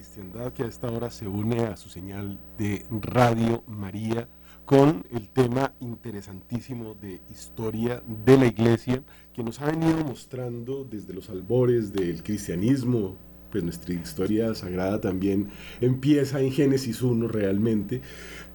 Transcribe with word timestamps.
cristiandad 0.00 0.54
que 0.54 0.62
a 0.62 0.66
esta 0.66 0.90
hora 0.90 1.10
se 1.10 1.28
une 1.28 1.66
a 1.66 1.76
su 1.76 1.90
señal 1.90 2.38
de 2.56 2.86
Radio 3.02 3.62
María 3.66 4.26
con 4.64 5.04
el 5.12 5.28
tema 5.28 5.74
interesantísimo 5.78 6.94
de 6.94 7.20
historia 7.30 8.02
de 8.24 8.38
la 8.38 8.46
iglesia 8.46 9.02
que 9.34 9.44
nos 9.44 9.60
ha 9.60 9.66
venido 9.66 10.02
mostrando 10.02 10.84
desde 10.84 11.12
los 11.12 11.28
albores 11.28 11.92
del 11.92 12.22
cristianismo, 12.22 13.18
pues 13.52 13.62
nuestra 13.62 13.92
historia 13.92 14.54
sagrada 14.54 15.02
también 15.02 15.50
empieza 15.82 16.40
en 16.40 16.50
Génesis 16.50 17.02
1 17.02 17.28
realmente, 17.28 18.00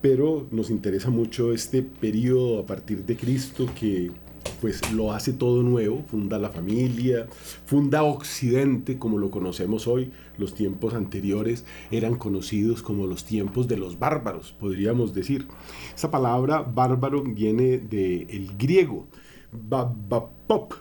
pero 0.01 0.47
nos 0.49 0.71
interesa 0.71 1.11
mucho 1.11 1.53
este 1.53 1.83
periodo 1.83 2.57
a 2.57 2.65
partir 2.65 3.05
de 3.05 3.17
Cristo 3.17 3.67
que 3.79 4.09
pues 4.61 4.91
lo 4.91 5.13
hace 5.13 5.33
todo 5.33 5.63
nuevo, 5.63 6.03
funda 6.07 6.39
la 6.39 6.49
familia, 6.49 7.27
funda 7.65 8.03
Occidente 8.03 8.97
como 8.97 9.17
lo 9.17 9.31
conocemos 9.31 9.87
hoy. 9.87 10.11
Los 10.37 10.53
tiempos 10.53 10.93
anteriores 10.93 11.65
eran 11.91 12.15
conocidos 12.15 12.81
como 12.81 13.07
los 13.07 13.25
tiempos 13.25 13.67
de 13.67 13.77
los 13.77 13.99
bárbaros, 13.99 14.53
podríamos 14.53 15.13
decir. 15.13 15.47
Esa 15.95 16.11
palabra 16.11 16.61
bárbaro 16.61 17.23
viene 17.23 17.77
del 17.77 18.51
griego, 18.57 19.07
babapop, 19.51 20.73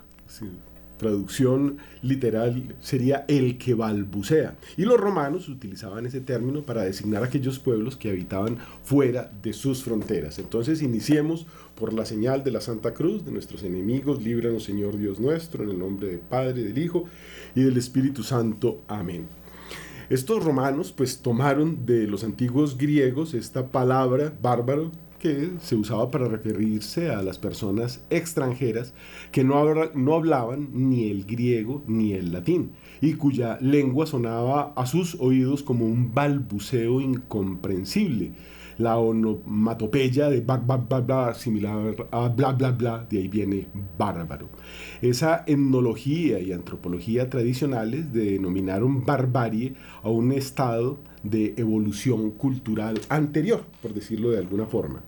traducción 0.96 1.78
literal 2.02 2.76
sería 2.80 3.24
el 3.28 3.58
que 3.58 3.74
balbucea. 3.74 4.56
Y 4.76 4.84
los 4.84 4.98
romanos 4.98 5.48
utilizaban 5.48 6.06
ese 6.06 6.20
término 6.20 6.64
para 6.64 6.82
designar 6.82 7.22
aquellos 7.22 7.58
pueblos 7.58 7.96
que 7.96 8.10
habitaban 8.10 8.58
fuera 8.82 9.30
de 9.42 9.52
sus 9.52 9.82
fronteras. 9.82 10.38
Entonces 10.38 10.82
iniciemos 10.82 11.46
por 11.74 11.92
la 11.92 12.04
señal 12.04 12.44
de 12.44 12.50
la 12.50 12.60
Santa 12.60 12.94
Cruz 12.94 13.24
de 13.24 13.32
nuestros 13.32 13.62
enemigos, 13.62 14.22
líbranos 14.22 14.64
Señor 14.64 14.96
Dios 14.96 15.20
nuestro, 15.20 15.64
en 15.64 15.70
el 15.70 15.78
nombre 15.78 16.08
del 16.08 16.20
Padre, 16.20 16.62
del 16.62 16.78
Hijo 16.78 17.04
y 17.54 17.62
del 17.62 17.76
Espíritu 17.76 18.22
Santo. 18.22 18.82
Amén. 18.88 19.26
Estos 20.10 20.44
romanos 20.44 20.92
pues 20.92 21.22
tomaron 21.22 21.86
de 21.86 22.06
los 22.06 22.24
antiguos 22.24 22.76
griegos 22.76 23.32
esta 23.34 23.68
palabra 23.68 24.36
bárbaro 24.40 24.92
que 25.18 25.52
se 25.58 25.74
usaba 25.74 26.10
para 26.10 26.28
referirse 26.28 27.08
a 27.08 27.22
las 27.22 27.38
personas 27.38 28.04
extranjeras 28.10 28.92
que 29.32 29.42
no, 29.42 29.64
no 29.94 30.14
hablaban 30.14 30.68
ni 30.74 31.10
el 31.10 31.24
griego 31.24 31.82
ni 31.86 32.12
el 32.12 32.30
latín 32.30 32.72
y 33.00 33.14
cuya 33.14 33.56
lengua 33.62 34.06
sonaba 34.06 34.74
a 34.76 34.84
sus 34.84 35.14
oídos 35.18 35.62
como 35.62 35.86
un 35.86 36.12
balbuceo 36.12 37.00
incomprensible 37.00 38.32
la 38.78 38.98
onomatopeya 38.98 40.30
de 40.30 40.40
bla, 40.40 40.56
bla, 40.56 40.76
bla, 40.76 41.00
bla, 41.00 41.34
similar 41.34 42.08
a 42.10 42.28
bla, 42.28 42.52
bla, 42.52 42.70
bla, 42.70 43.06
de 43.08 43.18
ahí 43.18 43.28
viene 43.28 43.66
bárbaro. 43.98 44.48
Esa 45.02 45.44
etnología 45.46 46.40
y 46.40 46.52
antropología 46.52 47.28
tradicionales 47.30 48.12
denominaron 48.12 49.04
barbarie 49.04 49.74
a 50.02 50.08
un 50.08 50.32
estado 50.32 50.98
de 51.22 51.54
evolución 51.56 52.32
cultural 52.32 53.00
anterior, 53.08 53.64
por 53.82 53.94
decirlo 53.94 54.30
de 54.30 54.38
alguna 54.38 54.66
forma. 54.66 55.02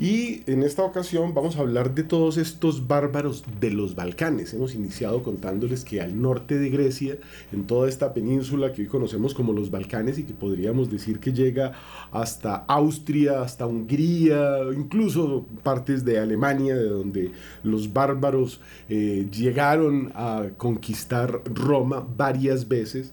Y 0.00 0.44
en 0.46 0.62
esta 0.62 0.82
ocasión 0.82 1.34
vamos 1.34 1.56
a 1.56 1.60
hablar 1.60 1.94
de 1.94 2.04
todos 2.04 2.38
estos 2.38 2.88
bárbaros 2.88 3.44
de 3.60 3.70
los 3.70 3.94
Balcanes. 3.94 4.54
Hemos 4.54 4.74
iniciado 4.74 5.22
contándoles 5.22 5.84
que 5.84 6.00
al 6.00 6.22
norte 6.22 6.58
de 6.58 6.70
Grecia, 6.70 7.18
en 7.52 7.66
toda 7.66 7.86
esta 7.86 8.14
península 8.14 8.72
que 8.72 8.80
hoy 8.80 8.88
conocemos 8.88 9.34
como 9.34 9.52
los 9.52 9.70
Balcanes 9.70 10.18
y 10.18 10.22
que 10.22 10.32
podríamos 10.32 10.90
decir 10.90 11.20
que 11.20 11.34
llega 11.34 11.72
hasta 12.12 12.64
Austria, 12.66 13.42
hasta 13.42 13.66
Hungría, 13.66 14.60
incluso 14.74 15.44
partes 15.62 16.02
de 16.02 16.18
Alemania, 16.18 16.76
de 16.76 16.88
donde 16.88 17.32
los 17.62 17.92
bárbaros 17.92 18.62
eh, 18.88 19.28
llegaron 19.30 20.12
a 20.14 20.48
conquistar 20.56 21.42
Roma 21.44 22.06
varias 22.16 22.66
veces. 22.66 23.12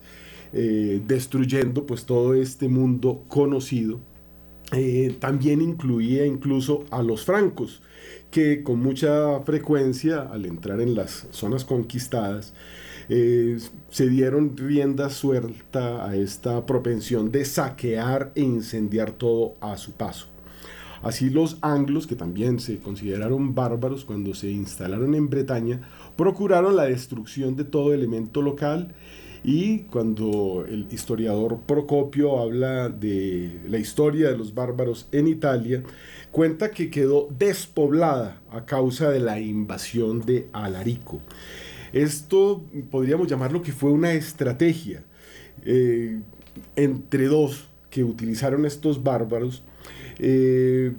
Eh, 0.53 1.01
destruyendo 1.06 1.85
pues 1.85 2.06
todo 2.06 2.33
este 2.33 2.69
mundo 2.69 3.25
conocido 3.28 4.00
eh, 4.73 5.16
también 5.19 5.61
incluía 5.61 6.25
incluso 6.25 6.83
a 6.91 7.01
los 7.01 7.23
francos, 7.23 7.81
que 8.31 8.63
con 8.63 8.79
mucha 8.79 9.39
frecuencia, 9.41 10.22
al 10.22 10.45
entrar 10.45 10.81
en 10.81 10.94
las 10.94 11.28
zonas 11.31 11.63
conquistadas, 11.63 12.53
eh, 13.09 13.57
se 13.89 14.09
dieron 14.09 14.57
rienda 14.57 15.09
suelta 15.09 16.06
a 16.06 16.17
esta 16.17 16.66
propensión 16.66 17.31
de 17.31 17.45
saquear 17.45 18.33
e 18.35 18.41
incendiar 18.41 19.11
todo 19.11 19.53
a 19.61 19.77
su 19.77 19.94
paso. 19.94 20.27
Así 21.01 21.29
los 21.29 21.57
anglos, 21.61 22.06
que 22.06 22.16
también 22.16 22.59
se 22.59 22.79
consideraron 22.79 23.56
bárbaros 23.56 24.03
cuando 24.03 24.33
se 24.33 24.51
instalaron 24.51 25.16
en 25.16 25.29
Bretaña, 25.29 25.88
procuraron 26.17 26.75
la 26.75 26.83
destrucción 26.83 27.56
de 27.56 27.63
todo 27.63 27.94
elemento 27.94 28.41
local 28.41 28.94
y 29.44 29.80
cuando 29.84 30.66
el 30.68 30.88
historiador 30.92 31.59
Procopio 31.66 32.40
habla 32.40 32.90
de 32.90 33.62
la 33.68 33.78
historia 33.78 34.30
de 34.30 34.38
los 34.38 34.53
bárbaros 34.53 35.08
en 35.12 35.28
Italia, 35.28 35.84
cuenta 36.31 36.72
que 36.72 36.90
quedó 36.90 37.30
despoblada 37.38 38.42
a 38.52 38.66
causa 38.66 39.09
de 39.09 39.20
la 39.20 39.40
invasión 39.40 40.22
de 40.22 40.50
Alarico. 40.53 41.22
Esto 41.94 42.64
podríamos 42.92 43.28
llamarlo 43.28 43.62
que 43.62 43.72
fue 43.72 43.92
una 43.92 44.14
estrategia 44.14 45.03
eh, 45.64 46.19
entre 46.75 47.25
dos 47.25 47.69
que 47.90 48.04
utilizaron 48.04 48.66
estos 48.66 49.04
bárbaros. 49.04 49.64
Eh, 50.19 50.92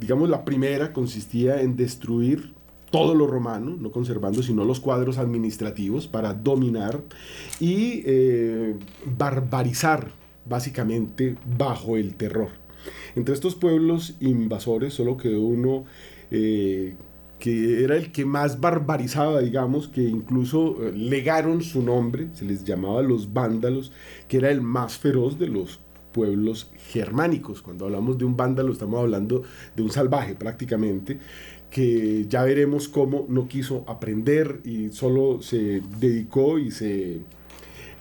digamos, 0.00 0.28
la 0.28 0.44
primera 0.44 0.92
consistía 0.92 1.60
en 1.60 1.76
destruir 1.76 2.54
todo 2.92 3.16
lo 3.16 3.26
romano, 3.26 3.76
no 3.76 3.90
conservando 3.90 4.42
sino 4.42 4.64
los 4.64 4.78
cuadros 4.78 5.18
administrativos 5.18 6.06
para 6.06 6.34
dominar 6.34 7.02
y 7.58 8.02
eh, 8.06 8.76
barbarizar 9.04 10.12
básicamente 10.44 11.36
bajo 11.58 11.96
el 11.96 12.14
terror. 12.14 12.50
Entre 13.16 13.34
estos 13.34 13.56
pueblos 13.56 14.16
invasores 14.20 14.94
solo 14.94 15.16
quedó 15.16 15.40
uno 15.40 15.84
eh, 16.30 16.94
que 17.38 17.82
era 17.82 17.96
el 17.96 18.12
que 18.12 18.24
más 18.24 18.60
barbarizaba, 18.60 19.40
digamos, 19.40 19.88
que 19.88 20.02
incluso 20.02 20.76
eh, 20.80 20.92
legaron 20.92 21.62
su 21.62 21.82
nombre, 21.82 22.28
se 22.34 22.44
les 22.44 22.62
llamaba 22.62 23.02
los 23.02 23.32
vándalos, 23.32 23.90
que 24.28 24.36
era 24.36 24.50
el 24.50 24.60
más 24.60 24.96
feroz 24.96 25.40
de 25.40 25.48
los 25.48 25.80
pueblos 26.12 26.70
germánicos. 26.92 27.60
Cuando 27.62 27.86
hablamos 27.86 28.16
de 28.18 28.26
un 28.26 28.36
vándalo 28.36 28.72
estamos 28.72 29.00
hablando 29.00 29.42
de 29.74 29.82
un 29.82 29.90
salvaje 29.90 30.36
prácticamente, 30.36 31.18
que 31.72 32.26
ya 32.28 32.44
veremos 32.44 32.86
cómo 32.86 33.24
no 33.30 33.48
quiso 33.48 33.82
aprender 33.88 34.60
y 34.62 34.90
solo 34.90 35.40
se 35.40 35.82
dedicó 35.98 36.58
y 36.58 36.70
se 36.70 37.14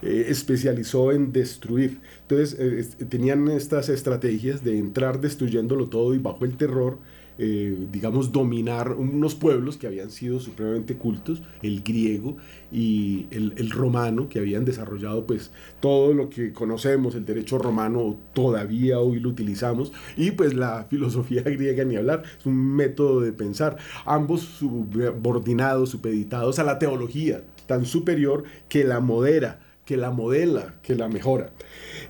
eh, 0.02 0.26
especializó 0.28 1.14
en 1.14 1.32
destruir. 1.32 2.02
Entonces 2.24 2.58
eh, 2.60 3.06
tenían 3.06 3.48
estas 3.48 3.88
estrategias 3.88 4.64
de 4.66 4.78
entrar 4.78 5.22
destruyéndolo 5.22 5.88
todo 5.88 6.14
y 6.14 6.18
bajo 6.18 6.44
el 6.44 6.58
terror 6.58 7.00
eh, 7.44 7.88
digamos, 7.91 8.31
dominar 8.31 8.91
unos 8.91 9.34
pueblos 9.34 9.75
que 9.75 9.88
habían 9.88 10.12
sido 10.12 10.40
supremamente 10.40 10.96
cultos, 10.96 11.41
el 11.63 11.81
griego 11.81 12.38
y 12.72 13.25
el, 13.31 13.72
romano, 13.72 14.29
que 14.29 14.38
habían 14.38 14.63
desarrollado 14.63 15.25
pues 15.25 15.50
todo 15.80 16.13
lo 16.13 16.30
que 16.30 16.53
conocemos, 16.53 17.16
el 17.16 17.25
derecho 17.25 17.57
romano 17.57 18.16
todavía 18.34 19.00
hoy 19.00 19.19
lo 19.19 19.30
utilizamos, 19.30 19.91
y 20.16 20.30
pues 20.30 20.53
la 20.53 20.84
filosofía 20.91 21.41
griega 21.41 21.84
ni 21.84 21.96
hablar, 21.96 22.22
es 22.38 22.46
un 22.46 22.75
método 22.75 23.22
de 23.22 23.34
pensar, 23.34 23.75
ambos 24.06 24.41
subordinados, 24.41 25.90
supeditados 25.90 26.59
a 26.59 26.63
la 26.63 26.78
teología 26.78 27.44
tan 27.66 27.88
superior 27.88 28.44
que 28.69 28.84
la 28.84 29.00
modera, 29.00 29.62
que 29.84 29.97
la 29.97 30.12
modela, 30.12 30.75
que 30.84 30.94
la 30.94 31.07
mejora. 31.07 31.50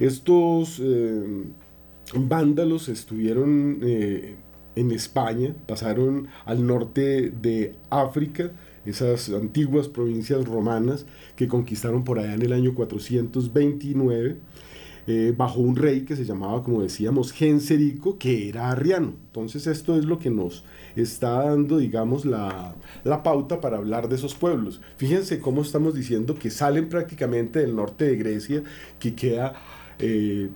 Estos 0.01 0.81
eh, 0.83 1.45
vándalos 2.15 2.89
estuvieron... 2.89 3.79
Eh, 3.81 4.35
en 4.75 4.91
España, 4.91 5.55
pasaron 5.67 6.27
al 6.45 6.65
norte 6.65 7.29
de 7.29 7.75
África, 7.89 8.51
esas 8.85 9.29
antiguas 9.29 9.87
provincias 9.87 10.45
romanas 10.45 11.05
que 11.35 11.47
conquistaron 11.47 12.03
por 12.03 12.19
allá 12.19 12.33
en 12.33 12.41
el 12.41 12.53
año 12.53 12.73
429, 12.73 14.37
eh, 15.07 15.33
bajo 15.35 15.59
un 15.59 15.75
rey 15.75 16.01
que 16.01 16.15
se 16.15 16.25
llamaba, 16.25 16.63
como 16.63 16.81
decíamos, 16.81 17.31
Genserico, 17.31 18.17
que 18.17 18.49
era 18.49 18.69
arriano. 18.69 19.13
Entonces 19.27 19.67
esto 19.67 19.97
es 19.97 20.05
lo 20.05 20.19
que 20.19 20.29
nos 20.29 20.63
está 20.95 21.43
dando, 21.43 21.77
digamos, 21.79 22.25
la, 22.25 22.75
pauta 23.23 23.61
para 23.61 23.77
hablar 23.77 24.09
de 24.09 24.15
esos 24.15 24.35
pueblos. 24.35 24.81
Fíjense 24.97 25.39
cómo 25.39 25.61
estamos 25.61 25.95
diciendo 25.95 26.35
que 26.35 26.49
salen 26.49 26.87
prácticamente 26.89 27.59
del 27.59 27.75
norte 27.75 28.05
de 28.05 28.15
Grecia, 28.15 28.63
que 28.99 29.15
queda... 29.15 29.53
Eh, 29.99 30.49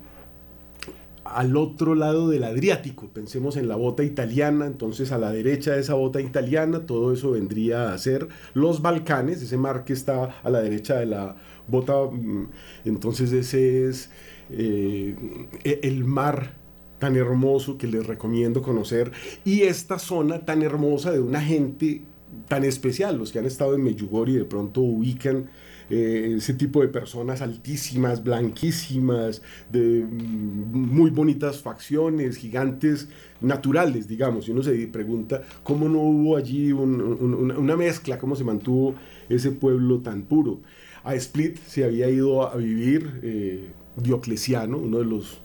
al 1.25 1.57
otro 1.57 1.95
lado 1.95 2.29
del 2.29 2.43
Adriático. 2.43 3.09
Pensemos 3.09 3.57
en 3.57 3.67
la 3.67 3.75
bota 3.75 4.03
italiana, 4.03 4.67
entonces 4.67 5.11
a 5.11 5.17
la 5.17 5.31
derecha 5.31 5.73
de 5.73 5.81
esa 5.81 5.95
bota 5.95 6.21
italiana, 6.21 6.85
todo 6.85 7.11
eso 7.11 7.31
vendría 7.31 7.91
a 7.91 7.97
ser 7.97 8.27
los 8.53 8.81
Balcanes, 8.81 9.41
ese 9.41 9.57
mar 9.57 9.83
que 9.83 9.93
está 9.93 10.35
a 10.43 10.49
la 10.49 10.61
derecha 10.61 10.95
de 10.95 11.07
la 11.07 11.35
bota, 11.67 11.93
mm, 12.11 12.49
entonces 12.85 13.31
ese 13.31 13.89
es 13.89 14.11
eh, 14.51 15.15
e, 15.63 15.79
el 15.83 16.05
mar 16.05 16.53
tan 16.99 17.15
hermoso 17.15 17.77
que 17.77 17.87
les 17.87 18.05
recomiendo 18.05 18.61
conocer 18.61 19.11
y 19.43 19.63
esta 19.63 19.99
zona 19.99 20.45
tan 20.45 20.61
hermosa 20.61 21.11
de 21.11 21.19
una 21.19 21.41
gente 21.41 22.03
tan 22.47 22.63
especial, 22.63 23.17
los 23.17 23.31
que 23.31 23.39
han 23.39 23.45
estado 23.45 23.75
en 23.75 23.83
Meyugori 23.83 24.33
de 24.33 24.45
pronto 24.45 24.81
ubican 24.81 25.49
eh, 25.89 26.33
ese 26.37 26.53
tipo 26.55 26.81
de 26.81 26.87
personas 26.87 27.41
altísimas, 27.41 28.23
blanquísimas, 28.23 29.41
de 29.71 30.03
mm, 30.03 30.93
muy 30.93 31.11
bonitas 31.11 31.61
facciones, 31.61 32.37
gigantes 32.37 33.07
naturales, 33.41 34.07
digamos. 34.07 34.47
Y 34.47 34.51
uno 34.51 34.63
se 34.63 34.87
pregunta 34.87 35.43
cómo 35.63 35.87
no 35.87 35.99
hubo 35.99 36.37
allí 36.37 36.71
una 36.71 37.75
mezcla, 37.75 38.17
cómo 38.17 38.35
se 38.35 38.43
mantuvo 38.43 38.95
ese 39.29 39.51
pueblo 39.51 39.99
tan 39.99 40.23
puro. 40.23 40.61
A 41.03 41.13
Split 41.15 41.57
se 41.59 41.83
había 41.83 42.09
ido 42.09 42.47
a 42.47 42.55
vivir 42.55 43.19
eh, 43.21 43.69
Diocleciano, 43.95 44.77
uno 44.79 44.97
de 44.97 45.05
los 45.05 45.44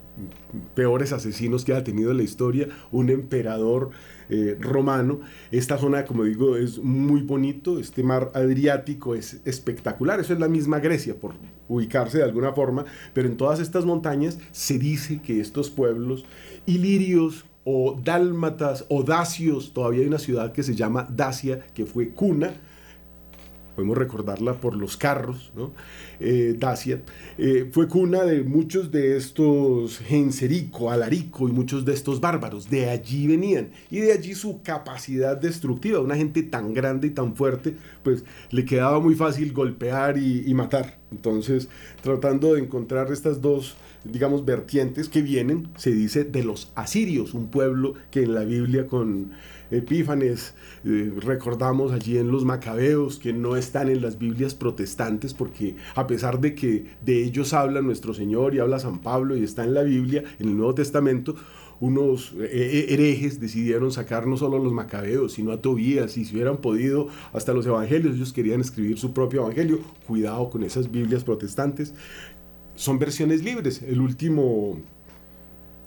peores 0.75 1.13
asesinos 1.13 1.65
que 1.65 1.75
ha 1.75 1.85
tenido 1.85 2.13
la 2.15 2.23
historia, 2.23 2.69
un 2.93 3.11
emperador 3.11 3.91
eh, 4.29 4.57
romano. 4.61 5.21
Esta 5.51 5.79
zona, 5.79 6.05
como 6.05 6.25
digo, 6.25 6.57
es 6.57 6.79
muy 6.79 7.23
bonito, 7.23 7.79
este 7.79 8.03
mar 8.03 8.31
Adriático 8.35 9.15
es 9.15 9.41
espectacular, 9.45 10.21
eso 10.21 10.33
es 10.33 10.41
la 10.41 10.49
misma 10.49 10.81
Grecia, 10.81 11.15
por 11.15 11.35
ubicarse 11.69 12.19
de 12.19 12.25
alguna 12.25 12.53
forma, 12.53 12.85
pero 13.13 13.29
en 13.29 13.37
todas 13.37 13.61
estas 13.61 13.85
montañas 13.85 14.39
se 14.53 14.79
dice 14.79 15.21
que 15.23 15.41
estos 15.41 15.71
pueblos 15.71 16.25
ilirios 16.67 17.45
o 17.65 18.01
dálmatas 18.03 18.87
o 18.89 19.03
dacios, 19.03 19.73
todavía 19.73 20.01
hay 20.01 20.07
una 20.07 20.19
ciudad 20.19 20.53
que 20.53 20.63
se 20.63 20.75
llama 20.75 21.07
Dacia, 21.11 21.67
que 21.75 21.87
fue 21.87 22.11
cuna, 22.11 22.55
podemos 23.75 23.97
recordarla 23.97 24.55
por 24.55 24.77
los 24.77 24.97
carros, 24.97 25.53
¿no? 25.55 25.73
Eh, 26.19 26.55
Dacia, 26.59 27.03
eh, 27.39 27.69
fue 27.73 27.89
cuna 27.89 28.25
de 28.25 28.43
muchos 28.43 28.91
de 28.91 29.17
estos 29.17 29.99
Genserico, 29.99 30.91
Alarico 30.91 31.49
y 31.49 31.53
muchos 31.53 31.85
de 31.85 31.95
estos 31.95 32.21
bárbaros. 32.21 32.69
De 32.69 32.91
allí 32.91 33.27
venían 33.27 33.71
y 33.91 34.01
de 34.01 34.13
allí 34.13 34.35
su 34.35 34.63
capacidad 34.63 35.37
destructiva. 35.37 36.01
Una 36.01 36.17
gente 36.17 36.43
tan 36.43 36.75
grande 36.75 37.09
y 37.09 37.11
tan 37.11 37.37
fuerte, 37.37 37.75
pues 38.03 38.25
le 38.51 38.65
quedaba 38.65 39.01
muy 39.01 39.15
fácil 39.15 39.53
golpear 39.53 40.19
y, 40.19 40.45
y 40.47 40.55
matar. 40.55 40.99
Entonces, 41.11 41.69
tratando 42.03 42.55
de 42.55 42.61
encontrar 42.61 43.11
estas 43.11 43.41
dos 43.41 43.77
digamos, 44.05 44.45
vertientes 44.45 45.09
que 45.09 45.23
vienen, 45.23 45.69
se 45.77 45.93
dice, 45.93 46.25
de 46.25 46.43
los 46.43 46.73
asirios, 46.75 47.35
un 47.35 47.49
pueblo 47.49 47.95
que 48.11 48.23
en 48.23 48.35
la 48.35 48.45
Biblia 48.45 48.87
con 48.87 49.33
Epífanes, 49.71 50.55
eh, 50.85 51.13
recordamos 51.21 51.93
allí 51.93 52.19
en 52.19 52.31
los 52.31 52.45
macabeos 52.45 53.19
que 53.19 53.33
no 53.33 53.57
están 53.57 53.89
en 53.89 54.03
las 54.03 54.19
Biblias 54.19 54.55
protestantes 54.55 55.35
porque 55.35 55.77
a 55.95 56.07
pesar 56.07 56.41
de 56.41 56.55
que 56.55 56.87
de 57.05 57.23
ellos 57.23 57.53
habla 57.53 57.81
nuestro 57.81 58.13
Señor 58.15 58.55
y 58.55 58.59
habla 58.59 58.79
San 58.79 59.01
Pablo 59.01 59.37
y 59.37 59.45
está 59.45 59.65
en 59.65 59.75
la 59.75 59.83
Biblia, 59.83 60.25
en 60.39 60.49
el 60.49 60.57
Nuevo 60.57 60.75
Testamento, 60.75 61.37
unos 61.81 62.35
eh, 62.39 62.49
eh, 62.51 62.87
herejes 62.91 63.41
decidieron 63.41 63.91
sacar 63.91 64.27
no 64.27 64.37
solo 64.37 64.59
a 64.59 64.61
los 64.61 64.73
macabeos, 64.73 65.33
sino 65.33 65.51
a 65.51 65.63
Tobías, 65.63 66.17
y 66.19 66.27
si 66.27 66.35
hubieran 66.35 66.59
podido 66.59 67.09
hasta 67.33 67.55
los 67.55 67.65
evangelios, 67.65 68.17
ellos 68.17 68.35
querían 68.35 68.61
escribir 68.61 68.99
su 68.99 69.15
propio 69.15 69.43
evangelio. 69.43 69.81
Cuidado 70.07 70.51
con 70.51 70.63
esas 70.63 70.91
Biblias 70.91 71.25
protestantes. 71.25 71.95
Son 72.75 72.99
versiones 72.99 73.43
libres. 73.43 73.83
El 73.83 74.01
último 74.03 74.79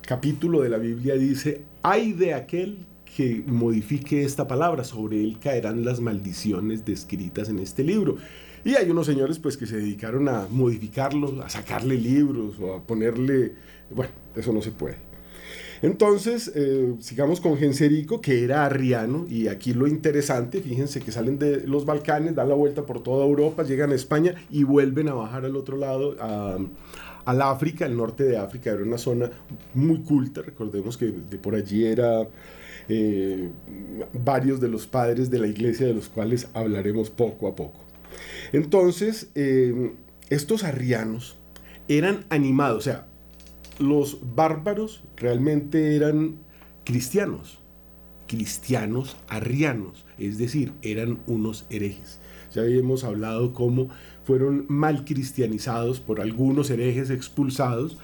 capítulo 0.02 0.62
de 0.62 0.70
la 0.70 0.78
Biblia 0.78 1.14
dice, 1.14 1.64
hay 1.84 2.14
de 2.14 2.34
aquel 2.34 2.88
que 3.16 3.44
modifique 3.46 4.24
esta 4.24 4.48
palabra, 4.48 4.84
sobre 4.84 5.24
él 5.24 5.38
caerán 5.40 5.86
las 5.86 6.00
maldiciones 6.00 6.86
descritas 6.86 7.50
en 7.50 7.60
este 7.60 7.84
libro. 7.84 8.18
Y 8.66 8.76
hay 8.76 8.90
unos 8.90 9.06
señores 9.06 9.40
pues 9.40 9.58
que 9.58 9.66
se 9.66 9.78
dedicaron 9.78 10.30
a 10.30 10.48
modificarlo, 10.50 11.42
a 11.44 11.50
sacarle 11.50 11.98
libros 11.98 12.58
o 12.60 12.74
a 12.74 12.82
ponerle, 12.82 13.54
bueno, 13.92 14.12
eso 14.36 14.54
no 14.54 14.62
se 14.62 14.72
puede. 14.72 14.98
Entonces, 15.82 16.50
eh, 16.56 16.96
sigamos 17.00 17.42
con 17.42 17.58
Genserico, 17.58 18.22
que 18.22 18.46
era 18.46 18.66
arriano, 18.66 19.26
y 19.30 19.50
aquí 19.50 19.74
lo 19.74 19.86
interesante, 19.86 20.62
fíjense 20.62 21.02
que 21.02 21.12
salen 21.12 21.38
de 21.38 21.68
los 21.68 21.84
Balcanes, 21.86 22.36
dan 22.36 22.48
la 22.48 22.56
vuelta 22.56 22.86
por 22.86 23.04
toda 23.04 23.26
Europa, 23.26 23.64
llegan 23.64 23.92
a 23.92 23.96
España 23.96 24.34
y 24.50 24.64
vuelven 24.64 25.10
a 25.10 25.14
bajar 25.14 25.44
al 25.44 25.58
otro 25.58 25.76
lado, 25.76 26.16
a, 26.22 26.58
al 27.26 27.42
África, 27.42 27.86
el 27.86 27.98
norte 27.98 28.24
de 28.24 28.38
África, 28.38 28.72
era 28.72 28.82
una 28.82 28.98
zona 28.98 29.30
muy 29.74 30.04
culta, 30.04 30.42
recordemos 30.42 30.98
que 30.98 31.08
de 31.08 31.38
por 31.38 31.54
allí 31.54 31.86
era 31.86 32.30
eh, 32.90 33.50
varios 34.14 34.60
de 34.60 34.70
los 34.70 34.88
padres 34.88 35.30
de 35.30 35.40
la 35.40 35.48
iglesia 35.48 35.88
de 35.88 35.94
los 35.94 36.10
cuales 36.10 36.48
hablaremos 36.54 37.10
poco 37.10 37.48
a 37.48 37.56
poco. 37.56 37.84
Entonces, 38.52 39.30
eh, 39.36 39.94
estos 40.30 40.64
arrianos 40.64 41.38
eran 41.88 42.26
animados, 42.30 42.78
o 42.78 42.82
sea, 42.82 43.08
los 43.80 44.20
bárbaros 44.36 45.04
realmente 45.18 45.96
eran 45.96 46.38
cristianos, 46.84 47.60
cristianos 48.28 49.18
arrianos, 49.28 50.06
es 50.18 50.38
decir, 50.38 50.74
eran 50.82 51.20
unos 51.28 51.66
herejes. 51.70 52.20
Ya 52.54 52.62
habíamos 52.62 53.04
hablado 53.04 53.54
cómo 53.54 53.90
fueron 54.24 54.66
mal 54.70 55.06
cristianizados 55.06 56.00
por 56.00 56.22
algunos 56.22 56.70
herejes 56.70 57.10
expulsados. 57.10 57.98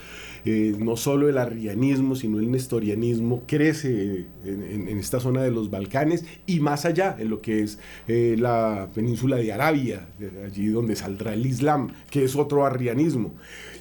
Eh, 0.45 0.75
no 0.79 0.95
solo 0.95 1.29
el 1.29 1.37
arrianismo, 1.37 2.15
sino 2.15 2.39
el 2.39 2.51
nestorianismo 2.51 3.43
crece 3.45 4.25
en, 4.45 4.87
esta 4.99 5.19
zona 5.19 5.41
de 5.43 5.51
los 5.51 5.69
Balcanes 5.69 6.25
y 6.45 6.59
más 6.59 6.85
allá, 6.85 7.15
en 7.19 7.29
lo 7.29 7.41
que 7.41 7.63
es 7.63 7.79
eh, 8.07 8.35
la 8.37 8.89
península 8.93 9.37
de 9.37 9.51
Arabia, 9.53 10.07
allí 10.45 10.67
donde 10.67 10.95
saldrá 10.95 11.33
el 11.33 11.45
Islam, 11.45 11.91
que 12.09 12.23
es 12.23 12.35
otro 12.35 12.65
arrianismo. 12.65 13.33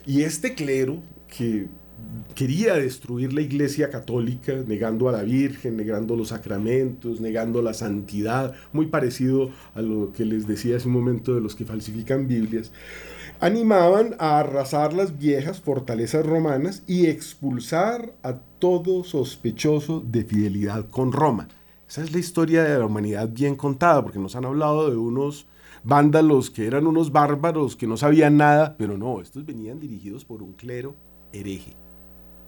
Y 0.06 0.22
este 0.22 0.54
clero 0.54 1.02
que 1.36 1.66
quería 2.34 2.74
destruir 2.74 3.32
la 3.32 3.40
iglesia 3.40 3.90
católica, 3.90 4.54
negando 4.66 5.08
a 5.08 5.12
la 5.12 5.22
Virgen, 5.22 5.76
negando 5.76 6.14
los 6.14 6.28
sacramentos, 6.28 7.20
negando 7.20 7.62
la 7.62 7.74
santidad, 7.74 8.54
muy 8.72 8.86
parecido 8.86 9.50
a 9.74 9.82
lo 9.82 10.12
que 10.12 10.24
les 10.24 10.46
decía 10.46 10.76
hace 10.76 10.86
un 10.86 10.94
momento 10.94 11.34
de 11.34 11.40
los 11.40 11.56
que 11.56 11.64
falsifican 11.64 12.28
Biblias, 12.28 12.70
animaban 13.40 14.16
a 14.18 14.40
arrasar 14.40 14.92
las 14.92 15.18
viejas 15.18 15.60
fortalezas 15.60 16.26
romanas 16.26 16.82
y 16.86 17.06
expulsar 17.06 18.12
a 18.22 18.34
todo 18.58 19.04
sospechoso 19.04 20.00
de 20.00 20.24
fidelidad 20.24 20.88
con 20.88 21.12
Roma. 21.12 21.48
Esa 21.88 22.02
es 22.02 22.12
la 22.12 22.18
historia 22.18 22.64
de 22.64 22.78
la 22.78 22.86
humanidad 22.86 23.28
bien 23.28 23.54
contada, 23.54 24.02
porque 24.02 24.18
nos 24.18 24.34
han 24.34 24.44
hablado 24.44 24.90
de 24.90 24.96
unos 24.96 25.46
vándalos 25.84 26.50
que 26.50 26.66
eran 26.66 26.86
unos 26.86 27.12
bárbaros 27.12 27.76
que 27.76 27.86
no 27.86 27.96
sabían 27.96 28.36
nada, 28.36 28.76
pero 28.76 28.98
no, 28.98 29.20
estos 29.20 29.46
venían 29.46 29.80
dirigidos 29.80 30.24
por 30.24 30.42
un 30.42 30.52
clero 30.52 30.94
hereje. 31.32 31.74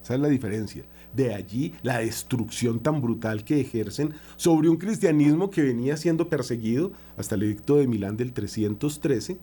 Esa 0.02 0.14
es 0.14 0.20
la 0.20 0.28
diferencia. 0.28 0.84
De 1.14 1.34
allí 1.34 1.72
la 1.82 1.98
destrucción 1.98 2.80
tan 2.80 3.00
brutal 3.00 3.44
que 3.44 3.60
ejercen 3.60 4.14
sobre 4.36 4.68
un 4.68 4.76
cristianismo 4.76 5.50
que 5.50 5.62
venía 5.62 5.96
siendo 5.96 6.28
perseguido 6.28 6.92
hasta 7.16 7.34
el 7.34 7.44
edicto 7.44 7.76
de 7.76 7.86
Milán 7.86 8.16
del 8.16 8.32
313, 8.32 9.38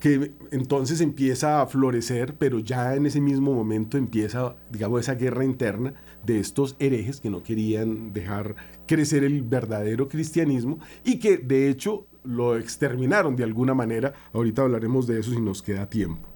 que 0.00 0.32
entonces 0.52 1.00
empieza 1.00 1.60
a 1.60 1.66
florecer, 1.66 2.34
pero 2.36 2.60
ya 2.60 2.94
en 2.94 3.06
ese 3.06 3.20
mismo 3.20 3.52
momento 3.52 3.98
empieza, 3.98 4.54
digamos, 4.70 5.00
esa 5.00 5.14
guerra 5.14 5.44
interna 5.44 5.94
de 6.24 6.38
estos 6.38 6.76
herejes 6.78 7.20
que 7.20 7.30
no 7.30 7.42
querían 7.42 8.12
dejar 8.12 8.54
crecer 8.86 9.24
el 9.24 9.42
verdadero 9.42 10.08
cristianismo 10.08 10.78
y 11.04 11.18
que 11.18 11.38
de 11.38 11.68
hecho 11.68 12.06
lo 12.22 12.56
exterminaron 12.56 13.34
de 13.34 13.44
alguna 13.44 13.74
manera. 13.74 14.12
Ahorita 14.32 14.62
hablaremos 14.62 15.06
de 15.06 15.20
eso 15.20 15.32
si 15.32 15.40
nos 15.40 15.62
queda 15.62 15.88
tiempo. 15.88 16.28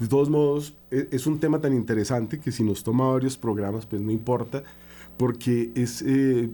De 0.00 0.08
todos 0.08 0.28
modos, 0.28 0.76
e, 0.90 1.08
es 1.10 1.26
un 1.26 1.40
tema 1.40 1.60
tan 1.60 1.74
interesante 1.74 2.38
que 2.40 2.52
si 2.52 2.62
nos 2.62 2.82
toma 2.84 3.12
varios 3.12 3.38
programas, 3.38 3.86
pues 3.86 4.02
no 4.02 4.10
importa, 4.10 4.62
porque 5.16 5.72
es, 5.74 6.02
eh, 6.02 6.50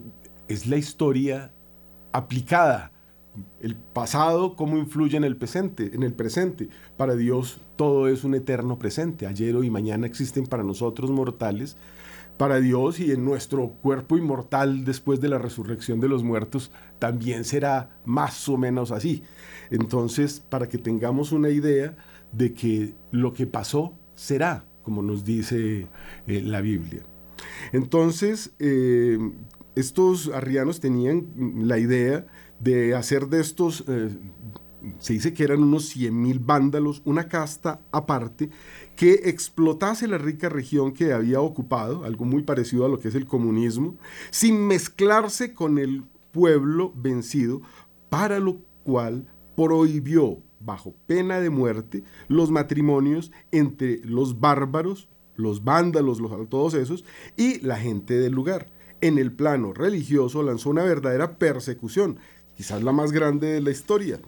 es 0.49 0.66
la 0.66 0.76
historia 0.76 1.52
aplicada. 2.12 2.92
El 3.61 3.76
pasado, 3.76 4.57
cómo 4.57 4.76
influye 4.76 5.17
en 5.17 5.25
el 5.25 5.37
presente, 5.37 5.91
en 5.95 6.03
el 6.03 6.12
presente. 6.12 6.69
Para 6.97 7.17
Dios 7.17 7.61
todo 7.76 8.09
es 8.09 8.25
un 8.25 8.35
eterno 8.35 8.79
presente. 8.79 9.26
Ayer, 9.26 9.55
y 9.62 9.71
mañana 9.71 10.07
existen 10.07 10.47
para 10.47 10.62
nosotros 10.62 11.11
mortales. 11.11 11.76
Para 12.37 12.61
Dios 12.61 12.99
y 12.99 13.12
en 13.12 13.25
nuestro 13.25 13.69
cuerpo 13.69 14.17
inmortal 14.17 14.85
después 14.85 15.21
de 15.21 15.29
la 15.29 15.38
resurrección 15.38 16.00
de 16.00 16.09
los 16.09 16.25
muertos 16.25 16.73
también 16.99 17.45
será 17.45 18.00
más 18.05 18.49
o 18.49 18.57
menos 18.57 18.91
así. 18.91 19.23
Entonces, 19.71 20.41
para 20.41 20.69
que 20.69 20.79
tengamos 20.79 21.31
una 21.31 21.50
idea, 21.50 21.97
de 22.37 22.53
que 22.53 22.95
lo 23.11 23.33
que 23.33 23.47
pasó 23.47 23.95
será, 24.14 24.64
como 24.83 25.03
nos 25.03 25.25
dice 25.25 25.87
eh, 26.26 26.43
la 26.43 26.61
Biblia. 26.61 27.03
Entonces, 27.73 28.53
eh, 28.59 29.19
estos 29.75 30.29
arrianos 30.29 30.81
tenían 30.81 31.26
la 31.62 31.79
idea 31.79 32.26
de 32.64 32.94
hacer 32.94 33.28
de 33.28 33.40
estos, 33.40 33.85
eh, 33.87 34.11
se 34.99 35.12
dice 35.12 35.35
que 35.35 35.44
eran 35.44 35.62
unos 35.62 35.94
100.000 35.94 36.40
vándalos, 36.44 37.02
una 37.04 37.28
casta 37.28 37.80
aparte, 37.92 38.50
que 38.97 39.12
explotase 39.25 40.09
la 40.09 40.18
rica 40.18 40.49
región 40.49 40.92
que 40.92 41.12
había 41.12 41.40
ocupado, 41.40 42.04
algo 42.04 42.25
muy 42.25 42.42
parecido 42.42 42.85
a 42.85 42.88
lo 42.88 42.99
que 42.99 43.09
es 43.09 43.14
el 43.14 43.26
comunismo, 43.26 43.97
sin 44.30 44.66
mezclarse 44.66 45.54
con 45.54 45.78
el 45.78 46.04
pueblo 46.33 46.92
vencido, 46.97 47.62
para 48.09 48.38
lo 48.40 48.59
cual 48.83 49.26
prohibió 49.56 50.38
bajo 50.61 50.94
pena 51.06 51.40
de 51.40 51.50
muerte 51.50 52.02
los 52.28 52.50
matrimonios 52.50 53.30
entre 53.52 53.99
los 54.04 54.40
bárbaros, 54.40 55.09
los 55.37 55.64
vándalos, 55.64 56.21
los, 56.21 56.49
todos 56.49 56.75
esos, 56.75 57.04
y 57.37 57.61
la 57.61 57.76
gente 57.76 58.14
del 58.14 58.33
lugar. 58.33 58.71
En 59.00 59.18
el 59.18 59.33
plano 59.33 59.75
religioso 59.75 60.42
lanzó 60.42 60.71
una 60.71 60.83
verdadera 60.85 61.37
persecución, 61.37 62.18
quizás 62.56 62.82
la 62.82 62.92
más 62.92 63.12
grande 63.12 63.49
de 63.49 63.61
la 63.61 63.70
historia. 63.70 64.18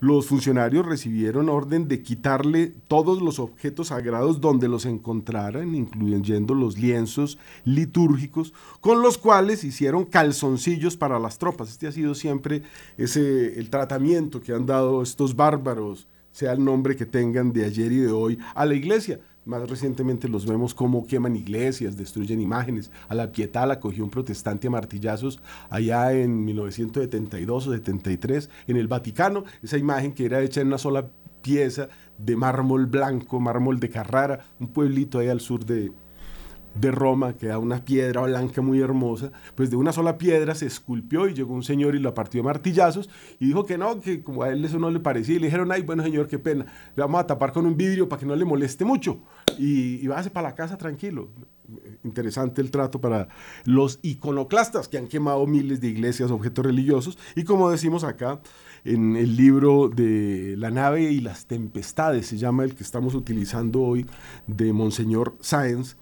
los 0.00 0.28
funcionarios 0.28 0.86
recibieron 0.86 1.50
orden 1.50 1.86
de 1.86 2.02
quitarle 2.02 2.72
todos 2.88 3.20
los 3.20 3.38
objetos 3.38 3.88
sagrados 3.88 4.40
donde 4.40 4.66
los 4.66 4.86
encontraran, 4.86 5.74
incluyendo 5.74 6.54
los 6.54 6.78
lienzos 6.78 7.36
litúrgicos, 7.66 8.54
con 8.80 9.02
los 9.02 9.18
cuales 9.18 9.62
hicieron 9.62 10.06
calzoncillos 10.06 10.96
para 10.96 11.18
las 11.18 11.36
tropas. 11.36 11.68
Este 11.68 11.86
ha 11.86 11.92
sido 11.92 12.14
siempre 12.14 12.62
ese, 12.96 13.58
el 13.58 13.68
tratamiento 13.68 14.40
que 14.40 14.54
han 14.54 14.64
dado 14.64 15.02
estos 15.02 15.36
bárbaros, 15.36 16.08
sea 16.32 16.52
el 16.52 16.64
nombre 16.64 16.96
que 16.96 17.04
tengan 17.04 17.52
de 17.52 17.66
ayer 17.66 17.92
y 17.92 17.98
de 17.98 18.10
hoy, 18.10 18.38
a 18.54 18.64
la 18.64 18.74
iglesia. 18.74 19.20
Más 19.46 19.68
recientemente 19.68 20.28
los 20.28 20.46
vemos 20.46 20.74
como 20.74 21.06
queman 21.06 21.34
iglesias, 21.34 21.96
destruyen 21.96 22.40
imágenes. 22.40 22.90
A 23.08 23.14
la 23.14 23.32
Pietà 23.32 23.64
la 23.66 23.80
cogió 23.80 24.04
un 24.04 24.10
protestante 24.10 24.68
a 24.68 24.70
martillazos 24.70 25.40
allá 25.70 26.12
en 26.12 26.44
1972 26.44 27.66
o 27.66 27.72
73 27.72 28.50
en 28.66 28.76
el 28.76 28.86
Vaticano. 28.86 29.44
Esa 29.62 29.78
imagen 29.78 30.12
que 30.12 30.26
era 30.26 30.42
hecha 30.42 30.60
en 30.60 30.66
una 30.66 30.78
sola 30.78 31.08
pieza 31.40 31.88
de 32.18 32.36
mármol 32.36 32.86
blanco, 32.86 33.40
mármol 33.40 33.80
de 33.80 33.88
Carrara, 33.88 34.44
un 34.58 34.68
pueblito 34.68 35.18
ahí 35.18 35.28
al 35.28 35.40
sur 35.40 35.64
de, 35.64 35.90
de 36.74 36.90
Roma, 36.90 37.36
que 37.36 37.48
da 37.48 37.58
una 37.58 37.84
piedra 37.84 38.22
blanca 38.22 38.62
muy 38.62 38.80
hermosa, 38.80 39.32
pues 39.54 39.70
de 39.70 39.76
una 39.76 39.92
sola 39.92 40.18
piedra 40.18 40.54
se 40.54 40.66
esculpió 40.66 41.28
y 41.28 41.34
llegó 41.34 41.54
un 41.54 41.62
señor 41.62 41.94
y 41.94 41.98
la 41.98 42.14
partió 42.14 42.40
de 42.40 42.44
martillazos 42.44 43.10
y 43.38 43.46
dijo 43.46 43.66
que 43.66 43.76
no, 43.76 44.00
que 44.00 44.22
como 44.22 44.42
a 44.42 44.50
él 44.50 44.64
eso 44.64 44.78
no 44.78 44.90
le 44.90 45.00
parecía 45.00 45.36
y 45.36 45.38
le 45.38 45.46
dijeron, 45.46 45.72
ay, 45.72 45.82
bueno 45.82 46.02
señor, 46.02 46.28
qué 46.28 46.38
pena, 46.38 46.66
le 46.96 47.02
vamos 47.02 47.20
a 47.20 47.26
tapar 47.26 47.52
con 47.52 47.66
un 47.66 47.76
vidrio 47.76 48.08
para 48.08 48.20
que 48.20 48.26
no 48.26 48.36
le 48.36 48.44
moleste 48.44 48.84
mucho 48.84 49.20
y, 49.58 50.04
y 50.04 50.08
para 50.32 50.48
la 50.48 50.54
casa 50.54 50.76
tranquilo. 50.76 51.30
Interesante 52.02 52.60
el 52.60 52.72
trato 52.72 53.00
para 53.00 53.28
los 53.64 54.00
iconoclastas 54.02 54.88
que 54.88 54.98
han 54.98 55.06
quemado 55.06 55.46
miles 55.46 55.80
de 55.80 55.88
iglesias, 55.88 56.32
objetos 56.32 56.66
religiosos 56.66 57.16
y 57.36 57.44
como 57.44 57.70
decimos 57.70 58.02
acá, 58.02 58.40
en 58.84 59.16
el 59.16 59.36
libro 59.36 59.88
de 59.88 60.54
La 60.56 60.70
nave 60.70 61.12
y 61.12 61.20
las 61.20 61.46
tempestades, 61.46 62.26
se 62.26 62.38
llama 62.38 62.64
el 62.64 62.74
que 62.74 62.82
estamos 62.82 63.14
utilizando 63.14 63.82
hoy, 63.82 64.06
de 64.46 64.72
Monseñor 64.72 65.36
Sáenz, 65.40 65.96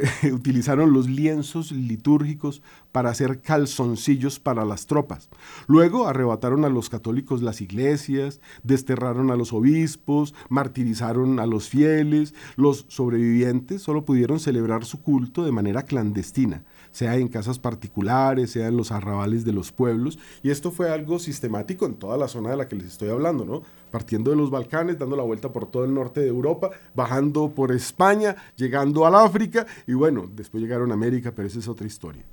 utilizaron 0.32 0.92
los 0.92 1.08
lienzos 1.08 1.72
litúrgicos 1.72 2.62
para 2.92 3.10
hacer 3.10 3.40
calzoncillos 3.40 4.40
para 4.40 4.64
las 4.64 4.86
tropas. 4.86 5.28
Luego 5.66 6.08
arrebataron 6.08 6.64
a 6.64 6.68
los 6.68 6.88
católicos 6.88 7.42
las 7.42 7.60
iglesias, 7.60 8.40
desterraron 8.62 9.30
a 9.30 9.36
los 9.36 9.52
obispos, 9.52 10.34
martirizaron 10.48 11.38
a 11.38 11.46
los 11.46 11.68
fieles. 11.68 12.34
Los 12.56 12.86
sobrevivientes 12.88 13.82
solo 13.82 14.04
pudieron 14.04 14.40
celebrar 14.40 14.84
su 14.84 15.02
culto 15.02 15.44
de 15.44 15.52
manera 15.52 15.82
clandestina, 15.82 16.64
sea 16.90 17.16
en 17.16 17.28
casas 17.28 17.58
particulares, 17.58 18.50
sea 18.50 18.68
en 18.68 18.76
los 18.76 18.92
arrabales 18.92 19.44
de 19.44 19.52
los 19.52 19.72
pueblos. 19.72 20.18
Y 20.42 20.50
esto 20.50 20.70
fue 20.70 20.90
algo 20.90 21.18
sistemático 21.18 21.86
en 21.86 21.94
toda 21.94 22.16
la 22.16 22.28
zona 22.28 22.50
de 22.50 22.56
la 22.56 22.68
que 22.68 22.76
les 22.76 22.86
estoy 22.86 23.10
hablando, 23.10 23.44
¿no? 23.44 23.62
Partiendo 23.90 24.30
de 24.30 24.36
los 24.36 24.50
Balcanes, 24.50 24.98
dando 24.98 25.16
la 25.16 25.22
vuelta 25.22 25.52
por 25.52 25.70
todo 25.70 25.84
el 25.84 25.94
norte 25.94 26.20
de 26.20 26.28
Europa, 26.28 26.70
bajando 26.94 27.50
por 27.50 27.72
España, 27.72 28.36
llegando 28.56 29.06
al 29.06 29.14
África 29.14 29.66
y 29.86 29.94
bueno, 29.94 30.28
después 30.34 30.62
llegaron 30.62 30.90
a 30.90 30.94
América, 30.94 31.32
pero 31.34 31.48
esa 31.48 31.58
es 31.58 31.68
otra 31.68 31.86
historia. 31.86 32.24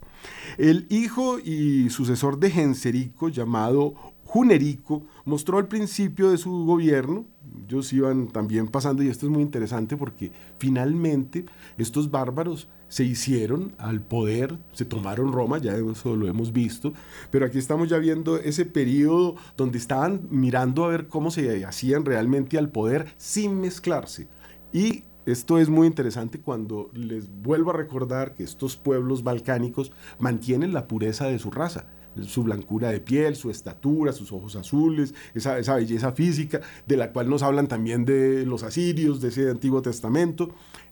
El 0.57 0.87
hijo 0.89 1.39
y 1.39 1.89
sucesor 1.89 2.39
de 2.39 2.49
Genserico, 2.49 3.29
llamado 3.29 3.93
Junerico, 4.37 5.01
mostró 5.25 5.57
al 5.57 5.67
principio 5.67 6.29
de 6.29 6.37
su 6.37 6.63
gobierno, 6.63 7.25
ellos 7.65 7.91
iban 7.91 8.27
también 8.27 8.67
pasando, 8.67 9.01
y 9.01 9.07
esto 9.07 9.25
es 9.25 9.31
muy 9.31 9.41
interesante 9.41 9.97
porque 9.97 10.31
finalmente 10.59 11.43
estos 11.79 12.11
bárbaros 12.11 12.69
se 12.87 13.03
hicieron 13.03 13.73
al 13.79 13.99
poder, 13.99 14.59
se 14.73 14.85
tomaron 14.85 15.33
Roma, 15.33 15.57
ya 15.57 15.75
eso 15.75 16.15
lo 16.15 16.27
hemos 16.27 16.53
visto, 16.53 16.93
pero 17.31 17.47
aquí 17.47 17.57
estamos 17.57 17.89
ya 17.89 17.97
viendo 17.97 18.37
ese 18.37 18.65
periodo 18.65 19.37
donde 19.57 19.79
estaban 19.79 20.27
mirando 20.29 20.85
a 20.85 20.89
ver 20.89 21.07
cómo 21.07 21.31
se 21.31 21.65
hacían 21.65 22.05
realmente 22.05 22.59
al 22.59 22.69
poder 22.69 23.15
sin 23.17 23.59
mezclarse. 23.59 24.27
Y 24.71 25.01
esto 25.25 25.57
es 25.57 25.67
muy 25.67 25.87
interesante 25.87 26.39
cuando 26.39 26.91
les 26.93 27.27
vuelvo 27.27 27.71
a 27.71 27.77
recordar 27.77 28.35
que 28.35 28.43
estos 28.43 28.77
pueblos 28.77 29.23
balcánicos 29.23 29.91
mantienen 30.19 30.75
la 30.75 30.87
pureza 30.87 31.25
de 31.25 31.39
su 31.39 31.49
raza, 31.49 31.87
su 32.25 32.43
blancura 32.43 32.89
de 32.89 32.99
piel, 32.99 33.35
su 33.35 33.49
estatura, 33.49 34.11
sus 34.13 34.31
ojos 34.31 34.55
azules, 34.55 35.13
esa, 35.33 35.59
esa 35.59 35.75
belleza 35.75 36.11
física, 36.11 36.61
de 36.87 36.97
la 36.97 37.11
cual 37.11 37.29
nos 37.29 37.43
hablan 37.43 37.67
también 37.67 38.05
de 38.05 38.45
los 38.45 38.63
asirios, 38.63 39.21
de 39.21 39.29
ese 39.29 39.49
Antiguo 39.49 39.81
Testamento. 39.81 40.49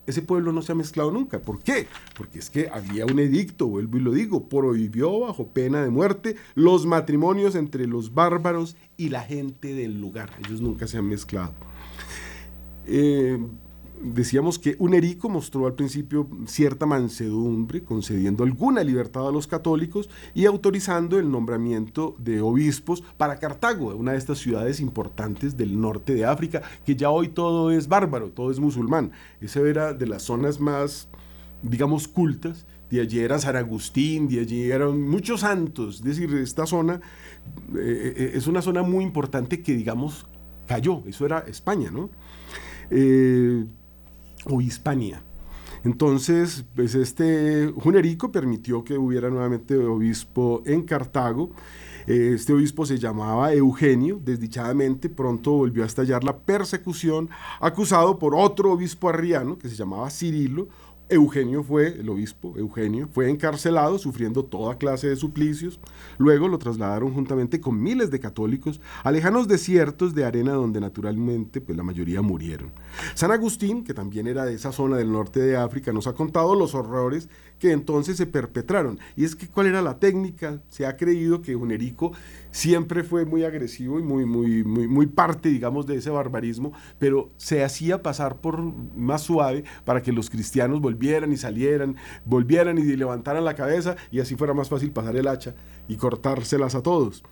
Ese 0.08 0.22
pueblo 0.22 0.52
no 0.52 0.62
se 0.62 0.72
ha 0.72 0.76
mezclado 0.76 1.12
nunca. 1.12 1.40
¿Por 1.40 1.62
qué? 1.62 1.88
Porque 2.16 2.40
es 2.40 2.50
que 2.50 2.70
había 2.70 3.06
un 3.06 3.20
edicto, 3.20 3.68
vuelvo 3.68 3.98
y 3.98 4.02
lo 4.02 4.12
digo, 4.12 4.48
prohibió 4.48 5.22
bajo 5.22 5.48
pena 5.48 5.82
de 5.82 5.90
muerte 5.90 6.36
los 6.54 6.86
matrimonios 6.86 7.56
entre 7.56 7.88
los 7.88 8.14
bárbaros 8.14 8.76
y 8.98 9.10
la 9.10 9.22
gente 9.22 9.74
del 9.74 10.00
lugar. 10.00 10.30
Ellos 10.46 10.62
nunca 10.62 10.86
se 10.86 10.98
han 10.98 11.10
mezclado. 11.10 11.54
Eh, 12.86 13.40
decíamos 14.14 14.60
que 14.60 14.76
Unerico 14.78 15.30
mostró 15.30 15.66
al 15.66 15.74
principio 15.74 16.28
cierta 16.46 16.86
mansedumbre, 16.86 17.84
concediendo 17.84 18.44
alguna 18.44 18.84
libertad 18.84 19.28
a 19.28 19.32
los 19.32 19.48
católicos 19.48 20.10
y 20.34 20.46
autorizando 20.46 21.18
el 21.18 21.32
nombramiento 21.32 22.16
de 22.20 22.42
obispos 22.42 23.02
para 23.18 23.40
Cartago, 23.40 23.96
una 23.96 24.12
de 24.12 24.18
estas 24.18 24.38
ciudades 24.38 24.80
importantes 24.80 25.58
del 25.58 25.80
norte 25.80 26.14
de 26.14 26.26
África, 26.26 26.62
que 26.86 26.96
ya 26.96 27.10
hoy 27.10 27.30
todo 27.30 27.72
es 27.72 27.88
bárbaro, 27.88 28.30
todo 28.30 28.52
es 28.52 28.60
musulmán. 28.60 29.12
Esa 29.42 29.62
era 29.62 29.94
de 29.94 30.08
las 30.08 30.24
zonas 30.24 30.60
más, 30.60 31.10
digamos, 31.64 32.08
cultas. 32.08 32.68
De 32.90 33.02
allí 33.02 33.20
era 33.20 33.40
San 33.40 33.56
Agustín, 33.56 34.28
de 34.28 34.42
allí 34.42 34.70
eran 34.70 35.02
muchos 35.02 35.42
santos. 35.42 35.96
Es 35.96 36.04
decir, 36.04 36.32
esta 36.36 36.68
zona 36.68 37.02
eh, 37.76 38.14
eh, 38.16 38.32
es 38.36 38.46
una 38.46 38.62
zona 38.62 38.84
muy 38.84 39.04
importante 39.04 39.64
que, 39.64 39.74
digamos, 39.74 40.28
cayó. 40.68 41.02
Eso 41.08 41.26
era 41.26 41.40
España, 41.40 41.90
¿no? 41.90 42.12
Eh, 42.92 43.66
o 44.46 44.62
Hispania. 44.62 45.24
Entonces, 45.84 46.66
pues 46.76 46.96
este 46.96 47.72
Junerico 47.78 48.32
permitió 48.32 48.84
que 48.84 48.98
hubiera 48.98 49.30
nuevamente 49.30 49.78
obispo 49.78 50.64
en 50.66 50.82
Cartago. 50.82 51.52
Este 52.08 52.54
obispo 52.54 52.86
se 52.86 52.98
llamaba 52.98 53.54
Eugenio, 53.54 54.20
desdichadamente 54.24 55.10
pronto 55.10 55.52
volvió 55.52 55.84
a 55.84 55.88
estallar 55.88 56.24
la 56.24 56.38
persecución, 56.38 57.30
acusado 57.60 58.18
por 58.18 58.36
otro 58.36 58.72
obispo 58.72 59.10
arriano 59.10 59.58
que 59.58 59.70
se 59.70 59.76
llamaba 59.76 60.10
Cirilo, 60.10 60.68
Eugenio 61.08 61.62
fue, 61.62 62.00
el 62.00 62.10
obispo 62.10 62.56
Eugenio, 62.58 63.08
fue 63.12 63.30
encarcelado 63.30 64.00
sufriendo 64.00 64.44
toda 64.44 64.80
clase 64.80 65.08
de 65.08 65.16
suplicios. 65.16 65.80
Luego 66.18 66.48
lo 66.48 66.58
trasladaron 66.58 67.14
juntamente 67.14 67.62
con 67.62 67.80
miles 67.80 68.10
de 68.10 68.20
católicos 68.20 68.82
a 69.04 69.12
lejanos 69.12 69.48
desiertos 69.48 70.16
de 70.16 70.26
arena 70.26 70.54
donde 70.54 70.82
naturalmente 70.82 71.62
pues, 71.62 71.78
la 71.78 71.84
mayoría 71.84 72.24
murieron. 72.24 72.72
San 73.14 73.32
Agustín, 73.32 73.84
que 73.84 73.94
también 73.94 74.26
era 74.26 74.46
de 74.46 74.56
esa 74.56 74.72
zona 74.72 74.98
del 74.98 75.12
norte 75.12 75.40
de 75.40 75.56
África, 75.58 75.94
nos 75.94 76.08
ha 76.08 76.14
contado 76.14 76.56
los 76.56 76.74
horrores 76.74 77.30
que 77.60 77.72
entonces 77.72 78.18
se 78.18 78.26
perpetraron. 78.26 79.00
Y 79.16 79.26
es 79.26 79.36
que 79.36 79.48
cuál 79.48 79.68
era 79.68 79.84
la 79.84 80.00
técnica. 80.00 80.62
Se 80.70 80.88
ha 80.88 80.98
creído 80.98 81.42
que 81.42 81.54
Junerico 81.54 82.14
siempre 82.52 83.04
fue 83.04 83.26
muy 83.26 83.44
agresivo 83.44 84.00
y 84.00 84.04
muy, 84.04 84.26
muy, 84.26 84.64
muy, 84.64 84.88
muy 84.88 85.06
parte, 85.06 85.50
digamos, 85.50 85.86
de 85.86 85.98
ese 85.98 86.10
barbarismo, 86.10 86.74
pero 86.98 87.32
se 87.38 87.64
hacía 87.64 88.02
pasar 88.02 88.42
por 88.42 88.60
más 88.62 89.22
suave 89.22 89.64
para 89.84 90.02
que 90.02 90.12
los 90.12 90.30
cristianos 90.30 90.82
volvieran 90.82 90.95
y 91.02 91.38
salieran, 91.38 91.96
volvieran 92.26 92.78
y 92.78 92.84
levantaran 92.96 93.46
la 93.46 93.56
cabeza 93.56 93.96
y 94.12 94.20
así 94.20 94.36
fuera 94.36 94.54
más 94.54 94.70
fácil 94.70 94.92
pasar 94.92 95.16
el 95.16 95.28
hacha 95.28 95.56
y 95.88 95.96
cortárselas 95.96 96.76
a 96.76 96.84
todos. 96.84 97.24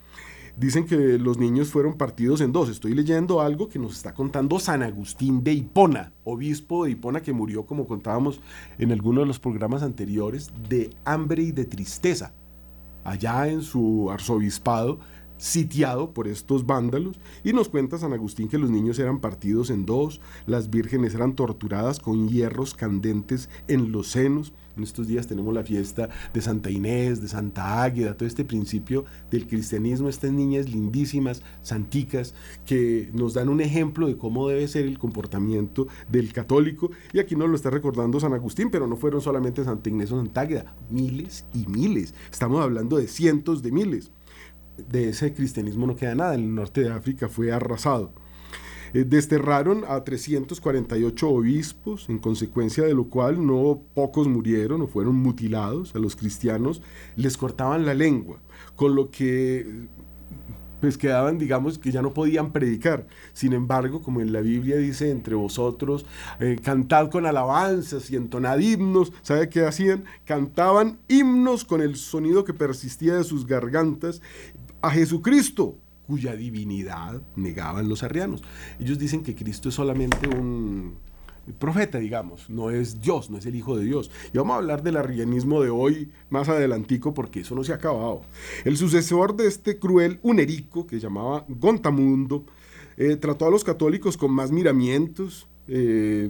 Dicen 0.55 0.85
que 0.85 1.17
los 1.17 1.39
niños 1.39 1.69
fueron 1.69 1.97
partidos 1.97 2.39
en 2.39 2.51
dos. 2.51 2.69
Estoy 2.69 2.93
leyendo 2.93 3.41
algo 3.41 3.69
que 3.69 3.79
nos 3.79 3.93
está 3.93 4.13
contando 4.13 4.59
San 4.59 4.83
Agustín 4.83 5.43
de 5.43 5.53
Hipona, 5.53 6.13
obispo 6.23 6.85
de 6.85 6.91
Hipona 6.91 7.21
que 7.21 7.33
murió, 7.33 7.65
como 7.65 7.87
contábamos 7.87 8.39
en 8.77 8.91
alguno 8.91 9.21
de 9.21 9.27
los 9.27 9.39
programas 9.39 9.81
anteriores, 9.81 10.51
de 10.69 10.91
hambre 11.05 11.41
y 11.41 11.51
de 11.51 11.65
tristeza. 11.65 12.33
Allá 13.03 13.47
en 13.47 13.63
su 13.63 14.11
arzobispado, 14.11 14.99
sitiado 15.43 16.13
por 16.13 16.29
estos 16.29 16.65
vándalos, 16.65 17.19
y 17.43 17.51
nos 17.51 17.67
cuenta 17.67 17.97
San 17.97 18.13
Agustín 18.13 18.47
que 18.47 18.57
los 18.57 18.69
niños 18.69 18.97
eran 18.97 19.19
partidos 19.19 19.69
en 19.69 19.85
dos, 19.85 20.21
las 20.45 20.69
vírgenes 20.69 21.13
eran 21.15 21.35
torturadas 21.35 21.99
con 21.99 22.29
hierros 22.29 22.73
candentes 22.73 23.49
en 23.67 23.91
los 23.91 24.07
senos, 24.07 24.53
en 24.77 24.83
estos 24.83 25.05
días 25.07 25.27
tenemos 25.27 25.53
la 25.53 25.63
fiesta 25.63 26.09
de 26.33 26.41
Santa 26.41 26.71
Inés, 26.71 27.21
de 27.21 27.27
Santa 27.27 27.83
Águeda, 27.83 28.15
todo 28.15 28.25
este 28.25 28.45
principio 28.45 29.03
del 29.29 29.45
cristianismo, 29.47 30.07
estas 30.07 30.31
niñas 30.31 30.69
lindísimas, 30.69 31.43
santicas, 31.61 32.33
que 32.65 33.11
nos 33.13 33.33
dan 33.33 33.49
un 33.49 33.59
ejemplo 33.61 34.07
de 34.07 34.17
cómo 34.17 34.47
debe 34.47 34.67
ser 34.67 34.85
el 34.85 34.97
comportamiento 34.97 35.87
del 36.09 36.33
católico. 36.33 36.89
Y 37.11 37.19
aquí 37.19 37.35
nos 37.35 37.49
lo 37.49 37.55
está 37.55 37.69
recordando 37.69 38.19
San 38.19 38.33
Agustín, 38.33 38.71
pero 38.71 38.87
no 38.87 38.95
fueron 38.95 39.21
solamente 39.21 39.63
Santa 39.63 39.89
Inés 39.89 40.11
o 40.11 40.17
Santa 40.17 40.41
Águeda, 40.41 40.75
miles 40.89 41.45
y 41.53 41.67
miles. 41.67 42.15
Estamos 42.31 42.61
hablando 42.61 42.97
de 42.97 43.07
cientos 43.07 43.61
de 43.61 43.71
miles. 43.71 44.11
De 44.77 45.09
ese 45.09 45.33
cristianismo 45.33 45.85
no 45.85 45.95
queda 45.95 46.15
nada, 46.15 46.35
en 46.35 46.41
el 46.41 46.55
norte 46.55 46.81
de 46.81 46.91
África 46.91 47.29
fue 47.29 47.51
arrasado. 47.51 48.13
Eh, 48.93 49.05
desterraron 49.05 49.83
a 49.87 50.03
348 50.03 51.29
obispos, 51.29 52.09
en 52.09 52.19
consecuencia 52.19 52.83
de 52.83 52.93
lo 52.93 53.05
cual 53.05 53.45
no 53.45 53.81
pocos 53.93 54.27
murieron 54.27 54.81
o 54.83 54.87
fueron 54.87 55.15
mutilados. 55.15 55.95
A 55.95 55.99
los 55.99 56.15
cristianos 56.15 56.81
les 57.15 57.37
cortaban 57.37 57.85
la 57.85 57.95
lengua, 57.95 58.39
con 58.75 58.95
lo 58.95 59.09
que 59.09 59.87
pues 60.79 60.97
quedaban, 60.97 61.37
digamos, 61.37 61.79
que 61.79 61.93
ya 61.93 62.01
no 62.01 62.13
podían 62.13 62.51
predicar. 62.51 63.07
Sin 63.31 63.53
embargo, 63.53 64.01
como 64.01 64.19
en 64.19 64.33
la 64.33 64.41
Biblia 64.41 64.75
dice, 64.75 65.11
entre 65.11 65.33
vosotros, 65.33 66.05
eh, 66.41 66.59
cantad 66.61 67.09
con 67.09 67.25
alabanzas 67.25 68.11
y 68.11 68.17
entonad 68.17 68.59
himnos. 68.59 69.13
¿Sabe 69.21 69.47
qué 69.47 69.65
hacían? 69.65 70.03
Cantaban 70.25 70.99
himnos 71.07 71.63
con 71.63 71.81
el 71.81 71.95
sonido 71.95 72.43
que 72.43 72.53
persistía 72.53 73.15
de 73.15 73.23
sus 73.23 73.47
gargantas 73.47 74.21
a 74.83 74.91
Jesucristo, 74.91 75.77
cuya 76.05 76.35
divinidad 76.35 77.21
negaban 77.37 77.87
los 77.87 78.03
arrianos. 78.03 78.43
Ellos 78.79 78.99
dicen 78.99 79.23
que 79.23 79.33
Cristo 79.33 79.69
es 79.69 79.75
solamente 79.75 80.27
un 80.27 80.97
profeta, 81.57 81.99
digamos, 81.99 82.49
no 82.49 82.69
es 82.69 83.01
Dios, 83.01 83.29
no 83.29 83.37
es 83.37 83.45
el 83.45 83.55
Hijo 83.55 83.77
de 83.77 83.85
Dios. 83.85 84.11
Y 84.33 84.37
vamos 84.37 84.55
a 84.55 84.57
hablar 84.57 84.83
del 84.83 84.97
arrianismo 84.97 85.61
de 85.61 85.69
hoy 85.69 86.11
más 86.29 86.49
adelantico 86.49 87.13
porque 87.13 87.39
eso 87.39 87.55
no 87.55 87.63
se 87.63 87.71
ha 87.71 87.75
acabado. 87.75 88.21
El 88.65 88.75
sucesor 88.75 89.37
de 89.37 89.47
este 89.47 89.79
cruel 89.79 90.19
unerico 90.21 90.85
que 90.85 90.99
llamaba 90.99 91.45
Gontamundo 91.47 92.45
eh, 92.97 93.15
trató 93.15 93.47
a 93.47 93.51
los 93.51 93.63
católicos 93.63 94.17
con 94.17 94.31
más 94.31 94.51
miramientos, 94.51 95.47
eh, 95.69 96.29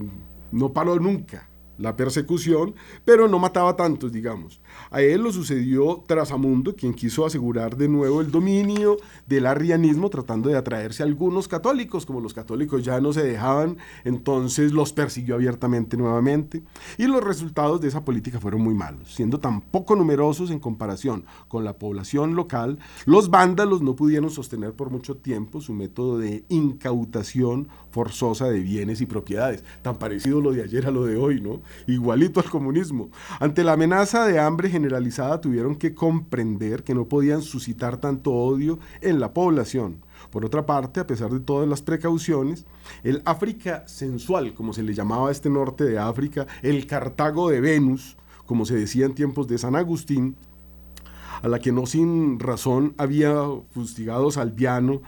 no 0.52 0.74
paró 0.74 1.00
nunca 1.00 1.50
la 1.78 1.96
persecución, 1.96 2.76
pero 3.06 3.28
no 3.28 3.40
mataba 3.40 3.76
tantos, 3.76 4.12
digamos. 4.12 4.62
A 4.92 5.02
él 5.02 5.22
lo 5.22 5.32
sucedió 5.32 6.04
Trasamundo, 6.08 6.76
quien 6.76 6.94
quiso 6.94 7.26
asegurar 7.26 7.78
de 7.78 7.88
nuevo 7.88 8.22
el 8.22 8.32
dominio 8.32 8.98
del 9.28 9.46
arrianismo, 9.46 10.10
tratando 10.10 10.50
de 10.50 10.58
atraerse 10.58 11.04
a 11.04 11.06
algunos 11.06 11.48
católicos. 11.48 12.06
Como 12.06 12.22
los 12.22 12.34
católicos 12.34 12.84
ya 12.84 13.00
no 13.02 13.14
se 13.14 13.24
dejaban, 13.24 13.78
entonces 14.04 14.72
los 14.72 14.94
persiguió 14.94 15.36
abiertamente 15.36 15.98
nuevamente. 15.98 16.64
Y 16.98 17.08
los 17.08 17.24
resultados 17.24 17.82
de 17.82 17.88
esa 17.88 18.06
política 18.06 18.40
fueron 18.40 18.62
muy 18.62 18.74
malos. 18.74 19.14
Siendo 19.14 19.40
tan 19.40 19.62
poco 19.62 19.96
numerosos 19.96 20.52
en 20.52 20.60
comparación 20.60 21.26
con 21.48 21.64
la 21.64 21.78
población 21.78 22.36
local, 22.36 22.80
los 23.06 23.30
vándalos 23.30 23.82
no 23.82 23.96
pudieron 23.96 24.30
sostener 24.30 24.74
por 24.74 24.90
mucho 24.90 25.18
tiempo 25.18 25.62
su 25.62 25.74
método 25.74 26.18
de 26.18 26.46
incautación 26.50 27.68
forzosa 27.94 28.50
de 28.50 28.60
bienes 28.60 29.02
y 29.02 29.06
propiedades. 29.06 29.64
Tan 29.84 30.00
parecido 30.00 30.42
lo 30.42 30.52
de 30.52 30.64
ayer 30.64 30.88
a 30.88 30.92
lo 30.92 31.06
de 31.06 31.16
hoy, 31.16 31.40
¿no? 31.40 31.62
Igualito 31.86 32.40
al 32.40 32.50
comunismo. 32.50 33.10
Ante 33.40 33.64
la 33.64 33.74
amenaza 33.74 34.26
de 34.26 34.40
hambre 34.40 34.72
generalizada 34.72 35.40
tuvieron 35.40 35.76
que 35.76 35.94
comprender 35.94 36.84
que 36.84 36.96
no 36.96 37.08
podían 37.08 37.44
suscitar 37.44 37.98
tanto 37.98 38.34
odio 38.34 38.80
en 39.02 39.20
la 39.20 39.32
población. 39.32 40.04
Por 40.32 40.44
otra 40.44 40.66
parte, 40.66 41.02
a 41.02 41.08
pesar 41.08 41.30
de 41.30 41.40
todas 41.40 41.70
las 41.70 41.84
precauciones, 41.84 42.66
el 43.04 43.22
África 43.26 43.88
sensual, 43.88 44.56
como 44.56 44.74
se 44.74 44.82
le 44.82 44.96
llamaba 44.96 45.30
a 45.30 45.32
este 45.32 45.52
norte 45.52 45.84
de 45.84 46.00
África, 46.00 46.48
el 46.64 46.88
Cartago 46.88 47.50
de 47.50 47.62
Venus, 47.62 48.18
como 48.48 48.66
se 48.66 48.76
decía 48.76 49.06
en 49.06 49.14
tiempos 49.14 49.48
de 49.48 49.60
San 49.60 49.76
Agustín, 49.76 50.36
a 51.44 51.48
la 51.48 51.60
que 51.60 51.72
no 51.72 51.86
sin 51.86 52.40
razón 52.40 52.96
había 52.98 53.36
fustigado 53.70 54.32
Salviano, 54.32 55.04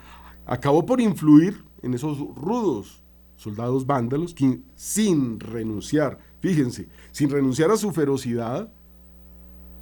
acabó 0.45 0.85
por 0.85 1.01
influir 1.01 1.64
en 1.85 1.93
esos 1.93 2.17
rudos 2.35 3.01
soldados 3.37 3.85
vándalos 3.85 4.35
sin 4.75 5.39
renunciar, 5.39 6.19
fíjense, 6.39 6.87
sin 7.11 7.29
renunciar 7.29 7.69
a 7.71 7.77
su 7.77 7.91
ferocidad, 7.91 8.69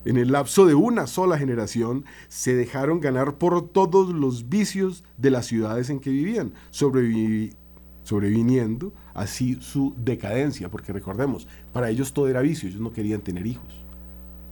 en 0.06 0.18
el 0.18 0.34
lapso 0.34 0.66
de 0.66 0.76
una 0.76 1.08
sola 1.08 1.38
generación, 1.38 2.04
se 2.28 2.54
dejaron 2.56 3.00
ganar 3.00 3.36
por 3.36 3.70
todos 3.70 4.10
los 4.10 4.50
vicios 4.50 5.06
de 5.18 5.30
las 5.30 5.46
ciudades 5.46 5.90
en 5.90 6.02
que 6.02 6.10
vivían, 6.10 6.52
sobreviniendo 6.72 8.92
así 9.14 9.58
su 9.62 9.96
decadencia, 9.98 10.70
porque 10.70 10.92
recordemos, 10.92 11.48
para 11.72 11.90
ellos 11.90 12.12
todo 12.12 12.28
era 12.28 12.42
vicio, 12.42 12.68
ellos 12.68 12.82
no 12.82 12.92
querían 12.92 13.22
tener 13.22 13.48
hijos 13.48 13.82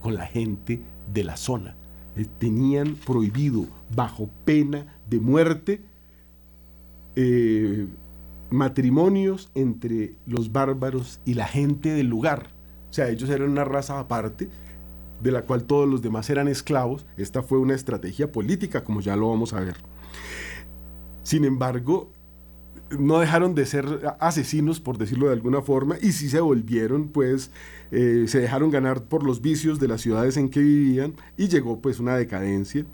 con 0.01 0.15
la 0.15 0.25
gente 0.25 0.79
de 1.13 1.25
la 1.25 1.35
zona. 1.35 1.75
Eh, 2.15 2.25
tenían 2.39 2.95
prohibido, 2.95 3.65
bajo 3.93 4.29
pena 4.45 4.85
de 5.09 5.19
muerte, 5.19 5.81
eh, 7.15 7.87
matrimonios 8.49 9.49
entre 9.55 10.13
los 10.27 10.51
bárbaros 10.51 11.19
y 11.25 11.33
la 11.33 11.47
gente 11.47 11.89
del 11.89 12.07
lugar. 12.07 12.49
O 12.89 12.93
sea, 12.93 13.09
ellos 13.09 13.29
eran 13.29 13.49
una 13.49 13.63
raza 13.63 13.99
aparte, 13.99 14.49
de 15.21 15.31
la 15.31 15.43
cual 15.43 15.63
todos 15.63 15.87
los 15.87 16.01
demás 16.01 16.29
eran 16.29 16.47
esclavos. 16.47 17.05
Esta 17.17 17.43
fue 17.43 17.59
una 17.59 17.75
estrategia 17.75 18.31
política, 18.31 18.83
como 18.83 19.01
ya 19.01 19.15
lo 19.15 19.29
vamos 19.29 19.53
a 19.53 19.59
ver. 19.59 19.77
Sin 21.23 21.45
embargo, 21.45 22.09
no 22.99 23.19
dejaron 23.19 23.55
de 23.55 23.65
ser 23.65 24.15
asesinos, 24.19 24.79
por 24.79 24.97
decirlo 24.97 25.27
de 25.27 25.33
alguna 25.33 25.61
forma, 25.61 25.97
y 26.01 26.11
sí 26.11 26.29
se 26.29 26.41
volvieron, 26.41 27.07
pues, 27.09 27.51
eh, 27.91 28.25
se 28.27 28.39
dejaron 28.39 28.71
ganar 28.71 29.03
por 29.03 29.23
los 29.23 29.41
vicios 29.41 29.79
de 29.79 29.87
las 29.87 30.01
ciudades 30.01 30.37
en 30.37 30.49
que 30.49 30.59
vivían, 30.59 31.13
y 31.37 31.47
llegó 31.47 31.79
pues 31.79 31.99
una 31.99 32.17
decadencia. 32.17 32.85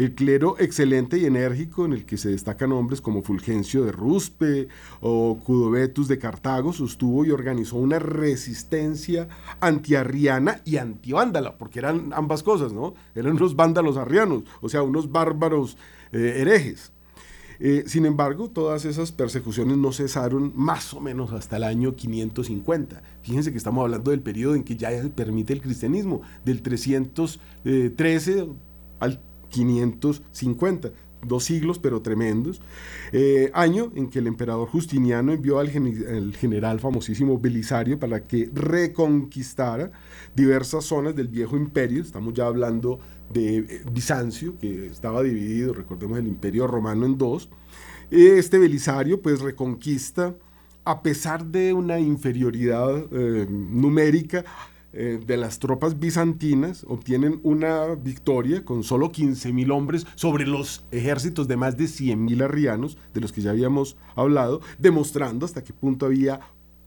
El 0.00 0.14
clero 0.14 0.56
excelente 0.58 1.18
y 1.18 1.26
enérgico, 1.26 1.84
en 1.84 1.92
el 1.92 2.06
que 2.06 2.16
se 2.16 2.30
destacan 2.30 2.72
hombres 2.72 3.02
como 3.02 3.20
Fulgencio 3.20 3.84
de 3.84 3.92
Ruspe 3.92 4.68
o 5.02 5.38
Cudobetus 5.44 6.08
de 6.08 6.18
Cartago, 6.18 6.72
sostuvo 6.72 7.26
y 7.26 7.32
organizó 7.32 7.76
una 7.76 7.98
resistencia 7.98 9.28
antiarriana 9.60 10.62
y 10.64 10.78
antivándala, 10.78 11.58
porque 11.58 11.80
eran 11.80 12.14
ambas 12.14 12.42
cosas, 12.42 12.72
¿no? 12.72 12.94
Eran 13.14 13.32
unos 13.32 13.56
vándalos 13.56 13.98
arrianos, 13.98 14.44
o 14.62 14.70
sea, 14.70 14.82
unos 14.82 15.12
bárbaros 15.12 15.76
eh, 16.12 16.36
herejes. 16.38 16.92
Eh, 17.58 17.84
sin 17.86 18.06
embargo, 18.06 18.48
todas 18.48 18.86
esas 18.86 19.12
persecuciones 19.12 19.76
no 19.76 19.92
cesaron 19.92 20.54
más 20.56 20.94
o 20.94 21.00
menos 21.00 21.30
hasta 21.34 21.58
el 21.58 21.64
año 21.64 21.94
550. 21.94 23.02
Fíjense 23.20 23.52
que 23.52 23.58
estamos 23.58 23.82
hablando 23.82 24.12
del 24.12 24.22
periodo 24.22 24.54
en 24.54 24.64
que 24.64 24.78
ya 24.78 24.90
se 24.92 25.10
permite 25.10 25.52
el 25.52 25.60
cristianismo, 25.60 26.22
del 26.42 26.62
313 26.62 28.48
al 28.98 29.20
550 29.50 30.92
dos 31.26 31.44
siglos 31.44 31.78
pero 31.78 32.00
tremendos, 32.02 32.60
eh, 33.12 33.50
año 33.54 33.92
en 33.94 34.08
que 34.08 34.20
el 34.20 34.26
emperador 34.26 34.68
Justiniano 34.68 35.32
envió 35.32 35.58
al 35.58 35.70
general 35.70 36.80
famosísimo 36.80 37.38
Belisario 37.38 37.98
para 37.98 38.26
que 38.26 38.50
reconquistara 38.52 39.92
diversas 40.34 40.84
zonas 40.84 41.14
del 41.14 41.28
viejo 41.28 41.56
imperio, 41.56 42.02
estamos 42.02 42.34
ya 42.34 42.46
hablando 42.46 43.00
de 43.32 43.58
eh, 43.58 43.82
Bizancio, 43.92 44.58
que 44.58 44.86
estaba 44.86 45.22
dividido, 45.22 45.72
recordemos 45.72 46.18
el 46.18 46.26
imperio 46.26 46.66
romano 46.66 47.06
en 47.06 47.18
dos, 47.18 47.48
este 48.10 48.58
Belisario 48.58 49.20
pues 49.22 49.40
reconquista, 49.40 50.34
a 50.84 51.02
pesar 51.02 51.44
de 51.44 51.72
una 51.72 52.00
inferioridad 52.00 53.04
eh, 53.12 53.46
numérica, 53.48 54.44
eh, 54.92 55.20
de 55.24 55.36
las 55.36 55.58
tropas 55.58 55.98
bizantinas 55.98 56.84
obtienen 56.88 57.40
una 57.42 57.94
victoria 57.94 58.64
con 58.64 58.82
solo 58.82 59.12
15.000 59.12 59.72
hombres 59.72 60.06
sobre 60.16 60.46
los 60.46 60.84
ejércitos 60.90 61.46
de 61.46 61.56
más 61.56 61.76
de 61.76 61.84
100.000 61.84 62.42
arrianos, 62.42 62.98
de 63.14 63.20
los 63.20 63.32
que 63.32 63.40
ya 63.40 63.50
habíamos 63.50 63.96
hablado, 64.16 64.60
demostrando 64.78 65.46
hasta 65.46 65.62
qué 65.62 65.72
punto 65.72 66.06
había 66.06 66.40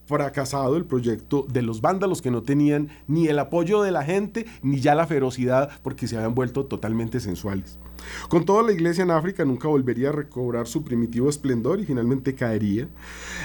fracasado 0.06 0.78
el 0.78 0.86
proyecto 0.86 1.46
de 1.50 1.62
los 1.62 1.82
vándalos 1.82 2.22
que 2.22 2.32
no 2.32 2.44
tenían 2.44 2.90
ni 3.08 3.28
el 3.28 3.40
apoyo 3.40 3.82
de 3.82 3.92
la 3.92 4.04
gente 4.04 4.46
ni 4.62 4.80
ya 4.80 4.96
la 4.96 5.08
ferocidad 5.08 5.70
porque 5.82 6.08
se 6.08 6.18
habían 6.18 6.36
vuelto 6.36 6.66
totalmente 6.66 7.20
sensuales. 7.20 7.80
Con 8.28 8.46
toda 8.46 8.64
la 8.64 8.74
iglesia 8.74 9.04
en 9.04 9.12
África 9.12 9.46
nunca 9.46 9.68
volvería 9.68 10.10
a 10.10 10.14
recobrar 10.14 10.68
su 10.68 10.84
primitivo 10.84 11.30
esplendor 11.30 11.80
y 11.80 11.86
finalmente 11.86 12.36
caería. 12.36 12.90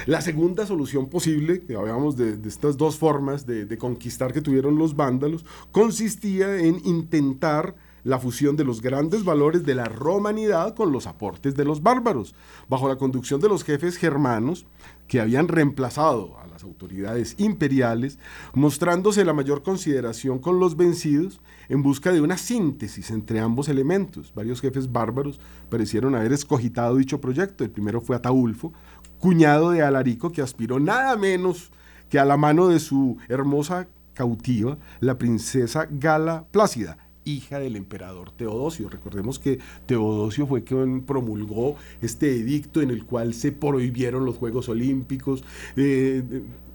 La 0.07 0.21
segunda 0.21 0.67
solución 0.67 1.09
posible, 1.09 1.61
que 1.61 1.77
hablábamos 1.77 2.17
de, 2.17 2.39
estas 2.47 2.77
dos 2.77 2.97
formas 2.97 3.47
de, 3.47 3.67
de 3.67 3.79
conquistar 3.79 4.33
que 4.33 4.41
tuvieron 4.41 4.77
los 4.77 4.97
vándalos, 4.97 5.45
consistía 5.71 6.57
en 6.59 6.81
intentar 6.85 7.77
la 8.05 8.19
fusión 8.19 8.57
de 8.57 8.65
los 8.65 8.81
grandes 8.81 9.25
valores 9.25 9.65
de 9.65 9.75
la 9.75 9.85
romanidad 9.85 10.75
con 10.75 10.93
los 10.93 11.07
aportes 11.07 11.55
de 11.55 11.65
los 11.65 11.83
bárbaros, 11.83 12.35
bajo 12.69 12.89
la 12.89 12.97
conducción 12.97 13.41
de 13.41 13.49
los 13.49 13.65
jefes 13.65 13.97
germanos 13.97 14.67
que 15.09 15.21
habían 15.21 15.49
reemplazado 15.49 16.39
a 16.39 16.47
las 16.47 16.63
autoridades 16.63 17.35
imperiales, 17.39 18.19
mostrándose 18.53 19.25
la 19.25 19.33
mayor 19.33 19.63
consideración 19.63 20.39
con 20.39 20.61
los 20.61 20.77
vencidos 20.77 21.41
en 21.69 21.83
busca 21.83 22.13
de 22.13 22.21
una 22.21 22.37
síntesis 22.37 23.11
entre 23.11 23.41
ambos 23.41 23.69
elementos. 23.69 24.33
Varios 24.35 24.61
jefes 24.61 24.93
bárbaros 24.93 25.41
parecieron 25.71 26.15
haber 26.15 26.33
escogitado 26.33 26.97
dicho 26.97 27.21
proyecto. 27.21 27.65
El 27.65 27.71
primero 27.71 28.01
fue 28.01 28.17
Ataulfo, 28.17 28.73
cuñado 29.19 29.71
de 29.71 29.83
Alarico, 29.83 30.31
que 30.31 30.43
aspiró 30.43 30.79
nada 30.79 31.17
menos 31.17 31.73
que 32.11 32.19
a 32.19 32.25
la 32.25 32.37
mano 32.37 32.69
de 32.69 32.79
su 32.79 33.17
hermosa 33.29 33.89
cautiva, 34.15 34.79
la 35.01 35.17
princesa 35.17 35.87
Gala 35.91 36.45
Plácida, 36.51 36.99
hija 37.29 37.59
del 37.59 37.77
emperador 37.77 38.31
Teodosio. 38.31 38.89
Recordemos 38.89 39.39
que 39.39 39.59
Teodosio 39.87 40.47
fue 40.47 40.65
quien 40.65 41.03
promulgó 41.03 41.77
este 42.01 42.35
edicto 42.35 42.81
en 42.81 42.91
el 42.91 43.05
cual 43.05 43.35
se 43.35 43.53
prohibieron 43.53 44.25
los 44.25 44.37
Juegos 44.37 44.69
Olímpicos. 44.69 45.45
Eh, 45.77 46.23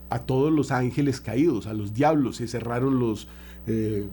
a 0.10 0.20
todos 0.20 0.54
los 0.54 0.72
ángeles 0.72 1.20
caídos, 1.22 1.66
a 1.66 1.74
los 1.74 1.94
diablos, 1.96 2.38
se 2.38 2.48
cerraron 2.48 3.00
los 3.00 3.28
eh, 3.66 4.06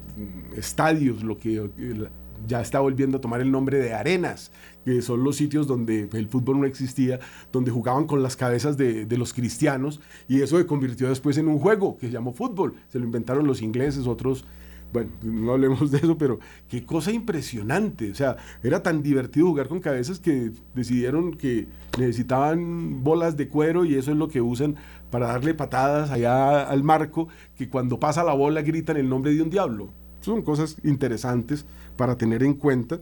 estadios, 0.57 1.23
lo 1.23 1.39
que 1.39 1.57
eh, 1.57 2.09
ya 2.49 2.63
está 2.63 2.81
volviendo 2.81 3.19
a 3.19 3.21
tomar 3.21 3.43
el 3.43 3.51
nombre 3.51 3.79
de 3.79 3.93
arenas, 3.93 4.51
que 4.87 5.03
son 5.03 5.23
los 5.23 5.37
sitios 5.37 5.67
donde 5.67 6.09
el 6.11 6.27
fútbol 6.29 6.61
no 6.61 6.67
existía, 6.67 7.21
donde 7.53 7.71
jugaban 7.71 8.07
con 8.07 8.23
las 8.23 8.35
cabezas 8.35 8.79
de, 8.79 9.05
de, 9.05 9.19
los 9.19 9.35
cristianos, 9.35 10.01
y 10.27 10.41
eso 10.41 10.57
se 10.57 10.65
convirtió 10.65 11.11
después 11.11 11.37
en 11.37 11.49
un 11.49 11.59
juego 11.59 11.99
que 11.99 12.07
se 12.07 12.13
llamó 12.13 12.33
fútbol. 12.33 12.77
Se 12.89 12.99
lo 12.99 13.05
inventaron 13.05 13.47
los 13.47 13.61
ingleses, 13.61 14.07
otros 14.07 14.47
bueno, 14.93 15.11
no 15.23 15.53
hablemos 15.53 15.91
de 15.91 15.99
eso, 15.99 16.19
pero 16.19 16.39
qué 16.69 16.85
cosa 16.85 17.13
impresionante. 17.13 18.11
O 18.11 18.15
sea, 18.15 18.37
era 18.63 18.83
tan 18.83 19.03
divertido 19.03 19.47
jugar 19.47 19.69
con 19.69 19.81
cabezas 19.81 20.19
que 20.19 20.53
decidieron 20.75 21.33
que 21.33 21.69
necesitaban 21.99 23.03
bolas 23.03 23.37
de 23.37 23.49
cuero 23.49 23.85
y 23.85 23.95
eso 23.95 24.11
es 24.11 24.17
lo 24.17 24.29
que 24.29 24.41
usan 24.41 24.77
para 25.11 25.29
darle 25.29 25.55
patadas 25.55 26.11
allá 26.11 26.63
al 26.63 26.83
marco, 26.83 27.29
que 27.57 27.69
cuando 27.69 28.01
pasa 28.01 28.25
la 28.25 28.35
bola 28.35 28.63
gritan 28.63 28.97
el 28.97 29.09
nombre 29.09 29.35
de 29.35 29.43
un 29.43 29.51
diablo. 29.51 29.93
Son 30.21 30.43
cosas 30.43 30.77
interesantes 30.85 31.67
para 31.97 32.17
tener 32.17 32.43
en 32.43 32.55
cuenta. 32.55 33.01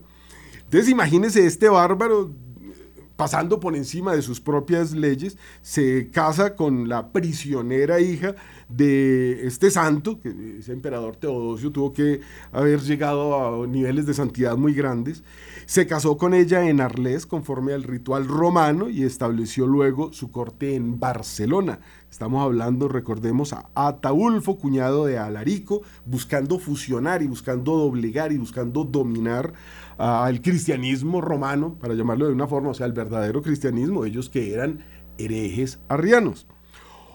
Entonces 0.63 0.89
imagínense 0.89 1.45
este 1.45 1.67
bárbaro 1.67 2.31
pasando 3.19 3.59
por 3.59 3.75
encima 3.75 4.15
de 4.15 4.21
sus 4.21 4.39
propias 4.39 4.93
leyes, 4.93 5.37
se 5.61 6.09
casa 6.09 6.55
con 6.55 6.87
la 6.87 7.11
prisionera 7.11 7.99
hija 7.99 8.33
de 8.69 9.45
este 9.45 9.71
santo, 9.71 10.21
que 10.21 10.59
ese 10.59 10.71
emperador 10.71 11.17
Teodosio 11.17 11.69
tuvo 11.69 11.91
que 11.91 12.21
haber 12.53 12.79
llegado 12.79 13.63
a 13.63 13.67
niveles 13.67 14.05
de 14.05 14.13
santidad 14.13 14.55
muy 14.55 14.73
grandes, 14.73 15.25
se 15.65 15.85
casó 15.85 16.15
con 16.15 16.33
ella 16.33 16.69
en 16.69 16.79
Arles 16.79 17.25
conforme 17.25 17.73
al 17.73 17.83
ritual 17.83 18.25
romano 18.25 18.89
y 18.89 19.03
estableció 19.03 19.67
luego 19.67 20.13
su 20.13 20.31
corte 20.31 20.75
en 20.75 20.97
Barcelona. 20.97 21.81
Estamos 22.09 22.41
hablando, 22.41 22.87
recordemos, 22.87 23.51
a 23.53 23.69
Ataulfo, 23.75 24.57
cuñado 24.57 25.05
de 25.05 25.19
Alarico, 25.19 25.81
buscando 26.05 26.57
fusionar 26.57 27.21
y 27.21 27.27
buscando 27.27 27.75
doblegar 27.75 28.31
y 28.31 28.37
buscando 28.37 28.83
dominar 28.83 29.53
al 29.99 30.41
cristianismo 30.41 31.19
romano, 31.19 31.77
para 31.77 31.93
llamarlo 31.93 32.27
de 32.27 32.33
una 32.33 32.47
forma, 32.47 32.69
o 32.69 32.73
sea, 32.73 32.85
el 32.85 32.93
verdadero 32.93 33.41
cristianismo, 33.41 34.05
ellos 34.05 34.29
que 34.29 34.53
eran 34.53 34.79
herejes 35.17 35.79
arrianos. 35.89 36.47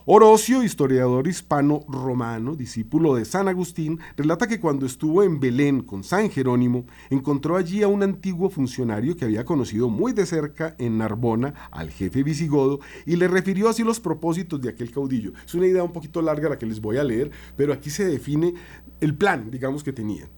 Orocio, 0.07 0.63
historiador 0.63 1.27
hispano-romano, 1.27 2.55
discípulo 2.55 3.15
de 3.15 3.25
San 3.25 3.49
Agustín, 3.49 4.01
relata 4.19 4.47
que 4.47 4.61
cuando 4.61 4.85
estuvo 4.85 5.23
en 5.23 5.41
Belén 5.41 5.81
con 5.81 6.05
San 6.05 6.29
Jerónimo, 6.29 6.85
encontró 7.09 7.57
allí 7.57 7.83
a 7.83 7.89
un 7.89 8.03
antiguo 8.03 8.51
funcionario 8.51 9.17
que 9.17 9.25
había 9.25 9.47
conocido 9.47 9.89
muy 9.89 10.13
de 10.13 10.27
cerca 10.27 10.77
en 10.79 10.99
Narbona 10.99 11.55
al 11.71 11.91
jefe 11.91 12.23
visigodo 12.23 12.81
y 13.07 13.17
le 13.17 13.29
refirió 13.29 13.71
así 13.71 13.83
los 13.83 13.99
propósitos 13.99 14.61
de 14.61 14.69
aquel 14.69 14.91
caudillo. 14.91 15.33
Es 15.47 15.55
una 15.55 15.69
idea 15.69 15.83
un 15.83 15.95
poquito 15.95 16.21
larga 16.21 16.51
la 16.51 16.59
que 16.59 16.67
les 16.67 16.83
voy 16.83 16.99
a 16.99 17.05
leer, 17.05 17.31
pero 17.57 17.73
aquí 17.73 17.89
se 17.89 18.05
define 18.05 18.53
el 19.01 19.17
plan, 19.17 19.51
digamos, 19.51 19.83
que 19.83 19.95
tenían. 19.95 20.29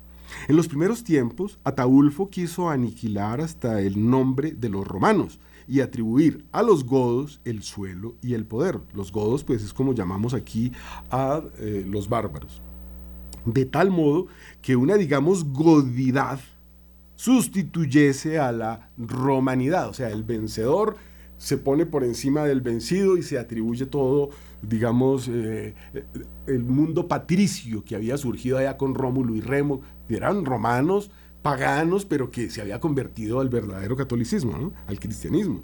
En 0.48 0.56
los 0.56 0.68
primeros 0.68 1.04
tiempos, 1.04 1.58
Ataulfo 1.64 2.30
quiso 2.30 2.70
aniquilar 2.70 3.40
hasta 3.40 3.80
el 3.80 4.08
nombre 4.08 4.52
de 4.52 4.68
los 4.68 4.86
romanos 4.86 5.40
y 5.68 5.80
atribuir 5.80 6.44
a 6.52 6.62
los 6.62 6.84
godos 6.84 7.40
el 7.44 7.62
suelo 7.62 8.14
y 8.22 8.34
el 8.34 8.44
poder. 8.44 8.80
Los 8.94 9.12
godos, 9.12 9.44
pues 9.44 9.62
es 9.62 9.72
como 9.72 9.92
llamamos 9.92 10.34
aquí 10.34 10.72
a 11.10 11.42
eh, 11.58 11.84
los 11.88 12.08
bárbaros. 12.08 12.60
De 13.44 13.64
tal 13.64 13.90
modo 13.90 14.26
que 14.62 14.76
una, 14.76 14.96
digamos, 14.96 15.44
godidad 15.44 16.40
sustituyese 17.16 18.38
a 18.38 18.52
la 18.52 18.90
romanidad, 18.98 19.88
o 19.88 19.94
sea, 19.94 20.10
el 20.10 20.22
vencedor 20.22 20.96
se 21.38 21.58
pone 21.58 21.86
por 21.86 22.04
encima 22.04 22.44
del 22.44 22.60
vencido 22.60 23.16
y 23.16 23.22
se 23.22 23.38
atribuye 23.38 23.86
todo, 23.86 24.30
digamos, 24.62 25.28
eh, 25.28 25.74
el 26.46 26.64
mundo 26.64 27.08
patricio 27.08 27.84
que 27.84 27.94
había 27.94 28.16
surgido 28.16 28.58
allá 28.58 28.76
con 28.76 28.94
Rómulo 28.94 29.34
y 29.34 29.40
Remo, 29.40 29.82
eran 30.08 30.44
romanos 30.44 31.10
paganos, 31.42 32.04
pero 32.04 32.30
que 32.30 32.50
se 32.50 32.60
había 32.60 32.80
convertido 32.80 33.40
al 33.40 33.48
verdadero 33.48 33.96
catolicismo, 33.96 34.72
al 34.86 34.98
cristianismo. 34.98 35.62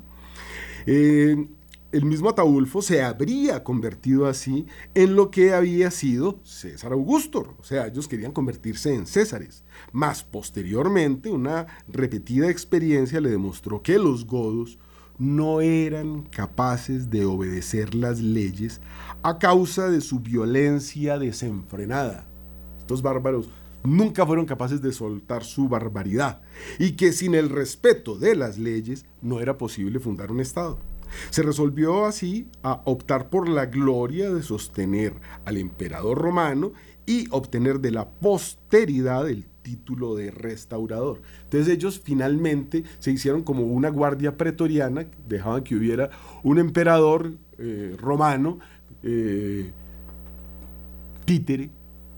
Eh, 0.87 1.48
el 1.92 2.07
mismo 2.07 2.31
Ataulfo 2.31 2.81
se 2.81 3.02
habría 3.02 3.62
convertido 3.62 4.26
así 4.26 4.66
en 4.94 5.14
lo 5.14 5.31
que 5.31 5.52
había 5.52 5.90
sido 5.90 6.38
César 6.42 6.92
Augusto, 6.92 7.55
o 7.61 7.64
sea, 7.64 7.87
ellos 7.87 8.09
querían 8.09 8.33
convertirse 8.33 8.94
en 8.94 9.07
Césares. 9.07 9.64
Más 9.92 10.24
posteriormente, 10.24 11.31
una 11.31 11.66
repetida 11.88 12.48
experiencia 12.48 13.20
le 13.20 13.31
demostró 13.31 13.83
que 13.83 13.98
los 13.98 14.26
godos 14.26 14.78
no 15.18 15.61
eran 15.61 16.22
capaces 16.22 17.11
de 17.11 17.26
obedecer 17.26 17.94
las 17.94 18.20
leyes 18.20 18.81
a 19.22 19.38
causa 19.38 19.90
de 19.90 20.00
su 20.00 20.20
violencia 20.20 21.18
desenfrenada. 21.18 22.26
Estos 22.81 23.02
bárbaros 23.02 23.50
nunca 23.84 24.26
fueron 24.26 24.46
capaces 24.46 24.82
de 24.82 24.92
soltar 24.92 25.44
su 25.44 25.68
barbaridad 25.68 26.42
y 26.78 26.92
que 26.92 27.12
sin 27.12 27.34
el 27.34 27.48
respeto 27.48 28.16
de 28.16 28.36
las 28.36 28.58
leyes 28.58 29.04
no 29.20 29.40
era 29.40 29.58
posible 29.58 30.00
fundar 30.00 30.30
un 30.30 30.40
Estado. 30.40 30.78
Se 31.30 31.42
resolvió 31.42 32.06
así 32.06 32.48
a 32.62 32.82
optar 32.84 33.28
por 33.28 33.48
la 33.48 33.66
gloria 33.66 34.32
de 34.32 34.42
sostener 34.42 35.14
al 35.44 35.58
emperador 35.58 36.18
romano 36.18 36.72
y 37.06 37.26
obtener 37.30 37.80
de 37.80 37.90
la 37.90 38.08
posteridad 38.08 39.28
el 39.28 39.46
título 39.62 40.14
de 40.14 40.30
restaurador. 40.30 41.22
Entonces 41.44 41.72
ellos 41.72 42.00
finalmente 42.02 42.84
se 42.98 43.12
hicieron 43.12 43.42
como 43.42 43.64
una 43.64 43.90
guardia 43.90 44.36
pretoriana, 44.36 45.06
dejaban 45.28 45.64
que 45.64 45.76
hubiera 45.76 46.10
un 46.42 46.58
emperador 46.58 47.32
eh, 47.58 47.94
romano, 47.98 48.58
eh, 49.02 49.70
títere, 51.24 51.70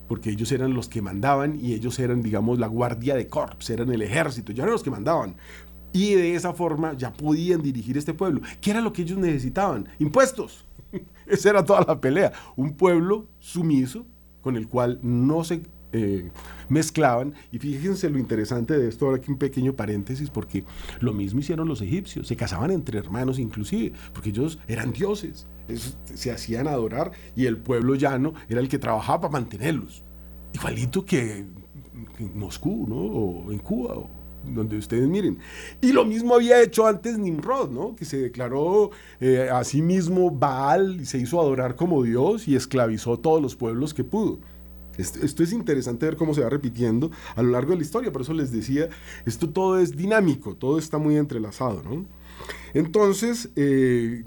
porque 0.08 0.30
ellos 0.30 0.52
eran 0.52 0.74
los 0.74 0.88
que 0.88 1.02
mandaban 1.02 1.58
y 1.60 1.74
ellos 1.74 1.98
eran, 1.98 2.22
digamos, 2.22 2.58
la 2.58 2.66
guardia 2.66 3.14
de 3.14 3.28
corps, 3.28 3.70
eran 3.70 3.90
el 3.90 4.02
ejército, 4.02 4.52
ya 4.52 4.62
eran 4.62 4.72
los 4.72 4.82
que 4.82 4.90
mandaban. 4.90 5.36
Y 5.92 6.14
de 6.14 6.34
esa 6.34 6.52
forma 6.52 6.94
ya 6.94 7.12
podían 7.12 7.62
dirigir 7.62 7.96
este 7.96 8.14
pueblo. 8.14 8.40
¿Qué 8.60 8.70
era 8.70 8.80
lo 8.80 8.92
que 8.92 9.02
ellos 9.02 9.18
necesitaban? 9.18 9.88
Impuestos. 9.98 10.66
Esa 11.26 11.50
era 11.50 11.64
toda 11.64 11.84
la 11.86 12.00
pelea. 12.00 12.32
Un 12.56 12.74
pueblo 12.74 13.28
sumiso 13.38 14.04
con 14.40 14.56
el 14.56 14.68
cual 14.68 14.98
no 15.02 15.44
se 15.44 15.62
eh, 15.94 16.30
mezclaban. 16.68 17.32
Y 17.50 17.58
fíjense 17.58 18.10
lo 18.10 18.18
interesante 18.18 18.76
de 18.76 18.88
esto, 18.88 19.06
ahora 19.06 19.16
aquí 19.16 19.30
un 19.30 19.38
pequeño 19.38 19.72
paréntesis, 19.72 20.28
porque 20.28 20.64
lo 21.00 21.14
mismo 21.14 21.40
hicieron 21.40 21.66
los 21.66 21.80
egipcios, 21.80 22.28
se 22.28 22.36
casaban 22.36 22.70
entre 22.70 22.98
hermanos 22.98 23.38
inclusive, 23.38 23.92
porque 24.12 24.28
ellos 24.28 24.58
eran 24.68 24.92
dioses 24.92 25.46
se 26.14 26.30
hacían 26.30 26.68
adorar 26.68 27.12
y 27.36 27.46
el 27.46 27.56
pueblo 27.56 27.94
llano 27.94 28.34
era 28.48 28.60
el 28.60 28.68
que 28.68 28.78
trabajaba 28.78 29.22
para 29.22 29.32
mantenerlos. 29.32 30.02
Igualito 30.52 31.04
que 31.04 31.38
en 32.18 32.38
Moscú, 32.38 32.86
¿no? 32.88 32.96
O 32.96 33.52
en 33.52 33.58
Cuba, 33.58 33.94
o 33.94 34.10
donde 34.46 34.76
ustedes 34.76 35.08
miren. 35.08 35.38
Y 35.80 35.92
lo 35.92 36.04
mismo 36.04 36.34
había 36.34 36.62
hecho 36.62 36.86
antes 36.86 37.18
Nimrod, 37.18 37.70
¿no? 37.70 37.96
Que 37.96 38.04
se 38.04 38.18
declaró 38.18 38.90
eh, 39.20 39.48
a 39.50 39.64
sí 39.64 39.80
mismo 39.80 40.30
Baal 40.30 41.00
y 41.00 41.06
se 41.06 41.18
hizo 41.18 41.40
adorar 41.40 41.76
como 41.76 42.02
Dios 42.02 42.46
y 42.46 42.54
esclavizó 42.54 43.18
todos 43.18 43.40
los 43.40 43.56
pueblos 43.56 43.94
que 43.94 44.04
pudo. 44.04 44.38
Esto, 44.98 45.42
es 45.42 45.52
interesante 45.52 46.06
ver 46.06 46.16
cómo 46.16 46.34
se 46.34 46.42
va 46.42 46.48
repitiendo 46.48 47.10
a 47.34 47.42
lo 47.42 47.50
largo 47.50 47.70
de 47.72 47.78
la 47.78 47.82
historia, 47.82 48.12
por 48.12 48.22
eso 48.22 48.32
les 48.32 48.52
decía, 48.52 48.88
esto 49.26 49.50
todo 49.50 49.78
es 49.78 49.96
dinámico, 49.96 50.54
todo 50.54 50.78
está 50.78 50.98
muy 50.98 51.16
entrelazado, 51.16 51.82
¿no? 51.82 52.04
Entonces, 52.74 53.50
eh, 53.56 54.24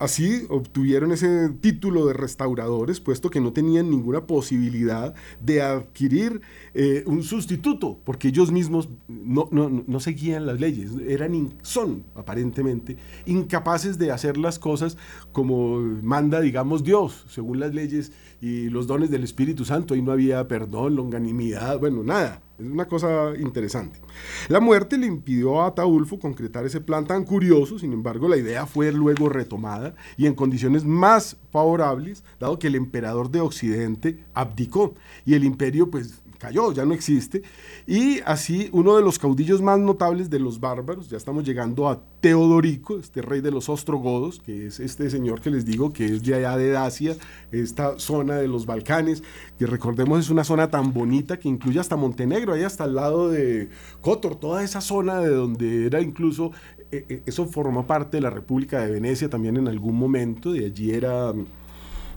Así 0.00 0.46
obtuvieron 0.48 1.12
ese 1.12 1.50
título 1.60 2.06
de 2.06 2.14
restauradores, 2.14 3.00
puesto 3.00 3.28
que 3.28 3.38
no 3.38 3.52
tenían 3.52 3.90
ninguna 3.90 4.26
posibilidad 4.26 5.14
de 5.42 5.60
adquirir 5.60 6.40
eh, 6.72 7.04
un 7.04 7.22
sustituto, 7.22 7.98
porque 8.02 8.28
ellos 8.28 8.50
mismos 8.50 8.88
no, 9.08 10.00
seguían 10.00 10.46
las 10.46 10.58
leyes, 10.58 10.92
eran 11.06 11.52
son 11.60 12.04
aparentemente 12.14 12.96
incapaces 13.26 13.98
de 13.98 14.10
hacer 14.10 14.38
las 14.38 14.58
cosas 14.58 14.96
como 15.32 15.78
manda, 15.78 16.40
digamos, 16.40 16.82
Dios, 16.82 17.26
según 17.28 17.60
las 17.60 17.74
leyes 17.74 18.10
y 18.40 18.70
los 18.70 18.86
dones 18.86 19.10
del 19.10 19.22
Espíritu 19.22 19.66
Santo. 19.66 19.92
Ahí 19.92 20.00
no 20.00 20.12
había 20.12 20.48
perdón, 20.48 20.96
longanimidad, 20.96 21.78
bueno, 21.78 22.02
nada. 22.02 22.40
Es 22.60 22.66
una 22.66 22.86
cosa 22.86 23.32
interesante. 23.38 24.00
La 24.48 24.60
muerte 24.60 24.98
le 24.98 25.06
impidió 25.06 25.62
a 25.62 25.68
Ataulfo 25.68 26.18
concretar 26.18 26.66
ese 26.66 26.80
plan 26.80 27.06
tan 27.06 27.24
curioso, 27.24 27.78
sin 27.78 27.92
embargo 27.92 28.28
la 28.28 28.36
idea 28.36 28.66
fue 28.66 28.92
luego 28.92 29.30
retomada 29.30 29.94
y 30.18 30.26
en 30.26 30.34
condiciones 30.34 30.84
más 30.84 31.38
favorables, 31.50 32.22
dado 32.38 32.58
que 32.58 32.66
el 32.66 32.74
emperador 32.74 33.30
de 33.30 33.40
Occidente 33.40 34.24
abdicó 34.34 34.94
y 35.24 35.34
el 35.34 35.44
imperio 35.44 35.90
pues 35.90 36.20
cayó, 36.40 36.72
ya 36.72 36.84
no 36.84 36.94
existe. 36.94 37.42
Y 37.86 38.20
así 38.24 38.70
uno 38.72 38.96
de 38.96 39.02
los 39.02 39.18
caudillos 39.18 39.60
más 39.62 39.78
notables 39.78 40.30
de 40.30 40.40
los 40.40 40.58
bárbaros, 40.58 41.08
ya 41.08 41.16
estamos 41.16 41.44
llegando 41.44 41.88
a 41.88 42.02
Teodorico, 42.20 42.98
este 42.98 43.22
rey 43.22 43.40
de 43.40 43.50
los 43.50 43.68
ostrogodos, 43.68 44.40
que 44.40 44.66
es 44.66 44.80
este 44.80 45.10
señor 45.10 45.40
que 45.42 45.50
les 45.50 45.64
digo 45.64 45.92
que 45.92 46.06
es 46.06 46.24
de 46.24 46.34
allá 46.34 46.56
de 46.56 46.70
Dacia, 46.70 47.16
esta 47.52 47.98
zona 47.98 48.36
de 48.36 48.48
los 48.48 48.66
Balcanes, 48.66 49.22
que 49.58 49.66
recordemos 49.66 50.18
es 50.18 50.30
una 50.30 50.42
zona 50.42 50.70
tan 50.70 50.92
bonita 50.92 51.38
que 51.38 51.48
incluye 51.48 51.78
hasta 51.78 51.94
Montenegro, 51.96 52.54
ahí 52.54 52.64
hasta 52.64 52.84
el 52.84 52.94
lado 52.94 53.28
de 53.28 53.68
Kotor, 54.00 54.36
toda 54.36 54.64
esa 54.64 54.80
zona 54.80 55.20
de 55.20 55.28
donde 55.28 55.86
era 55.86 56.00
incluso, 56.00 56.52
eh, 56.90 57.04
eh, 57.08 57.22
eso 57.26 57.46
formó 57.46 57.86
parte 57.86 58.16
de 58.16 58.22
la 58.22 58.30
República 58.30 58.80
de 58.80 58.90
Venecia 58.90 59.28
también 59.28 59.58
en 59.58 59.68
algún 59.68 59.96
momento, 59.96 60.52
de 60.52 60.64
allí 60.64 60.90
era... 60.92 61.34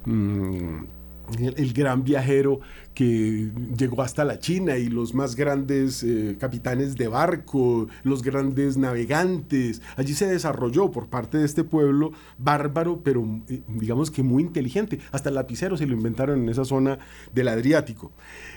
Mm, 0.06 1.03
el, 1.40 1.74
gran 1.74 2.04
viajero 2.04 2.60
que 2.94 3.52
llegó 3.78 4.02
hasta 4.02 4.24
la 4.24 4.40
China 4.40 4.78
y 4.78 4.88
los 4.88 5.14
más 5.14 5.36
grandes 5.36 6.04
eh, 6.04 6.38
capitanes 6.40 6.96
de 6.96 7.08
barco, 7.08 7.88
los 8.04 8.22
grandes 8.22 8.78
navegantes. 8.78 9.82
Allí 9.96 10.14
se 10.14 10.28
desarrolló 10.28 10.92
por 10.92 11.08
parte 11.08 11.38
de 11.38 11.46
este 11.46 11.64
pueblo 11.64 12.12
bárbaro, 12.38 13.02
pero 13.04 13.42
eh, 13.50 13.62
digamos 13.68 14.12
que 14.12 14.24
muy 14.24 14.44
inteligente. 14.44 15.00
Hasta 15.12 15.30
el 15.30 15.36
lapicero 15.36 15.78
se 15.78 15.88
lo 15.88 15.94
inventaron 15.94 16.44
en 16.44 16.50
esa 16.50 16.66
zona 16.66 17.00
del 17.34 17.48
Adriático. 17.48 18.12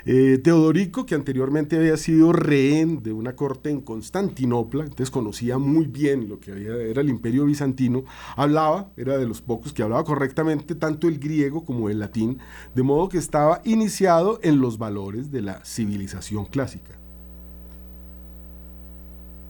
Eh, 0.08 0.38
Teodorico, 0.38 1.04
que 1.04 1.16
anteriormente 1.16 1.76
había 1.76 1.96
sido 1.96 2.32
rehén 2.32 3.02
de 3.02 3.12
una 3.12 3.34
corte 3.34 3.70
en 3.70 3.80
Constantinopla, 3.80 4.84
entonces 4.84 5.10
conocía 5.10 5.58
muy 5.58 5.86
bien 5.86 6.28
lo 6.28 6.38
que 6.38 6.52
era 6.52 7.00
el 7.00 7.08
imperio 7.08 7.44
bizantino, 7.44 8.04
hablaba, 8.36 8.92
era 8.96 9.18
de 9.18 9.26
los 9.26 9.42
pocos 9.42 9.72
que 9.72 9.82
hablaba 9.82 10.04
correctamente 10.04 10.76
tanto 10.76 11.08
el 11.08 11.18
griego 11.18 11.64
como 11.64 11.90
el 11.90 11.98
latín, 11.98 12.38
de 12.76 12.84
modo 12.84 13.08
que 13.08 13.18
estaba 13.18 13.62
iniciado 13.64 14.38
en 14.44 14.60
los 14.60 14.78
valores 14.78 15.32
de 15.32 15.42
la 15.42 15.64
civilización 15.64 16.44
clásica. 16.44 16.94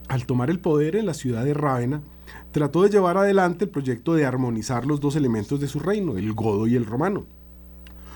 Al 0.07 0.25
tomar 0.25 0.49
el 0.49 0.59
poder 0.59 0.95
en 0.95 1.05
la 1.05 1.13
ciudad 1.13 1.45
de 1.45 1.53
Rávena, 1.53 2.01
trató 2.51 2.81
de 2.81 2.89
llevar 2.89 3.17
adelante 3.17 3.65
el 3.65 3.69
proyecto 3.69 4.15
de 4.15 4.25
armonizar 4.25 4.87
los 4.87 5.01
dos 5.01 5.15
elementos 5.15 5.59
de 5.59 5.67
su 5.67 5.79
reino, 5.79 6.17
el 6.17 6.33
godo 6.33 6.65
y 6.65 6.75
el 6.75 6.87
romano. 6.87 7.36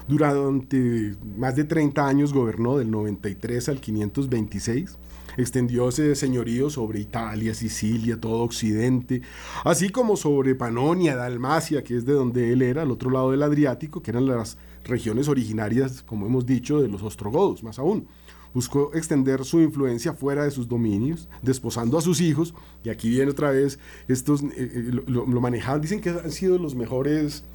Durante 0.08 1.16
más 1.38 1.56
de 1.56 1.64
30 1.64 2.08
años 2.08 2.34
gobernó 2.34 2.78
del 2.78 2.90
93 2.92 3.70
al 3.70 3.80
526, 3.80 4.98
extendió 5.38 5.90
ese 5.90 6.16
señorío 6.16 6.70
sobre 6.70 7.00
Italia, 7.00 7.54
Sicilia, 7.54 8.20
todo 8.20 8.42
Occidente, 8.42 9.22
así 9.64 9.90
como 9.90 10.18
sobre 10.18 10.56
Panonia, 10.56 11.16
Dalmacia, 11.16 11.84
que 11.84 11.98
es 11.98 12.06
de 12.06 12.14
donde 12.14 12.52
él 12.54 12.62
era, 12.62 12.82
al 12.82 12.92
otro 12.92 13.10
lado 13.10 13.32
del 13.32 13.44
Adriático, 13.44 14.02
que 14.02 14.12
eran 14.12 14.28
las 14.28 14.58
regiones 14.84 15.28
originarias, 15.28 16.04
como 16.04 16.26
hemos 16.26 16.46
dicho, 16.46 16.82
de 16.82 16.88
los 16.88 17.04
ostrogodos, 17.04 17.64
más 17.64 17.80
aún. 17.80 18.08
Buscó 18.54 18.92
extender 18.94 19.46
su 19.46 19.62
influencia 19.62 20.14
fuera 20.14 20.44
de 20.44 20.52
sus 20.52 20.68
dominios, 20.68 21.30
desposando 21.42 21.98
a 21.98 22.02
sus 22.02 22.20
hijos, 22.20 22.54
y 22.84 22.90
aquí 22.90 23.10
viene 23.10 23.32
otra 23.32 23.52
vez, 23.52 23.80
estos 24.10 24.44
eh, 24.44 24.50
eh, 24.58 24.92
lo, 25.08 25.26
manejaban, 25.26 25.80
dicen 25.80 26.02
que 26.02 26.10
han 26.10 26.32
sido 26.32 26.58
los 26.58 26.76
mejores 26.76 27.46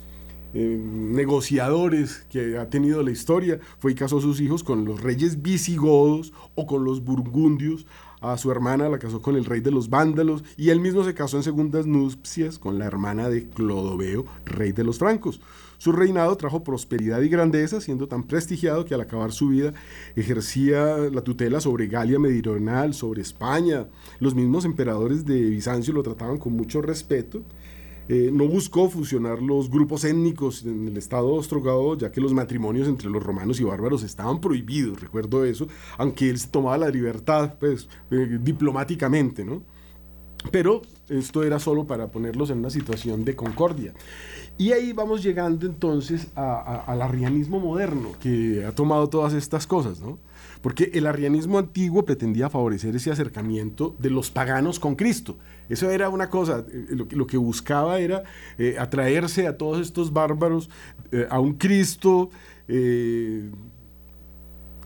eh, 0.59 0.79
negociadores 0.81 2.25
que 2.31 2.57
ha 2.57 2.71
tenido 2.71 3.03
la 3.03 3.11
historia, 3.11 3.61
fue 3.79 3.92
y 3.92 3.95
casó 3.95 4.23
sus 4.23 4.40
hijos 4.40 4.64
con 4.64 4.87
los 4.87 5.03
reyes 5.03 5.42
visigodos 5.42 6.33
o 6.55 6.66
con 6.66 6.83
los 6.83 7.05
burgundios, 7.05 7.87
a 8.23 8.38
su 8.38 8.51
hermana 8.51 8.88
la 8.88 8.99
casó 8.99 9.21
con 9.21 9.37
el 9.37 9.45
rey 9.45 9.61
de 9.61 9.71
los 9.71 9.90
vándalos 9.90 10.42
y 10.57 10.71
él 10.71 10.81
mismo 10.81 11.05
se 11.05 11.12
casó 11.12 11.37
en 11.37 11.42
segundas 11.42 11.87
nupcias 11.87 12.59
con 12.59 12.79
la 12.79 12.87
hermana 12.87 13.29
de 13.29 13.51
Clodoveo, 13.51 14.25
rey 14.47 14.73
de 14.73 14.83
los 14.83 14.99
francos. 14.99 15.42
Su 15.77 15.92
reinado 15.92 16.35
trajo 16.37 16.64
prosperidad 16.64 17.21
y 17.21 17.29
grandeza, 17.29 17.83
siendo 17.83 18.09
tan 18.09 18.23
prestigiado 18.23 18.87
que 18.87 18.95
al 18.95 19.03
acabar 19.03 19.33
su 19.33 19.49
vida 19.51 19.75
ejercía 20.14 20.97
la 21.12 21.21
tutela 21.21 21.61
sobre 21.61 21.87
Galia 21.87 22.19
Meridional, 22.19 22.95
sobre 22.95 23.21
España. 23.21 23.88
Los 24.19 24.35
mismos 24.35 24.64
emperadores 24.64 25.27
de 25.27 25.51
Bizancio 25.51 25.92
lo 25.92 26.03
trataban 26.03 26.38
con 26.38 26.55
mucho 26.55 26.81
respeto. 26.81 27.42
Eh, 28.09 28.31
no 28.33 28.47
buscó 28.47 28.88
fusionar 28.88 29.42
los 29.42 29.69
grupos 29.69 30.05
étnicos 30.05 30.64
en 30.64 30.87
el 30.87 30.97
estado 30.97 31.33
ostrogado, 31.35 31.97
ya 31.99 32.12
que 32.12 32.21
los 32.21 32.33
matrimonios 32.33 32.87
entre 32.87 33.11
los 33.11 33.23
romanos 33.23 33.59
y 33.59 33.64
bárbaros 33.64 34.05
estaban 34.05 34.40
prohibidos, 34.40 35.01
recuerdo 35.01 35.45
eso, 35.45 35.66
aunque 35.99 36.31
él 36.31 36.38
se 36.38 36.49
tomaba 36.49 36.79
la 36.79 36.88
libertad, 36.88 37.55
pues, 37.59 37.88
eh, 38.12 38.38
diplomáticamente, 38.40 39.45
¿no? 39.45 39.62
Pero 40.53 40.83
esto 41.09 41.42
era 41.42 41.59
solo 41.59 41.87
para 41.87 42.11
ponerlos 42.11 42.51
en 42.51 42.59
una 42.59 42.71
situación 42.71 43.25
de 43.25 43.35
concordia. 43.35 43.95
Y 44.59 44.73
ahí 44.73 44.92
vamos 44.92 45.23
llegando 45.23 45.66
entonces 45.66 46.29
al 46.35 47.03
arrianismo 47.03 47.59
moderno, 47.59 48.12
que 48.21 48.64
ha 48.64 48.73
tomado 48.73 49.09
todas 49.09 49.35
estas 49.35 49.66
cosas, 49.66 50.01
¿no? 50.01 50.19
Porque 50.61 50.90
el 50.95 51.07
arrianismo 51.07 51.59
antiguo 51.59 52.05
pretendía 52.05 52.51
favorecer 52.51 52.95
ese 52.97 53.11
acercamiento 53.11 53.95
de 53.99 54.11
los 54.11 54.31
paganos 54.31 54.81
con 54.81 54.95
Cristo. 54.95 55.38
Eso 55.69 55.90
era 55.90 56.09
una 56.09 56.31
cosa, 56.31 56.64
eh, 56.71 56.87
lo, 57.11 57.27
que 57.27 57.37
buscaba 57.37 57.99
era 57.99 58.23
eh, 58.59 58.77
atraerse 58.79 59.47
a 59.47 59.57
todos 59.57 59.81
estos 59.81 60.12
bárbaros, 60.12 60.71
eh, 61.12 61.27
a 61.31 61.40
un 61.40 61.55
Cristo 61.55 62.31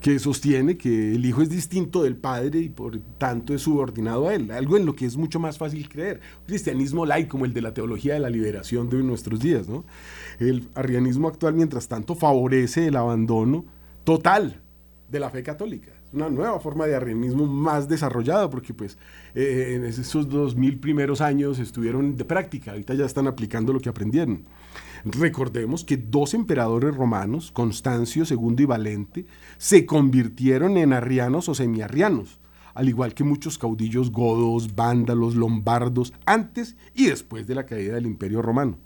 que 0.00 0.18
sostiene 0.18 0.76
que 0.76 1.14
el 1.14 1.24
Hijo 1.24 1.42
es 1.42 1.50
distinto 1.50 2.02
del 2.02 2.16
Padre 2.16 2.60
y 2.60 2.68
por 2.68 2.98
tanto 3.18 3.54
es 3.54 3.62
subordinado 3.62 4.28
a 4.28 4.34
Él, 4.34 4.50
algo 4.50 4.76
en 4.76 4.86
lo 4.86 4.94
que 4.94 5.06
es 5.06 5.16
mucho 5.16 5.38
más 5.38 5.58
fácil 5.58 5.88
creer. 5.88 6.20
Un 6.40 6.46
cristianismo 6.46 7.06
laico 7.06 7.30
como 7.30 7.44
el 7.44 7.54
de 7.54 7.60
la 7.62 7.72
teología 7.74 8.14
de 8.14 8.20
la 8.20 8.30
liberación 8.30 8.88
de 8.88 9.02
nuestros 9.02 9.40
días. 9.40 9.68
¿no? 9.68 9.84
El 10.38 10.68
arrianismo 10.74 11.28
actual, 11.28 11.54
mientras 11.54 11.86
tanto, 11.88 12.14
favorece 12.14 12.86
el 12.86 12.96
abandono 12.96 13.64
total 14.04 14.60
de 15.10 15.20
la 15.20 15.30
fe 15.30 15.42
católica. 15.42 15.92
Una 16.12 16.28
nueva 16.28 16.60
forma 16.60 16.86
de 16.86 16.94
arrianismo 16.94 17.46
más 17.46 17.88
desarrollada, 17.88 18.48
porque 18.48 18.74
pues 18.74 18.98
eh, 19.34 19.74
en 19.76 19.84
esos 19.84 20.28
dos 20.28 20.56
mil 20.56 20.78
primeros 20.78 21.20
años 21.20 21.58
estuvieron 21.58 22.16
de 22.16 22.24
práctica, 22.24 22.72
ahorita 22.72 22.94
ya 22.94 23.04
están 23.04 23.26
aplicando 23.26 23.72
lo 23.72 23.80
que 23.80 23.88
aprendieron. 23.88 24.44
Recordemos 25.04 25.84
que 25.84 25.96
dos 25.96 26.34
emperadores 26.34 26.94
romanos, 26.94 27.50
Constancio 27.52 28.24
II 28.28 28.56
y 28.58 28.64
Valente, 28.64 29.26
se 29.56 29.86
convirtieron 29.86 30.76
en 30.76 30.92
arrianos 30.92 31.48
o 31.48 31.54
semiarrianos, 31.54 32.38
al 32.74 32.88
igual 32.88 33.14
que 33.14 33.24
muchos 33.24 33.58
caudillos 33.58 34.12
godos, 34.12 34.74
vándalos, 34.74 35.34
lombardos, 35.34 36.12
antes 36.26 36.76
y 36.94 37.06
después 37.06 37.46
de 37.46 37.54
la 37.54 37.66
caída 37.66 37.94
del 37.94 38.06
Imperio 38.06 38.42
Romano. 38.42 38.78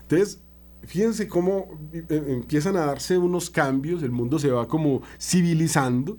Entonces, 0.00 0.40
fíjense 0.84 1.28
cómo 1.28 1.68
eh, 1.92 2.04
empiezan 2.28 2.76
a 2.76 2.86
darse 2.86 3.18
unos 3.18 3.50
cambios, 3.50 4.02
el 4.02 4.10
mundo 4.10 4.38
se 4.38 4.50
va 4.50 4.66
como 4.68 5.02
civilizando, 5.20 6.18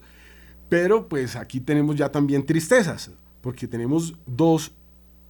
pero 0.69 1.08
pues 1.08 1.36
aquí 1.36 1.60
tenemos 1.60 1.95
ya 1.95 2.12
también 2.12 2.45
tristezas, 2.45 3.12
porque 3.41 3.67
tenemos 3.67 4.15
dos, 4.26 4.74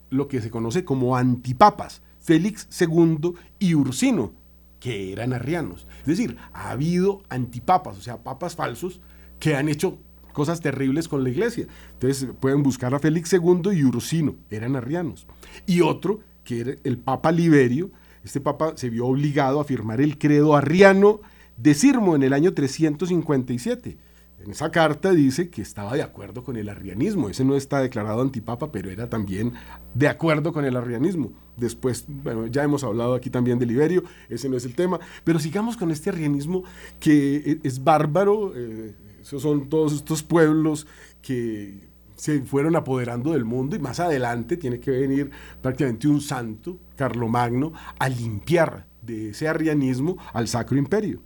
lo 0.10 0.28
que 0.28 0.42
se 0.42 0.50
conoce 0.50 0.84
como 0.84 1.16
antipapas, 1.16 2.02
Félix 2.20 2.68
II 2.80 3.34
y 3.60 3.76
Ursino, 3.76 4.34
que 4.80 5.12
eran 5.12 5.34
arrianos. 5.34 5.88
Es 6.02 6.08
decir, 6.08 6.38
ha 6.54 6.72
habido 6.72 7.22
antipapas, 7.30 7.98
o 7.98 8.02
sea, 8.02 8.24
papas 8.24 8.56
falsos 8.56 9.00
que 9.40 9.56
han 9.56 9.70
hecho 9.70 9.98
cosas 10.34 10.62
terribles 10.62 11.08
con 11.08 11.24
la 11.24 11.30
iglesia. 11.30 11.68
Entonces 11.94 12.30
pueden 12.40 12.64
buscar 12.64 12.94
a 12.94 13.00
Félix 13.00 13.34
II 13.34 13.72
y 13.74 13.84
Ursino, 13.84 14.36
eran 14.50 14.76
arrianos. 14.76 15.28
Y 15.66 15.82
otro, 15.82 16.20
que 16.44 16.62
era 16.62 16.76
el 16.84 16.98
Papa 16.98 17.32
Liberio, 17.32 17.92
este 18.24 18.42
papa 18.42 18.74
se 18.76 18.90
vio 18.90 19.08
obligado 19.08 19.60
a 19.60 19.64
firmar 19.64 20.02
el 20.02 20.18
credo 20.18 20.56
arriano 20.56 21.22
de 21.58 21.74
Sirmo 21.74 22.16
en 22.16 22.24
el 22.24 22.34
año 22.34 22.54
357 22.54 23.98
en 24.42 24.52
esa 24.52 24.72
carta 24.72 25.12
dice 25.12 25.50
que 25.50 25.62
estaba 25.62 25.94
de 25.96 26.02
acuerdo 26.02 26.44
con 26.44 26.56
el 26.56 26.70
arrianismo. 26.70 27.30
Ese 27.30 27.44
no 27.44 27.56
está 27.56 27.82
declarado 27.82 28.22
antipapa, 28.22 28.72
pero 28.72 28.90
era 28.90 29.10
también 29.10 29.54
de 29.94 30.08
acuerdo 30.08 30.54
con 30.54 30.64
el 30.64 30.78
arrianismo. 30.78 31.34
Después, 31.58 32.06
bueno, 32.08 32.48
ya 32.48 32.64
hemos 32.64 32.84
hablado 32.84 33.16
aquí 33.16 33.30
también 33.30 33.60
de 33.60 33.66
Liberio, 33.66 34.04
ese 34.30 34.48
no 34.48 34.56
es 34.56 34.64
el 34.64 34.76
tema, 34.76 35.00
pero 35.26 35.40
sigamos 35.40 35.76
con 35.76 35.92
este 35.92 36.10
arrianismo 36.10 36.64
que 37.00 37.36
e, 37.38 37.60
es 37.64 37.84
bárbaro. 37.84 38.54
Eh, 38.56 38.96
esos 39.22 39.42
son 39.42 39.68
todos 39.68 39.92
estos 39.94 40.24
pueblos 40.24 40.88
que 41.22 41.89
se 42.20 42.42
fueron 42.42 42.76
apoderando 42.76 43.32
del 43.32 43.46
mundo 43.46 43.78
y 43.78 43.80
más 43.80 44.02
adelante 44.02 44.58
tiene 44.58 44.82
que 44.82 44.92
venir 44.92 45.32
prácticamente 45.62 46.10
un 46.10 46.20
santo, 46.20 46.78
Carlomagno, 46.98 47.72
a 47.98 48.10
limpiar 48.10 48.86
de 49.02 49.30
ese 49.30 49.48
arrianismo 49.48 50.18
al 50.34 50.50
Sacro 50.50 50.78
Imperio. 50.78 51.22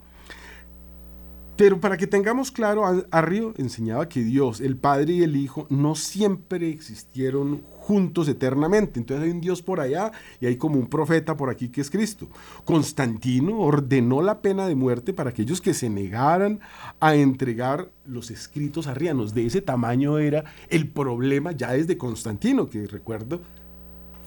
Pero 1.57 1.79
para 1.79 1.97
que 1.97 2.05
tengamos 2.05 2.51
claro, 2.51 2.83
Arrio 3.09 3.55
enseñaba 3.57 4.07
que 4.07 4.23
Dios, 4.23 4.61
el 4.61 4.77
Padre 4.77 5.13
y 5.13 5.23
el 5.23 5.35
Hijo, 5.35 5.65
no 5.71 5.95
siempre 5.95 6.69
existieron 6.69 7.61
juntos 7.83 8.29
eternamente. 8.29 8.99
Entonces 8.99 9.25
hay 9.25 9.31
un 9.31 9.41
Dios 9.41 9.61
por 9.61 9.81
allá 9.81 10.11
y 10.39 10.45
hay 10.45 10.55
como 10.55 10.79
un 10.79 10.87
profeta 10.87 11.35
por 11.35 11.49
aquí 11.49 11.67
que 11.67 11.81
es 11.81 11.89
Cristo. 11.89 12.29
Constantino 12.63 13.59
ordenó 13.59 14.21
la 14.21 14.41
pena 14.41 14.65
de 14.67 14.75
muerte 14.75 15.13
para 15.13 15.31
aquellos 15.31 15.59
que 15.59 15.73
se 15.73 15.89
negaran 15.89 16.61
a 17.01 17.15
entregar 17.15 17.91
los 18.05 18.31
escritos 18.31 18.87
arrianos. 18.87 19.33
De 19.33 19.45
ese 19.45 19.61
tamaño 19.61 20.17
era 20.17 20.45
el 20.69 20.87
problema 20.87 21.51
ya 21.51 21.73
desde 21.73 21.97
Constantino, 21.97 22.69
que 22.69 22.87
recuerdo 22.87 23.41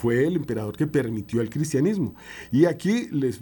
fue 0.07 0.25
el 0.25 0.37
emperador 0.37 0.77
que 0.77 0.87
permitió 0.87 1.41
el 1.41 1.51
cristianismo. 1.51 2.15
Y 2.53 2.67
aquí 2.67 3.09
les, 3.11 3.41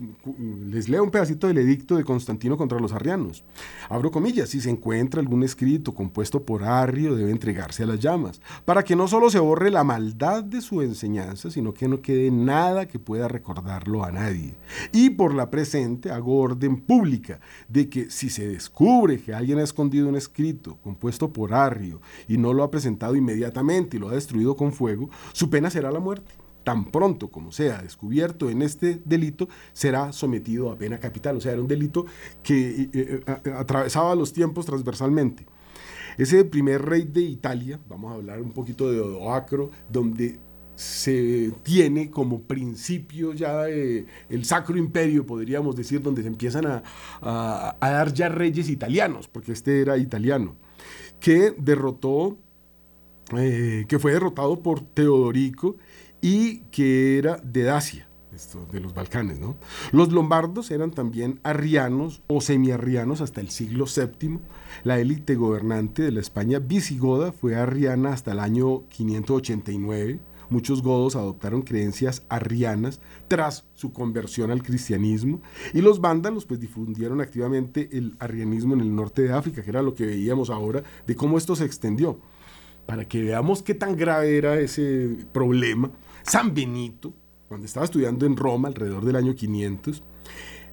les 0.65 0.89
leo 0.89 1.05
un 1.05 1.11
pedacito 1.11 1.47
del 1.47 1.59
edicto 1.59 1.95
de 1.95 2.05
Constantino 2.05 2.57
contra 2.57 2.81
los 2.81 2.95
arrianos. 2.95 3.45
Abro 3.91 4.11
comillas, 4.11 4.49
si 4.49 4.63
se 4.63 4.71
encuentra 4.71 5.21
algún 5.21 5.43
escrito 5.43 5.93
compuesto 5.93 6.43
por 6.43 6.65
Arrio, 6.65 7.17
debe 7.17 7.33
entregarse 7.33 7.83
a 7.83 7.87
las 7.87 8.01
llamas, 8.01 8.41
para 8.65 8.83
que 8.83 8.97
no 8.97 9.09
solo 9.09 9.29
se 9.29 9.41
borre 9.41 9.71
la 9.71 9.85
maldad 9.85 10.43
de 10.43 10.63
su 10.63 10.81
enseñanza, 10.81 11.51
sino 11.51 11.75
que 11.75 11.87
no 11.87 12.01
quede 12.01 12.31
nada 12.31 12.89
que 12.89 12.99
pueda 12.99 13.29
recordarlo 13.29 14.03
a 14.03 14.11
nadie. 14.11 14.57
Y 14.91 15.11
por 15.11 15.35
la 15.35 15.51
presente 15.51 16.11
hago 16.11 16.39
orden 16.39 16.79
pública 16.79 17.41
de 17.69 17.91
que 17.91 18.09
si 18.09 18.31
se 18.31 18.49
descubre 18.49 19.21
que 19.21 19.35
alguien 19.35 19.59
ha 19.59 19.65
escondido 19.65 20.09
un 20.09 20.17
escrito 20.17 20.79
compuesto 20.83 21.31
por 21.31 21.53
Arrio 21.53 22.01
y 22.27 22.39
no 22.39 22.55
lo 22.55 22.63
ha 22.63 22.71
presentado 22.71 23.17
inmediatamente 23.17 23.99
y 23.99 24.01
lo 24.01 24.09
ha 24.09 24.15
destruido 24.15 24.57
con 24.57 24.73
fuego, 24.73 25.11
su 25.35 25.51
pena 25.51 25.69
será 25.69 25.93
la 25.93 26.01
muerte 26.01 26.33
tan 26.65 26.91
pronto 26.91 27.31
como 27.31 27.53
sea 27.53 27.83
descubierto 27.83 28.51
en 28.51 28.63
este 28.63 29.01
delito, 29.05 29.49
será 29.73 30.13
sometido 30.13 30.71
a 30.71 30.77
pena 30.77 30.99
capital. 30.99 31.37
O 31.37 31.41
sea, 31.41 31.53
era 31.53 31.61
un 31.61 31.69
delito 31.69 32.07
que 32.43 32.83
eh, 32.83 32.91
eh, 32.93 33.53
atravesaba 33.57 34.15
los 34.15 34.33
tiempos 34.33 34.67
transversalmente. 34.67 35.47
Ese 36.19 36.45
primer 36.45 36.83
rey 36.83 37.05
de 37.05 37.23
Italia, 37.23 37.79
vamos 37.89 38.13
a 38.13 38.15
hablar 38.15 38.41
un 38.41 38.53
poquito 38.53 38.91
de 38.91 39.01
Odoacro, 39.01 39.71
donde 39.91 40.39
se 40.77 41.53
tiene 41.63 42.11
como 42.11 42.43
principio 42.43 43.33
ya 43.33 43.69
el 43.69 44.45
Sacro 44.45 44.77
Imperio, 44.77 45.25
podríamos 45.25 45.77
decir, 45.77 46.03
donde 46.03 46.23
se 46.23 46.29
empiezan 46.29 46.83
a, 47.23 47.77
dar 47.81 48.13
ya 48.13 48.29
reyes 48.29 48.69
italianos, 48.69 49.29
porque 49.29 49.53
este 49.53 49.81
era 49.81 49.97
italiano, 49.99 50.57
que 51.21 51.55
derrotó, 51.57 52.37
eh, 53.37 53.85
que 53.89 53.99
fue 53.99 54.13
derrotado 54.13 54.61
por 54.63 54.81
Teodorico 54.81 55.77
y 56.25 56.61
que 56.71 57.19
era 57.19 57.37
de 57.45 57.65
Dacia. 57.65 58.09
Esto, 58.35 58.67
de 58.73 58.81
los 58.81 58.95
Balcanes, 58.95 59.39
¿no? 59.39 59.57
Los 59.93 60.11
lombardos 60.11 60.71
eran 60.71 60.91
también 60.91 61.39
arrianos 61.45 62.23
o 62.27 62.41
semiarrianos 62.41 63.21
hasta 63.21 63.41
el 63.41 63.51
siglo 63.51 63.85
VII. 63.85 64.41
La 64.85 64.99
élite 64.99 65.37
gobernante 65.37 66.03
de 66.03 66.11
la 66.11 66.21
España 66.21 66.61
visigoda 66.61 67.31
fue 67.31 67.57
arriana 67.57 68.13
hasta 68.13 68.33
el 68.33 68.41
año 68.41 68.89
589 68.89 70.19
Muchos 70.51 70.83
godos 70.83 71.17
adoptaron 71.17 71.63
creencias 71.63 72.23
arrianas 72.29 73.01
tras 73.29 73.67
su 73.75 73.93
conversión 73.93 74.51
al 74.51 74.63
cristianismo 74.63 75.41
y 75.73 75.81
los 75.81 76.01
vándalos 76.01 76.45
pues 76.45 76.61
difundieron 76.61 77.21
activamente 77.21 77.89
el 77.93 78.15
arrianismo 78.19 78.75
en 78.75 78.81
el 78.81 78.95
norte 78.95 79.23
de 79.23 79.33
África, 79.33 79.63
que 79.63 79.71
era 79.71 79.83
lo 79.83 79.95
que 79.95 80.07
veíamos 80.07 80.51
ahora 80.51 80.83
de 81.07 81.17
cómo 81.17 81.39
esto 81.39 81.57
se 81.57 81.65
extendió. 81.65 82.19
Para 82.87 83.07
que 83.07 83.23
veamos 83.23 83.63
qué 83.63 83.75
tan 83.75 83.97
grave 83.97 84.37
era 84.37 84.61
ese 84.61 85.17
problema, 85.33 85.91
San 86.25 86.55
Benito, 86.55 87.13
cuando 87.49 87.67
estaba 87.67 87.85
estudiando 87.85 88.25
en 88.25 88.37
Roma 88.37 88.69
alrededor 88.69 89.05
del 89.05 89.17
año 89.17 89.35
500, 89.35 90.03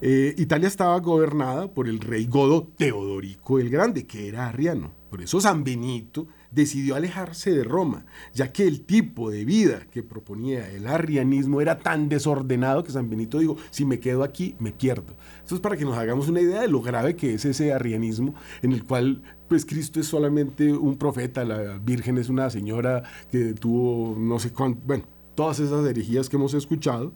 eh, 0.04 0.34
Italia 0.38 0.68
estaba 0.68 0.98
gobernada 1.00 1.72
por 1.72 1.88
el 1.88 2.00
rey 2.00 2.26
godo 2.26 2.72
Teodorico 2.76 3.60
el 3.60 3.70
Grande, 3.70 4.08
que 4.08 4.28
era 4.28 4.48
arriano. 4.48 4.92
Por 5.12 5.22
eso 5.22 5.42
San 5.42 5.66
Benito 5.66 6.28
decidió 6.52 6.96
alejarse 6.96 7.52
de 7.52 7.66
Roma, 7.66 8.06
ya 8.34 8.54
que 8.54 8.66
el 8.66 8.86
tipo 8.86 9.30
de 9.30 9.44
vida 9.44 9.86
que 9.92 10.04
proponía 10.04 10.72
el 10.72 10.88
arrianismo 10.88 11.60
era 11.60 11.80
tan 11.80 12.08
desordenado 12.08 12.86
que 12.86 12.94
San 12.94 13.10
Benito 13.10 13.38
dijo, 13.38 13.58
si 13.72 13.84
me 13.84 14.00
quedo 14.00 14.24
aquí, 14.24 14.56
me 14.58 14.72
pierdo. 14.72 15.18
Eso 15.46 15.56
es 15.56 15.62
para 15.62 15.76
que 15.76 15.84
nos 15.84 15.98
hagamos 15.98 16.30
una 16.30 16.40
idea 16.40 16.62
de 16.62 16.70
lo 16.70 16.82
grave 16.82 17.18
que 17.18 17.34
es 17.34 17.44
ese 17.44 17.74
arrianismo 17.74 18.36
en 18.62 18.72
el 18.72 18.86
cual 18.86 19.22
pues 19.50 19.66
Cristo 19.66 20.00
es 20.00 20.08
solamente 20.08 20.72
un 20.72 20.98
profeta, 20.98 21.44
la 21.44 21.78
Virgen 21.78 22.18
es 22.18 22.30
una 22.30 22.50
señora 22.50 23.04
que 23.30 23.54
tuvo 23.54 24.18
no 24.18 24.40
sé 24.40 24.52
cuánto, 24.54 24.82
bueno, 24.88 25.04
todas 25.36 25.60
esas 25.60 25.86
herejías 25.86 26.30
que 26.30 26.36
hemos 26.36 26.54
escuchado. 26.54 27.14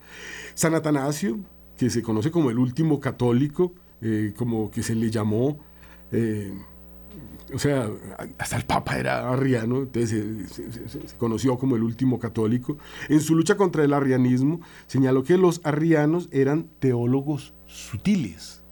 San 0.53 0.75
Atanasio, 0.75 1.39
que 1.77 1.89
se 1.89 2.01
conoce 2.01 2.31
como 2.31 2.49
el 2.49 2.57
último 2.57 2.99
católico, 2.99 3.73
eh, 4.01 4.33
como 4.35 4.71
que 4.71 4.83
se 4.83 4.95
le 4.95 5.09
llamó... 5.09 5.59
Eh, 6.11 6.53
o 7.53 7.59
sea, 7.59 7.89
hasta 8.39 8.57
el 8.57 8.65
Papa 8.65 8.97
era 8.97 9.29
arriano, 9.29 9.83
entonces 9.83 10.51
se, 10.51 11.17
conoció 11.17 11.57
como 11.57 11.75
el 11.75 11.83
último 11.83 12.19
católico. 12.19 12.77
En 13.07 13.21
su 13.21 13.35
lucha 13.35 13.55
contra 13.55 13.83
el 13.83 13.93
arrianismo, 13.93 14.61
señaló 14.87 15.23
que 15.23 15.37
los 15.37 15.61
arrianos 15.63 16.27
eran 16.31 16.67
teólogos 16.79 17.53
sutiles. 17.67 18.63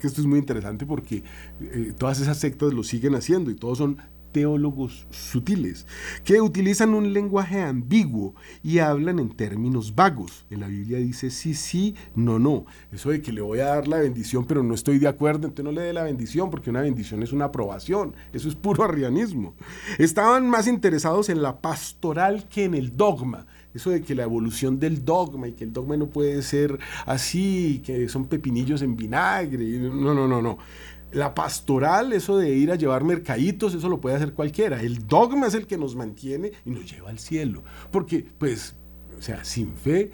Que 0.00 0.08
esto 0.08 0.20
es 0.20 0.26
muy 0.26 0.40
interesante 0.40 0.84
porque 0.84 1.22
eh, 1.60 1.92
todas 1.96 2.20
esas 2.20 2.38
sectas 2.38 2.74
lo 2.74 2.82
siguen 2.82 3.14
haciendo 3.14 3.52
y 3.52 3.54
todos 3.54 3.78
son 3.78 3.98
teólogos 4.32 5.06
sutiles, 5.10 5.86
que 6.24 6.40
utilizan 6.40 6.94
un 6.94 7.12
lenguaje 7.12 7.60
ambiguo 7.60 8.34
y 8.62 8.78
hablan 8.78 9.18
en 9.18 9.30
términos 9.30 9.94
vagos. 9.94 10.44
En 10.50 10.60
la 10.60 10.68
Biblia 10.68 10.98
dice 10.98 11.30
sí, 11.30 11.54
sí, 11.54 11.94
no, 12.14 12.38
no. 12.38 12.66
Eso 12.92 13.10
de 13.10 13.22
que 13.22 13.32
le 13.32 13.40
voy 13.40 13.60
a 13.60 13.66
dar 13.66 13.88
la 13.88 13.98
bendición, 13.98 14.44
pero 14.46 14.62
no 14.62 14.74
estoy 14.74 14.98
de 14.98 15.08
acuerdo, 15.08 15.46
entonces 15.46 15.64
no 15.64 15.72
le 15.72 15.86
dé 15.86 15.92
la 15.92 16.02
bendición, 16.02 16.50
porque 16.50 16.70
una 16.70 16.82
bendición 16.82 17.22
es 17.22 17.32
una 17.32 17.46
aprobación. 17.46 18.14
Eso 18.32 18.48
es 18.48 18.54
puro 18.54 18.84
arrianismo. 18.84 19.54
Estaban 19.98 20.48
más 20.48 20.66
interesados 20.66 21.28
en 21.28 21.42
la 21.42 21.60
pastoral 21.60 22.48
que 22.48 22.64
en 22.64 22.74
el 22.74 22.96
dogma. 22.96 23.46
Eso 23.74 23.90
de 23.90 24.00
que 24.00 24.14
la 24.14 24.22
evolución 24.22 24.80
del 24.80 25.04
dogma 25.04 25.48
y 25.48 25.52
que 25.52 25.64
el 25.64 25.72
dogma 25.72 25.98
no 25.98 26.08
puede 26.08 26.40
ser 26.40 26.78
así, 27.04 27.82
que 27.84 28.08
son 28.08 28.24
pepinillos 28.24 28.80
en 28.80 28.96
vinagre. 28.96 29.66
No, 29.78 30.14
no, 30.14 30.26
no, 30.26 30.40
no. 30.40 30.56
La 31.12 31.34
pastoral, 31.34 32.12
eso 32.12 32.36
de 32.36 32.54
ir 32.54 32.70
a 32.70 32.76
llevar 32.76 33.04
mercaditos, 33.04 33.74
eso 33.74 33.88
lo 33.88 34.00
puede 34.00 34.16
hacer 34.16 34.32
cualquiera. 34.32 34.82
El 34.82 35.06
dogma 35.06 35.46
es 35.46 35.54
el 35.54 35.66
que 35.66 35.78
nos 35.78 35.94
mantiene 35.94 36.52
y 36.64 36.70
nos 36.70 36.90
lleva 36.90 37.10
al 37.10 37.18
cielo. 37.18 37.62
Porque, 37.90 38.26
pues, 38.38 38.74
o 39.18 39.22
sea, 39.22 39.44
sin 39.44 39.74
fe, 39.74 40.12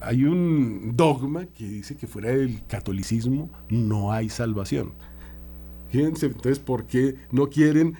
hay 0.00 0.24
un 0.24 0.96
dogma 0.96 1.46
que 1.46 1.68
dice 1.68 1.96
que 1.96 2.06
fuera 2.06 2.30
del 2.30 2.64
catolicismo 2.66 3.48
no 3.68 4.12
hay 4.12 4.28
salvación. 4.28 4.92
Fíjense, 5.90 6.26
entonces, 6.26 6.58
¿por 6.58 6.84
qué 6.84 7.16
no 7.30 7.48
quieren 7.48 7.94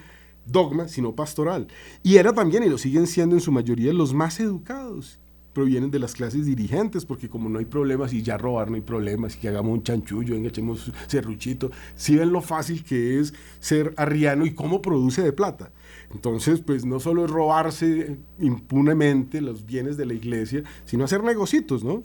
dogma 0.45 0.89
sino 0.89 1.15
pastoral? 1.15 1.69
Y 2.03 2.17
era 2.17 2.33
también, 2.33 2.63
y 2.63 2.69
lo 2.69 2.79
siguen 2.79 3.07
siendo 3.07 3.35
en 3.37 3.41
su 3.41 3.53
mayoría, 3.53 3.93
los 3.93 4.13
más 4.13 4.41
educados 4.41 5.19
provienen 5.59 5.91
de 5.91 5.99
las 5.99 6.13
clases 6.13 6.47
dirigentes, 6.47 7.05
porque 7.05 7.29
como 7.29 7.49
no 7.49 7.59
hay 7.59 7.65
problemas 7.65 8.13
y 8.13 8.23
ya 8.23 8.39
robar 8.39 8.71
no 8.71 8.77
hay 8.77 8.81
problemas, 8.81 9.35
y 9.35 9.41
que 9.41 9.49
hagamos 9.49 9.73
un 9.73 9.83
chanchullo, 9.83 10.35
venga, 10.35 10.51
echemos 10.51 10.93
serruchito, 11.09 11.73
si 11.97 12.15
ven 12.15 12.31
lo 12.31 12.43
fácil 12.43 12.85
que 12.85 13.19
es 13.19 13.35
ser 13.59 13.93
arriano 13.97 14.47
y 14.47 14.55
cómo 14.55 14.81
produce 14.81 15.21
de 15.21 15.33
plata. 15.33 15.73
Entonces, 16.13 16.61
pues 16.61 16.85
no 16.85 17.01
solo 17.01 17.25
es 17.25 17.31
robarse 17.33 18.19
impunemente 18.39 19.41
los 19.41 19.67
bienes 19.67 19.97
de 19.97 20.07
la 20.07 20.15
iglesia, 20.15 20.63
sino 20.85 21.03
hacer 21.03 21.25
negocios, 21.25 21.83
¿no? 21.83 22.05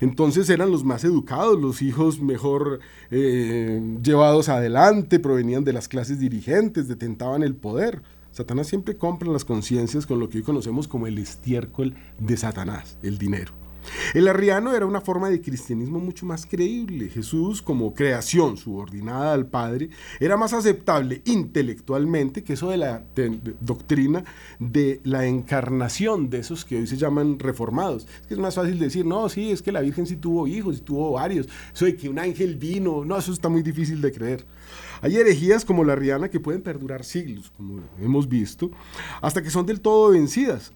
Entonces 0.00 0.48
eran 0.48 0.70
los 0.70 0.84
más 0.84 1.02
educados, 1.02 1.60
los 1.60 1.82
hijos 1.82 2.20
mejor 2.20 2.78
eh, 3.10 3.82
llevados 4.04 4.48
adelante, 4.48 5.18
provenían 5.18 5.64
de 5.64 5.72
las 5.72 5.88
clases 5.88 6.20
dirigentes, 6.20 6.86
detentaban 6.86 7.42
el 7.42 7.56
poder. 7.56 8.02
Satanás 8.34 8.66
siempre 8.66 8.96
compra 8.96 9.30
las 9.30 9.44
conciencias 9.44 10.06
con 10.06 10.18
lo 10.18 10.28
que 10.28 10.38
hoy 10.38 10.42
conocemos 10.42 10.88
como 10.88 11.06
el 11.06 11.18
estiércol 11.18 11.94
de 12.18 12.36
Satanás, 12.36 12.98
el 13.04 13.16
dinero. 13.16 13.52
El 14.12 14.26
arriano 14.26 14.74
era 14.74 14.86
una 14.86 15.00
forma 15.00 15.30
de 15.30 15.40
cristianismo 15.40 16.00
mucho 16.00 16.26
más 16.26 16.44
creíble. 16.44 17.10
Jesús, 17.10 17.62
como 17.62 17.94
creación 17.94 18.56
subordinada 18.56 19.34
al 19.34 19.46
Padre, 19.46 19.90
era 20.18 20.36
más 20.36 20.52
aceptable 20.52 21.22
intelectualmente 21.26 22.42
que 22.42 22.54
eso 22.54 22.70
de 22.70 22.78
la 22.78 23.04
doctrina 23.60 24.24
de 24.58 25.00
la 25.04 25.26
encarnación 25.26 26.28
de 26.28 26.38
esos 26.38 26.64
que 26.64 26.78
hoy 26.78 26.88
se 26.88 26.96
llaman 26.96 27.38
reformados. 27.38 28.08
Es 28.28 28.38
más 28.38 28.56
fácil 28.56 28.80
decir, 28.80 29.06
no, 29.06 29.28
sí, 29.28 29.52
es 29.52 29.62
que 29.62 29.70
la 29.70 29.80
Virgen 29.80 30.06
sí 30.06 30.16
tuvo 30.16 30.48
hijos, 30.48 30.78
sí 30.78 30.82
tuvo 30.82 31.12
varios. 31.12 31.48
Eso 31.72 31.84
de 31.84 31.94
que 31.94 32.08
un 32.08 32.18
ángel 32.18 32.56
vino, 32.56 33.04
no, 33.04 33.16
eso 33.16 33.32
está 33.32 33.48
muy 33.48 33.62
difícil 33.62 34.00
de 34.00 34.10
creer. 34.10 34.44
Hay 35.04 35.18
herejías 35.18 35.66
como 35.66 35.84
la 35.84 35.92
arriana 35.92 36.30
que 36.30 36.40
pueden 36.40 36.62
perdurar 36.62 37.04
siglos, 37.04 37.52
como 37.54 37.80
hemos 38.00 38.26
visto, 38.26 38.70
hasta 39.20 39.42
que 39.42 39.50
son 39.50 39.66
del 39.66 39.82
todo 39.82 40.12
vencidas. 40.12 40.72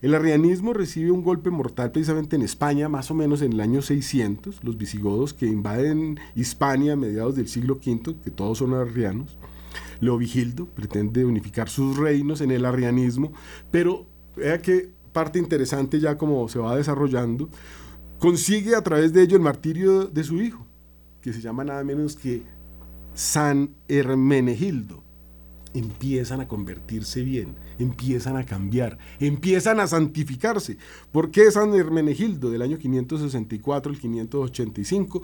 El 0.00 0.16
arrianismo 0.16 0.72
recibe 0.72 1.12
un 1.12 1.22
golpe 1.22 1.48
mortal 1.48 1.92
precisamente 1.92 2.34
en 2.34 2.42
España, 2.42 2.88
más 2.88 3.12
o 3.12 3.14
menos 3.14 3.40
en 3.40 3.52
el 3.52 3.60
año 3.60 3.80
600, 3.80 4.64
los 4.64 4.76
visigodos 4.76 5.32
que 5.32 5.46
invaden 5.46 6.18
Hispania 6.34 6.94
a 6.94 6.96
mediados 6.96 7.36
del 7.36 7.46
siglo 7.46 7.74
V, 7.74 8.16
que 8.24 8.32
todos 8.32 8.58
son 8.58 8.74
arrianos. 8.74 9.38
Leovigildo 10.00 10.66
pretende 10.66 11.24
unificar 11.24 11.68
sus 11.68 11.96
reinos 11.96 12.40
en 12.40 12.50
el 12.50 12.64
arrianismo, 12.64 13.32
pero 13.70 14.08
vea 14.34 14.60
que 14.60 14.90
parte 15.12 15.38
interesante 15.38 16.00
ya 16.00 16.18
como 16.18 16.48
se 16.48 16.58
va 16.58 16.74
desarrollando, 16.74 17.48
consigue 18.18 18.74
a 18.74 18.82
través 18.82 19.12
de 19.12 19.22
ello 19.22 19.36
el 19.36 19.42
martirio 19.44 20.06
de 20.06 20.24
su 20.24 20.42
hijo, 20.42 20.66
que 21.20 21.32
se 21.32 21.40
llama 21.40 21.62
nada 21.62 21.84
menos 21.84 22.16
que 22.16 22.42
San 23.14 23.70
Hermenegildo 23.88 25.02
empiezan 25.74 26.40
a 26.40 26.48
convertirse 26.48 27.22
bien, 27.22 27.54
empiezan 27.78 28.36
a 28.36 28.44
cambiar, 28.44 28.98
empiezan 29.20 29.80
a 29.80 29.86
santificarse. 29.86 30.76
¿Por 31.10 31.30
qué 31.30 31.50
San 31.50 31.74
Hermenegildo 31.74 32.50
del 32.50 32.62
año 32.62 32.78
564 32.78 33.92
al 33.92 33.98
585? 33.98 35.22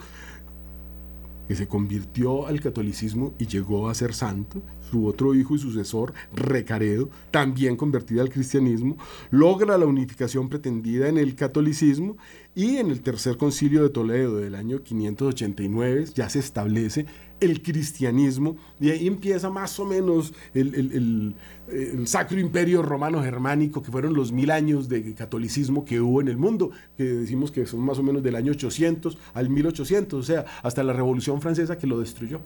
que 1.47 1.55
se 1.55 1.67
convirtió 1.67 2.45
al 2.45 2.61
catolicismo 2.61 3.33
y 3.39 3.47
llegó 3.47 3.89
a 3.89 3.95
ser 3.95 4.13
santo, 4.13 4.61
su 4.91 5.07
otro 5.07 5.33
hijo 5.33 5.55
y 5.55 5.57
sucesor, 5.57 6.13
Recaredo, 6.31 7.09
también 7.31 7.75
convertido 7.75 8.21
al 8.21 8.29
cristianismo, 8.29 8.97
logra 9.31 9.79
la 9.79 9.87
unificación 9.87 10.47
pretendida 10.47 11.07
en 11.07 11.17
el 11.17 11.33
catolicismo 11.33 12.17
y 12.53 12.77
en 12.77 12.91
el 12.91 13.01
tercer 13.01 13.37
concilio 13.37 13.81
de 13.81 13.89
Toledo 13.89 14.37
del 14.37 14.53
año 14.53 14.83
589 14.83 16.09
ya 16.13 16.29
se 16.29 16.37
establece 16.37 17.07
el 17.39 17.61
cristianismo, 17.61 18.57
y 18.79 18.89
ahí 18.89 19.07
empieza 19.07 19.49
más 19.49 19.79
o 19.79 19.85
menos 19.85 20.33
el, 20.53 21.35
Sacro 22.05 22.39
Imperio 22.39 22.81
Romano 22.81 23.21
Germánico, 23.21 23.83
que 23.83 23.91
fueron 23.91 24.13
los 24.13 24.31
mil 24.31 24.49
años 24.49 24.89
de 24.89 25.13
catolicismo 25.13 25.85
que 25.85 26.01
hubo 26.01 26.19
en 26.21 26.27
el 26.27 26.37
mundo, 26.37 26.71
que 26.97 27.03
decimos 27.03 27.51
que 27.51 27.65
son 27.65 27.81
más 27.81 27.99
o 27.99 28.03
menos 28.03 28.23
del 28.23 28.35
año 28.35 28.51
800 28.51 29.17
al 29.33 29.49
1800, 29.49 30.19
o 30.19 30.23
sea, 30.23 30.45
hasta 30.63 30.83
la 30.83 30.93
Revolución 30.93 31.41
Francesa 31.41 31.77
que 31.77 31.87
lo 31.87 31.99
destruyó. 31.99 32.41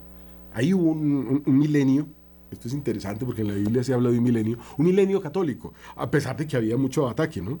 Ahí 0.52 0.72
hubo 0.72 0.90
un, 0.90 1.42
milenio 1.46 2.06
esto 2.54 2.68
es 2.68 2.74
interesante 2.74 3.24
porque 3.24 3.42
en 3.42 3.48
la 3.48 3.54
Biblia 3.54 3.84
se 3.84 3.92
habla 3.92 4.10
de 4.10 4.18
un 4.18 4.24
milenio, 4.24 4.58
un 4.78 4.86
milenio 4.86 5.20
católico, 5.20 5.74
a 5.96 6.10
pesar 6.10 6.36
de 6.36 6.46
que 6.46 6.56
había 6.56 6.76
mucho 6.76 7.08
ataque, 7.08 7.42
¿no? 7.42 7.58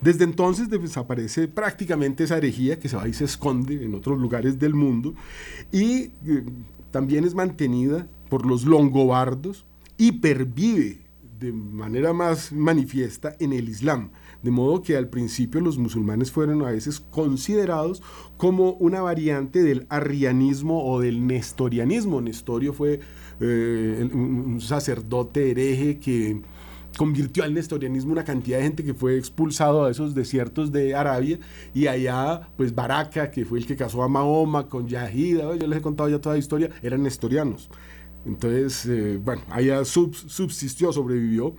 Desde 0.00 0.24
entonces 0.24 0.70
desaparece 0.70 1.48
prácticamente 1.48 2.24
esa 2.24 2.38
herejía 2.38 2.78
que 2.78 2.88
se 2.88 2.96
va 2.96 3.06
y 3.08 3.12
se 3.12 3.24
esconde 3.24 3.84
en 3.84 3.94
otros 3.94 4.18
lugares 4.18 4.58
del 4.58 4.74
mundo 4.74 5.14
y 5.70 6.10
eh, 6.24 6.44
también 6.90 7.24
es 7.24 7.34
mantenida 7.34 8.08
por 8.28 8.46
los 8.46 8.64
longobardos 8.64 9.66
y 9.98 10.12
pervive 10.12 11.06
de 11.38 11.52
manera 11.52 12.12
más 12.12 12.52
manifiesta 12.52 13.36
en 13.38 13.52
el 13.52 13.68
Islam. 13.68 14.10
De 14.42 14.50
modo 14.50 14.82
que 14.82 14.96
al 14.96 15.08
principio 15.08 15.60
los 15.60 15.78
musulmanes 15.78 16.30
fueron 16.30 16.62
a 16.62 16.70
veces 16.70 17.00
considerados 17.00 18.02
como 18.36 18.72
una 18.72 19.02
variante 19.02 19.62
del 19.62 19.86
arrianismo 19.88 20.84
o 20.86 21.00
del 21.00 21.26
nestorianismo. 21.26 22.20
Nestorio 22.20 22.72
fue 22.72 23.00
eh, 23.40 24.08
un 24.12 24.60
sacerdote 24.60 25.50
hereje 25.50 25.98
que 25.98 26.40
convirtió 26.96 27.44
al 27.44 27.54
nestorianismo 27.54 28.12
una 28.12 28.24
cantidad 28.24 28.58
de 28.58 28.64
gente 28.64 28.84
que 28.84 28.94
fue 28.94 29.18
expulsado 29.18 29.84
a 29.84 29.90
esos 29.90 30.14
desiertos 30.14 30.72
de 30.72 30.94
Arabia 30.94 31.38
y 31.74 31.86
allá 31.86 32.48
pues 32.56 32.74
Baraka, 32.74 33.30
que 33.30 33.44
fue 33.44 33.58
el 33.58 33.66
que 33.66 33.76
casó 33.76 34.02
a 34.02 34.08
Mahoma 34.08 34.68
con 34.68 34.88
Yahida, 34.88 35.54
yo 35.56 35.66
les 35.66 35.78
he 35.78 35.82
contado 35.82 36.08
ya 36.08 36.20
toda 36.20 36.34
la 36.34 36.38
historia, 36.38 36.70
eran 36.82 37.02
nestorianos. 37.02 37.68
Entonces, 38.24 38.86
eh, 38.86 39.20
bueno, 39.22 39.42
allá 39.50 39.84
subsistió, 39.84 40.92
sobrevivió. 40.92 41.54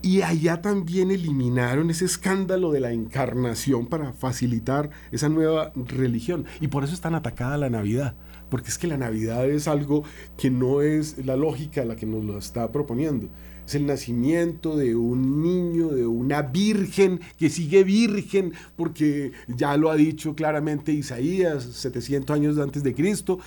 Y 0.00 0.22
allá 0.22 0.60
también 0.62 1.10
eliminaron 1.10 1.90
ese 1.90 2.04
escándalo 2.04 2.70
de 2.70 2.80
la 2.80 2.92
encarnación 2.92 3.86
para 3.86 4.12
facilitar 4.12 4.90
esa 5.10 5.28
nueva 5.28 5.72
religión. 5.74 6.46
Y 6.60 6.68
por 6.68 6.84
eso 6.84 6.94
es 6.94 7.00
tan 7.00 7.14
atacada 7.14 7.56
la 7.58 7.68
Navidad, 7.68 8.14
porque 8.50 8.68
es 8.68 8.78
que 8.78 8.86
la 8.86 8.96
Navidad 8.96 9.48
es 9.48 9.68
algo 9.68 10.04
que 10.36 10.50
no 10.50 10.82
es 10.82 11.24
la 11.24 11.36
lógica 11.36 11.84
la 11.84 11.96
que 11.96 12.06
nos 12.06 12.24
lo 12.24 12.38
está 12.38 12.70
proponiendo. 12.72 13.28
Es 13.66 13.74
el 13.74 13.86
nacimiento 13.86 14.76
de 14.76 14.96
un 14.96 15.42
niño, 15.42 15.88
de 15.88 16.06
una 16.06 16.40
virgen 16.40 17.20
que 17.36 17.50
sigue 17.50 17.84
virgen, 17.84 18.54
porque 18.76 19.32
ya 19.46 19.76
lo 19.76 19.90
ha 19.90 19.96
dicho 19.96 20.34
claramente 20.34 20.92
Isaías, 20.92 21.64
700 21.64 22.34
años 22.34 22.58
antes 22.58 22.82
de 22.82 22.94
Cristo, 22.94 23.38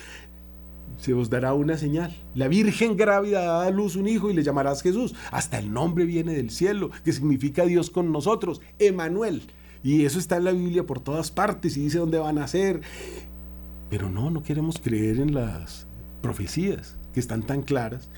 se 0.98 1.12
os 1.12 1.28
dará 1.28 1.54
una 1.54 1.76
señal. 1.76 2.14
La 2.34 2.46
Virgen 2.46 2.96
grávida 2.96 3.40
dará 3.40 3.66
a 3.66 3.70
luz 3.70 3.96
un 3.96 4.06
hijo 4.06 4.30
y 4.30 4.34
le 4.34 4.44
llamarás 4.44 4.82
Jesús. 4.82 5.14
Hasta 5.32 5.58
el 5.58 5.72
nombre 5.72 6.04
viene 6.04 6.34
del 6.34 6.50
cielo, 6.50 6.90
que 7.04 7.12
significa 7.12 7.64
Dios 7.64 7.90
con 7.90 8.12
nosotros, 8.12 8.60
Emanuel. 8.78 9.42
Y 9.82 10.04
eso 10.04 10.20
está 10.20 10.36
en 10.36 10.44
la 10.44 10.52
Biblia 10.52 10.86
por 10.86 11.00
todas 11.00 11.32
partes 11.32 11.76
y 11.76 11.80
dice 11.80 11.98
dónde 11.98 12.18
van 12.18 12.38
a 12.38 12.46
ser. 12.46 12.82
Pero 13.92 14.08
no, 14.08 14.30
no 14.30 14.42
queremos 14.42 14.78
creer 14.82 15.20
en 15.20 15.34
las 15.34 15.86
profecías 16.22 16.96
que 17.12 17.20
están 17.20 17.42
tan 17.42 17.60
claras. 17.60 18.08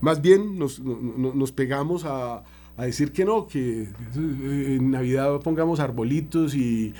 Más 0.00 0.22
bien 0.22 0.56
nos, 0.56 0.78
nos 0.78 1.50
pegamos 1.50 2.04
a, 2.04 2.44
a 2.76 2.84
decir 2.84 3.10
que 3.10 3.24
no, 3.24 3.48
que 3.48 3.88
en 4.14 4.92
Navidad 4.92 5.40
pongamos 5.40 5.80
arbolitos 5.80 6.54
y 6.54 6.94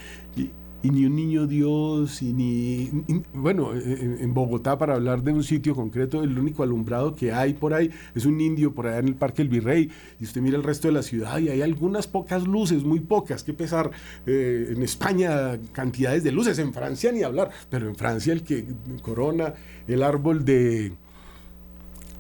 ni 0.89 1.05
un 1.05 1.15
niño 1.15 1.47
Dios, 1.47 2.23
y 2.23 2.33
ni... 2.33 2.91
bueno, 3.35 3.75
en, 3.75 4.33
Bogotá, 4.33 4.79
para 4.79 4.95
hablar 4.95 5.23
de 5.23 5.33
un 5.33 5.45
sitio 5.45 5.75
concreto, 5.75 6.23
el 6.23 6.39
único 6.39 6.63
alumbrado 6.63 7.15
que 7.15 7.33
hay 7.33 7.53
por 7.53 7.75
ahí 7.75 7.91
es 8.15 8.25
un 8.25 8.41
indio 8.41 8.73
por 8.73 8.87
allá 8.87 8.99
en 8.99 9.09
el 9.09 9.15
Parque 9.15 9.43
El 9.43 9.49
Virrey, 9.49 9.91
y 10.19 10.25
usted 10.25 10.41
mira 10.41 10.57
el 10.57 10.63
resto 10.63 10.89
de 10.89 10.95
la 10.95 11.03
ciudad 11.03 11.39
y 11.39 11.51
hay 11.51 11.61
algunas 11.61 12.07
pocas 12.07 12.47
luces, 12.47 12.83
muy 12.83 13.01
pocas, 13.01 13.43
que 13.43 13.53
pesar. 13.53 13.91
Eh, 14.27 14.73
en 14.75 14.83
España 14.83 15.59
cantidades 15.73 16.25
de 16.25 16.33
luces, 16.33 16.59
en 16.59 16.73
Francia 16.73 17.13
ni 17.13 17.23
hablar, 17.23 17.51
pero 17.69 17.87
en 17.87 17.95
Francia 17.95 18.33
el 18.33 18.43
que 18.43 18.65
corona 19.03 19.55
el 19.87 20.03
árbol 20.03 20.45
de 20.45 20.93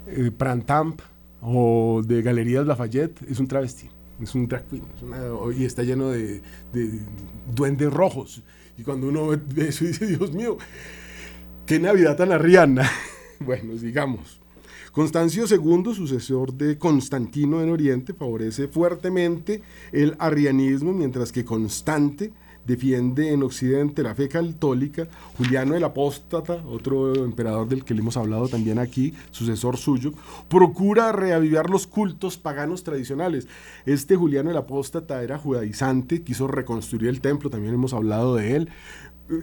eh, 0.06 0.30
Prantamp 0.36 1.00
o 1.40 2.02
de 2.04 2.20
Galerías 2.22 2.66
Lafayette 2.66 3.22
es 3.30 3.40
un 3.40 3.46
travesti 3.46 3.88
es 4.22 4.34
un 4.34 4.48
drag 4.48 4.66
queen, 4.68 4.84
y 5.56 5.64
está 5.64 5.82
lleno 5.82 6.10
de, 6.10 6.42
duendes 7.54 7.92
rojos. 7.92 8.42
Y 8.76 8.82
cuando 8.82 9.08
uno 9.08 9.28
ve 9.28 9.68
eso 9.68 9.84
dice, 9.84 10.06
Dios 10.06 10.32
mío, 10.32 10.58
qué 11.66 11.78
Navidad 11.78 12.16
tan 12.16 12.32
arriana. 12.32 12.90
bueno, 13.40 13.74
digamos. 13.74 14.40
Constancio 14.92 15.44
II, 15.48 15.94
sucesor 15.94 16.52
de 16.52 16.76
Constantino 16.76 17.62
en 17.62 17.70
Oriente, 17.70 18.12
favorece 18.12 18.66
fuertemente 18.66 19.62
el 19.92 20.16
arrianismo, 20.18 20.92
mientras 20.92 21.30
que 21.30 21.44
Constante 21.44 22.32
defiende 22.66 23.32
en 23.32 23.42
Occidente 23.42 24.02
la 24.02 24.14
fe 24.14 24.28
católica. 24.28 25.08
Juliano 25.36 25.74
el 25.74 25.84
Apóstata, 25.84 26.62
otro 26.66 27.24
emperador 27.24 27.68
del 27.68 27.84
que 27.84 27.94
le 27.94 28.00
hemos 28.00 28.16
hablado 28.16 28.48
también 28.48 28.78
aquí, 28.78 29.14
sucesor 29.30 29.76
suyo, 29.76 30.12
procura 30.48 31.12
reavivar 31.12 31.70
los 31.70 31.86
cultos 31.86 32.36
paganos 32.36 32.84
tradicionales. 32.84 33.48
Este 33.86 34.16
Juliano 34.16 34.50
el 34.50 34.56
Apóstata 34.56 35.22
era 35.22 35.38
judaizante, 35.38 36.22
quiso 36.22 36.46
reconstruir 36.46 37.08
el 37.08 37.20
templo, 37.20 37.50
también 37.50 37.74
hemos 37.74 37.92
hablado 37.92 38.36
de 38.36 38.56
él, 38.56 38.68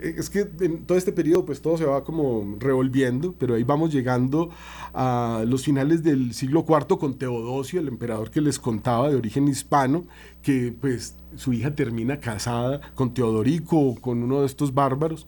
es 0.02 0.30
que 0.30 0.48
en 0.62 0.86
todo 0.86 0.98
este 0.98 1.12
periodo 1.12 1.46
pues 1.46 1.62
todo 1.62 1.78
se 1.78 1.86
va 1.86 2.04
como 2.04 2.58
revolviendo, 2.60 3.36
pero 3.38 3.56
ahí 3.56 3.64
vamos 3.64 3.94
llegando 3.94 4.50
a 4.94 5.44
los 5.48 5.64
finales 5.64 6.04
del 6.04 6.34
siglo 6.34 6.66
IV 6.68 6.98
con 6.98 7.18
Teodosio, 7.18 7.80
el 7.80 7.88
emperador 7.88 8.32
que 8.32 8.42
les 8.42 8.60
contaba 8.60 9.10
de 9.10 9.16
origen 9.16 9.48
hispano, 9.48 10.06
que 10.42 10.76
pues 10.80 11.16
su 11.36 11.54
hija 11.54 11.76
termina 11.76 12.20
casada 12.20 12.82
con 12.96 13.14
Teodorico, 13.14 13.96
con 13.96 14.24
uno 14.24 14.42
de 14.42 14.46
estos 14.46 14.74
bárbaros, 14.74 15.28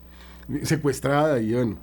secuestrada 0.62 1.40
y 1.40 1.54
bueno. 1.54 1.78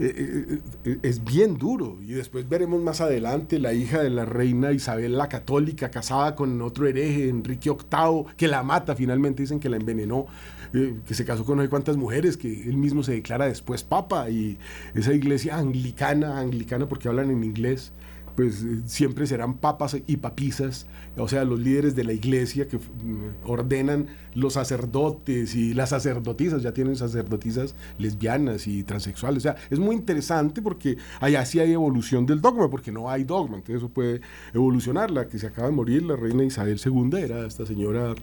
Eh, 0.00 0.60
eh, 0.84 0.98
es 1.02 1.24
bien 1.24 1.58
duro. 1.58 1.98
Y 2.02 2.12
después 2.12 2.48
veremos 2.48 2.80
más 2.82 3.00
adelante 3.00 3.58
la 3.58 3.72
hija 3.72 4.02
de 4.02 4.10
la 4.10 4.24
reina 4.24 4.72
Isabel 4.72 5.18
la 5.18 5.28
Católica, 5.28 5.90
casada 5.90 6.34
con 6.34 6.62
otro 6.62 6.86
hereje, 6.86 7.28
Enrique 7.28 7.70
VIII, 7.70 8.34
que 8.36 8.48
la 8.48 8.62
mata, 8.62 8.94
finalmente 8.94 9.42
dicen 9.42 9.60
que 9.60 9.68
la 9.68 9.76
envenenó. 9.76 10.26
Eh, 10.74 11.00
que 11.06 11.14
se 11.14 11.24
casó 11.24 11.46
con 11.46 11.56
no 11.56 11.62
sé 11.62 11.70
cuántas 11.70 11.96
mujeres, 11.96 12.36
que 12.36 12.68
él 12.68 12.76
mismo 12.76 13.02
se 13.02 13.12
declara 13.12 13.46
después 13.46 13.84
papa, 13.84 14.28
y 14.28 14.58
esa 14.94 15.14
iglesia 15.14 15.56
anglicana, 15.56 16.38
anglicana 16.38 16.86
porque 16.86 17.08
hablan 17.08 17.30
en 17.30 17.42
inglés, 17.42 17.92
pues 18.38 18.62
eh, 18.62 18.82
siempre 18.86 19.26
serán 19.26 19.54
papas 19.54 19.96
y 20.06 20.18
papisas, 20.18 20.86
o 21.16 21.26
sea, 21.26 21.42
los 21.42 21.58
líderes 21.58 21.96
de 21.96 22.04
la 22.04 22.12
iglesia 22.12 22.68
que 22.68 22.76
mm, 22.76 23.42
ordenan 23.42 24.06
los 24.32 24.52
sacerdotes 24.52 25.56
y 25.56 25.74
las 25.74 25.88
sacerdotisas, 25.88 26.62
ya 26.62 26.72
tienen 26.72 26.94
sacerdotisas 26.94 27.74
lesbianas 27.98 28.68
y 28.68 28.84
transexuales, 28.84 29.38
o 29.38 29.40
sea, 29.40 29.56
es 29.70 29.80
muy 29.80 29.96
interesante 29.96 30.62
porque 30.62 30.98
allá 31.18 31.44
sí 31.46 31.58
hay 31.58 31.72
evolución 31.72 32.26
del 32.26 32.40
dogma, 32.40 32.70
porque 32.70 32.92
no 32.92 33.10
hay 33.10 33.24
dogma, 33.24 33.56
entonces 33.56 33.78
eso 33.78 33.88
puede 33.88 34.20
evolucionar, 34.54 35.10
la 35.10 35.26
que 35.26 35.40
se 35.40 35.48
acaba 35.48 35.66
de 35.66 35.74
morir, 35.74 36.04
la 36.04 36.14
reina 36.14 36.44
Isabel 36.44 36.80
II, 36.80 37.18
era 37.18 37.44
esta 37.44 37.66
señora, 37.66 38.14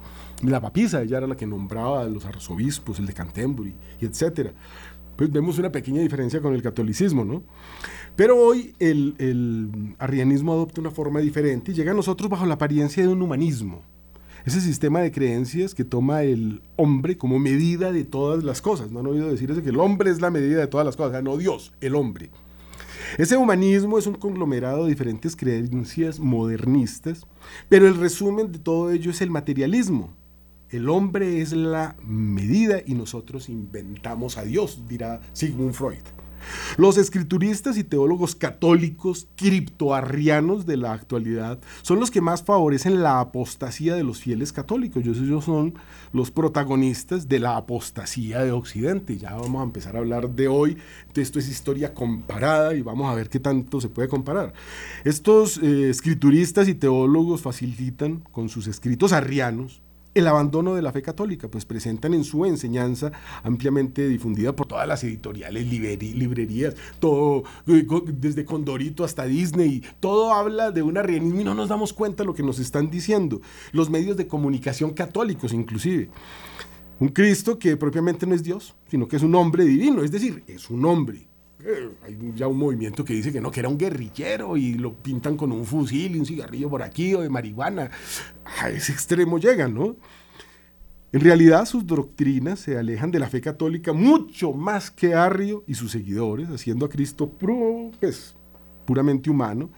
la 0.43 0.61
papisa, 0.61 1.01
ella 1.01 1.17
era 1.17 1.27
la 1.27 1.35
que 1.35 1.45
nombraba 1.45 2.03
a 2.03 2.05
los 2.05 2.23
arzobispos, 2.23 2.99
el 2.99 3.05
de 3.05 3.13
Canterbury, 3.13 3.75
y 3.99 4.05
etcétera. 4.05 4.53
Pues 5.15 5.31
vemos 5.31 5.57
una 5.57 5.71
pequeña 5.71 6.01
diferencia 6.01 6.41
con 6.41 6.53
el 6.53 6.61
catolicismo, 6.61 7.23
¿no? 7.23 7.43
Pero 8.15 8.37
hoy 8.37 8.73
el, 8.79 9.95
arrianismo 9.99 10.53
adopta 10.53 10.81
una 10.81 10.91
forma 10.91 11.19
diferente 11.19 11.71
y 11.71 11.75
llega 11.75 11.91
a 11.91 11.95
nosotros 11.95 12.29
bajo 12.29 12.45
la 12.45 12.55
apariencia 12.55 13.03
de 13.03 13.09
un 13.09 13.21
humanismo. 13.21 13.83
Ese 14.45 14.61
sistema 14.61 14.99
de 14.99 15.11
creencias 15.11 15.73
que 15.73 15.83
toma 15.83 16.23
el 16.23 16.61
hombre 16.75 17.17
como 17.17 17.39
medida 17.39 17.91
de 17.91 18.03
todas 18.03 18.43
las 18.43 18.61
cosas. 18.61 18.91
No 18.91 18.99
han 18.99 19.07
oído 19.07 19.29
decir 19.29 19.49
eso, 19.49 19.63
que 19.63 19.69
el 19.69 19.79
hombre 19.79 20.11
es 20.11 20.21
la 20.21 20.29
medida 20.29 20.59
de 20.59 20.67
todas 20.67 20.85
las 20.85 20.95
cosas, 20.95 21.23
no 21.23 21.37
Dios, 21.37 21.73
el 21.81 21.95
hombre. 21.95 22.29
Ese 23.17 23.37
humanismo 23.37 23.97
es 23.97 24.07
un 24.07 24.15
conglomerado 24.15 24.83
de 24.83 24.89
diferentes 24.89 25.35
creencias 25.35 26.19
modernistas, 26.19 27.25
pero 27.69 27.87
el 27.87 27.95
resumen 27.95 28.51
de 28.51 28.59
todo 28.59 28.91
ello 28.91 29.11
es 29.11 29.21
el 29.21 29.31
materialismo. 29.31 30.13
El 30.69 30.89
hombre 30.89 31.41
es 31.41 31.53
la 31.53 31.95
medida 32.03 32.81
y 32.85 32.95
nosotros 32.95 33.49
inventamos 33.49 34.37
a 34.37 34.43
Dios, 34.43 34.83
dirá 34.87 35.21
Sigmund 35.33 35.73
Freud. 35.73 36.01
Los 36.77 36.97
escrituristas 36.97 37.77
y 37.77 37.83
teólogos 37.83 38.35
católicos 38.35 39.27
criptoarrianos 39.35 40.65
de 40.65 40.77
la 40.77 40.93
actualidad 40.93 41.59
son 41.81 41.99
los 41.99 42.11
que 42.11 42.21
más 42.21 42.43
favorecen 42.43 43.01
la 43.01 43.19
apostasía 43.19 43.95
de 43.95 44.03
los 44.03 44.19
fieles 44.19 44.51
católicos. 44.51 45.03
Ellos 45.05 45.45
son 45.45 45.75
los 46.11 46.31
protagonistas 46.31 47.27
de 47.27 47.39
la 47.39 47.57
apostasía 47.57 48.43
de 48.43 48.51
Occidente. 48.51 49.17
Ya 49.17 49.35
vamos 49.35 49.61
a 49.61 49.65
empezar 49.65 49.95
a 49.95 49.99
hablar 49.99 50.29
de 50.31 50.47
hoy. 50.47 50.77
Esto 51.15 51.39
es 51.39 51.49
historia 51.49 51.93
comparada 51.93 52.75
y 52.75 52.81
vamos 52.81 53.11
a 53.11 53.15
ver 53.15 53.29
qué 53.29 53.39
tanto 53.39 53.81
se 53.81 53.89
puede 53.89 54.07
comparar. 54.07 54.53
Estos 55.03 55.57
eh, 55.57 55.89
escrituristas 55.89 56.67
y 56.67 56.75
teólogos 56.75 57.41
facilitan 57.41 58.21
con 58.31 58.49
sus 58.49 58.67
escritos 58.67 59.13
arrianos 59.13 59.81
el 60.15 60.27
abandono 60.27 60.73
de 60.73 60.81
la 60.81 60.93
fe 60.93 61.01
católica, 61.01 61.49
pues 61.49 61.65
presentan 61.65 62.13
en 62.13 62.23
su 62.23 62.45
enseñanza 62.45 63.11
ampliamente 63.43 64.07
difundida 64.07 64.55
por 64.55 64.65
todas 64.65 64.87
las 64.87 65.03
editoriales, 65.03 65.67
librerías, 65.67 66.75
todo, 66.99 67.43
eh, 67.67 67.85
desde 68.13 68.45
Condorito 68.45 69.03
hasta 69.03 69.25
Disney, 69.25 69.83
todo 69.99 70.33
habla 70.33 70.71
de 70.71 70.81
un 70.81 70.97
arrianismo 70.97 71.41
y 71.41 71.43
no 71.43 71.53
nos 71.53 71.69
damos 71.69 71.93
cuenta 71.93 72.23
de 72.23 72.27
lo 72.27 72.33
que 72.33 72.43
nos 72.43 72.59
están 72.59 72.89
diciendo, 72.89 73.41
los 73.73 73.89
medios 73.89 74.15
de 74.15 74.25
comunicación 74.25 74.93
católicos 74.93 75.53
inclusive. 75.53 76.09
Un 76.97 77.09
Cristo 77.09 77.59
que 77.59 77.75
propiamente 77.75 78.25
no 78.25 78.33
es 78.33 78.41
Dios, 78.41 78.73
sino 78.87 79.07
que 79.09 79.17
es 79.17 79.23
un 79.23 79.35
hombre 79.35 79.65
divino, 79.65 80.01
es 80.01 80.11
decir, 80.11 80.45
es 80.47 80.69
un 80.69 80.85
hombre 80.85 81.27
Eh, 81.63 81.89
hay 82.03 82.33
ya 82.35 82.47
un 82.47 82.57
movimiento 82.57 83.05
que 83.05 83.13
dice 83.13 83.31
que 83.31 83.41
no, 83.41 83.49
que 83.49 83.61
era 83.61 83.69
un 83.69 83.77
guerrillero 83.77 84.57
y 84.57 84.73
lo 84.73 84.93
pintan 84.93 85.37
con 85.37 85.51
un 85.51 85.65
fusil 85.65 86.15
y 86.15 86.19
un 86.19 86.25
cigarrillo 86.25 86.69
por 86.69 86.83
aquí 86.83 87.13
o 87.13 87.21
de 87.21 87.29
marihuana. 87.29 87.89
A 88.61 88.69
ese 88.69 88.91
extremo 88.91 89.37
llegan, 89.39 89.73
¿no? 89.73 89.95
En 91.11 91.21
realidad 91.21 91.65
sus 91.65 91.87
doctrinas 91.87 92.59
se 92.59 92.77
alejan 92.77 93.09
de 93.09 93.19
la 93.19 93.29
fe 93.29 93.39
católica 93.39 93.93
mucho 93.93 94.51
más 94.51 94.91
que 94.91 95.13
Arrio 95.13 95.63
y 95.65 95.75
sus 95.75 95.91
seguidores, 95.91 96.49
haciendo 96.49 96.85
a 96.85 96.89
Cristo 96.89 97.31
pues, 97.99 98.35
puramente 98.85 99.29
humano. 99.29 99.69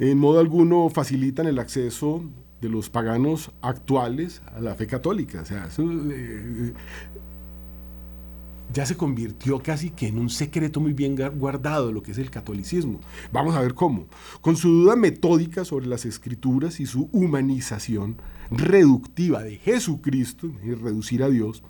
En 0.00 0.18
modo 0.18 0.40
alguno 0.40 0.88
facilitan 0.90 1.46
el 1.46 1.60
acceso 1.60 2.24
de 2.60 2.68
los 2.68 2.90
paganos 2.90 3.52
actuales 3.60 4.42
a 4.46 4.60
la 4.60 4.74
fe 4.74 4.88
católica. 4.88 5.42
O 5.42 5.44
sea, 5.44 5.68
eh, 5.78 6.72
ya 8.74 8.84
se 8.84 8.96
convirtió 8.96 9.62
casi 9.62 9.90
que 9.90 10.08
en 10.08 10.18
un 10.18 10.28
secreto 10.28 10.80
muy 10.80 10.92
bien 10.92 11.16
guardado 11.36 11.92
lo 11.92 12.02
que 12.02 12.10
es 12.10 12.18
el 12.18 12.30
catolicismo. 12.30 13.00
Vamos 13.32 13.54
a 13.54 13.60
ver 13.60 13.74
cómo. 13.74 14.08
Con 14.40 14.56
su 14.56 14.68
duda 14.68 14.96
metódica 14.96 15.64
sobre 15.64 15.86
las 15.86 16.04
escrituras 16.04 16.80
y 16.80 16.86
su 16.86 17.08
humanización 17.12 18.16
reductiva 18.50 19.44
de 19.44 19.58
Jesucristo, 19.58 20.50
y 20.64 20.74
reducir 20.74 21.22
a 21.22 21.30
Dios, 21.30 21.62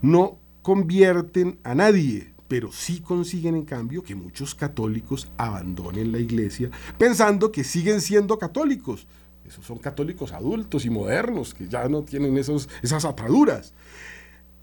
no 0.00 0.38
convierten 0.62 1.58
a 1.64 1.74
nadie, 1.74 2.32
pero 2.48 2.72
sí 2.72 3.00
consiguen 3.00 3.54
en 3.54 3.64
cambio 3.66 4.02
que 4.02 4.14
muchos 4.14 4.54
católicos 4.54 5.30
abandonen 5.36 6.12
la 6.12 6.18
iglesia 6.18 6.70
pensando 6.96 7.52
que 7.52 7.62
siguen 7.62 8.00
siendo 8.00 8.38
católicos. 8.38 9.06
Esos 9.46 9.66
son 9.66 9.78
católicos 9.78 10.32
adultos 10.32 10.84
y 10.86 10.90
modernos 10.90 11.54
que 11.54 11.68
ya 11.68 11.88
no 11.88 12.02
tienen 12.02 12.36
esos, 12.38 12.68
esas 12.82 13.04
ataduras. 13.04 13.74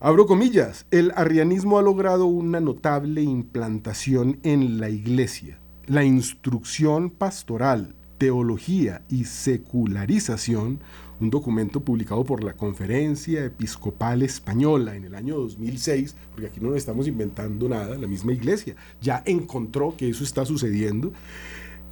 Abro 0.06 0.28
comillas, 0.28 0.86
el 0.92 1.12
arrianismo 1.16 1.80
ha 1.80 1.82
logrado 1.82 2.28
una 2.28 2.60
notable 2.60 3.24
implantación 3.24 4.38
en 4.44 4.80
la 4.80 4.92
iglesia. 4.92 5.60
La 5.88 6.04
instrucción 6.04 7.10
pastoral, 7.10 7.96
teología 8.20 9.04
y 9.10 9.24
secularización, 9.24 10.80
un 11.20 11.30
documento 11.32 11.80
publicado 11.80 12.24
por 12.24 12.44
la 12.44 12.54
Conferencia 12.54 13.46
Episcopal 13.46 14.22
Española 14.22 14.96
en 14.96 15.06
el 15.06 15.16
año 15.16 15.38
2006, 15.38 16.16
porque 16.30 16.50
aquí 16.50 16.60
no 16.60 16.76
estamos 16.76 17.08
inventando 17.08 17.68
nada, 17.68 17.98
la 17.98 18.06
misma 18.06 18.32
iglesia 18.32 18.76
ya 19.02 19.24
encontró 19.26 19.98
que 19.98 20.08
eso 20.08 20.24
está 20.24 20.46
sucediendo. 20.46 21.14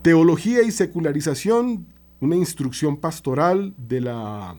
Teología 0.03 0.61
y 0.61 0.70
secularización, 0.70 1.88
una 2.20 2.36
instrucción 2.36 2.97
pastoral 2.97 3.74
de 3.76 4.01
la 4.01 4.55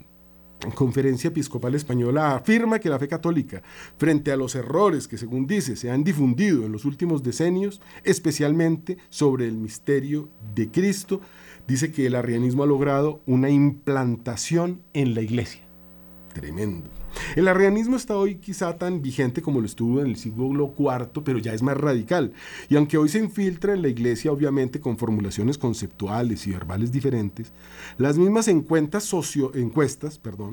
Conferencia 0.73 1.29
Episcopal 1.29 1.75
Española 1.75 2.35
afirma 2.35 2.79
que 2.79 2.89
la 2.89 2.99
fe 2.99 3.09
católica, 3.09 3.63
frente 3.97 4.33
a 4.33 4.37
los 4.37 4.55
errores 4.55 5.09
que 5.09 5.19
según 5.19 5.47
dice 5.47 5.77
se 5.77 5.91
han 5.91 6.05
difundido 6.05 6.65
en 6.65 6.73
los 6.73 6.85
últimos 6.85 7.23
decenios, 7.23 7.81
especialmente 8.05 8.99
sobre 9.09 9.47
el 9.47 9.57
misterio 9.57 10.29
de 10.55 10.71
Cristo, 10.71 11.21
dice 11.67 11.93
que 11.93 12.07
el 12.07 12.15
arrianismo 12.15 12.63
ha 12.63 12.67
logrado 12.67 13.21
una 13.27 13.51
implantación 13.51 14.83
en 14.93 15.15
la 15.15 15.23
iglesia. 15.23 15.64
Tremendo. 16.35 16.91
El 17.37 17.47
arrianismo 17.47 17.95
está 17.95 18.17
hoy 18.17 18.35
quizá 18.35 18.77
tan 18.77 19.01
vigente 19.01 19.41
como 19.41 19.61
lo 19.61 19.67
estuvo 19.67 20.01
en 20.01 20.09
el 20.09 20.17
siglo 20.17 20.75
IV, 20.77 21.23
pero 21.25 21.39
ya 21.39 21.55
es 21.55 21.63
más 21.63 21.77
radical. 21.77 22.33
Y 22.69 22.75
aunque 22.75 22.99
hoy 22.99 23.09
se 23.09 23.21
infiltra 23.21 23.73
en 23.73 23.83
la 23.83 23.89
iglesia, 23.89 24.33
obviamente 24.33 24.81
con 24.81 24.99
formulaciones 24.99 25.57
conceptuales 25.57 26.45
y 26.49 26.51
verbales 26.51 26.91
diferentes, 26.91 27.53
las 27.99 28.19
mismas 28.19 28.49
encuestas, 28.49 29.05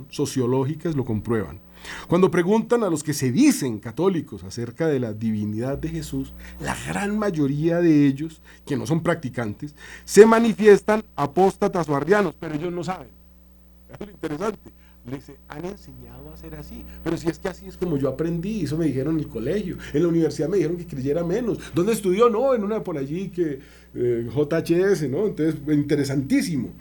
sociológicas 0.09 0.95
lo 0.95 1.03
comprueban. 1.03 1.59
Cuando 2.07 2.29
preguntan 2.29 2.83
a 2.83 2.91
los 2.91 3.03
que 3.03 3.13
se 3.13 3.31
dicen 3.31 3.79
católicos 3.79 4.43
acerca 4.43 4.85
de 4.85 4.99
la 4.99 5.13
divinidad 5.13 5.79
de 5.79 5.89
Jesús, 5.89 6.31
la 6.59 6.77
gran 6.87 7.17
mayoría 7.17 7.79
de 7.79 8.05
ellos, 8.05 8.39
que 8.67 8.77
no 8.77 8.85
son 8.85 9.01
practicantes, 9.01 9.73
se 10.05 10.27
manifiestan 10.27 11.03
apóstatas 11.15 11.89
o 11.89 11.95
arrianos, 11.95 12.35
pero 12.39 12.53
ellos 12.53 12.71
no 12.71 12.83
saben. 12.83 13.09
Es 13.91 13.99
lo 13.99 14.11
interesante 14.11 14.80
les 15.09 15.31
han 15.47 15.65
enseñado 15.65 16.31
a 16.31 16.37
ser 16.37 16.55
así. 16.55 16.83
Pero 17.03 17.17
si 17.17 17.27
es 17.27 17.39
que 17.39 17.47
así 17.47 17.67
es 17.67 17.77
como 17.77 17.97
yo 17.97 18.09
aprendí, 18.09 18.63
eso 18.63 18.77
me 18.77 18.85
dijeron 18.85 19.15
en 19.15 19.21
el 19.21 19.27
colegio. 19.27 19.77
En 19.93 20.03
la 20.03 20.09
universidad 20.09 20.47
me 20.47 20.57
dijeron 20.57 20.77
que 20.77 20.85
creyera 20.85 21.23
menos. 21.23 21.57
¿Dónde 21.73 21.93
estudió? 21.93 22.29
No, 22.29 22.53
en 22.53 22.63
una 22.63 22.83
por 22.83 22.97
allí 22.97 23.29
que 23.29 23.59
eh, 23.95 24.29
JHS, 24.29 25.09
¿no? 25.09 25.27
Entonces, 25.27 25.55
interesantísimo. 25.67 26.73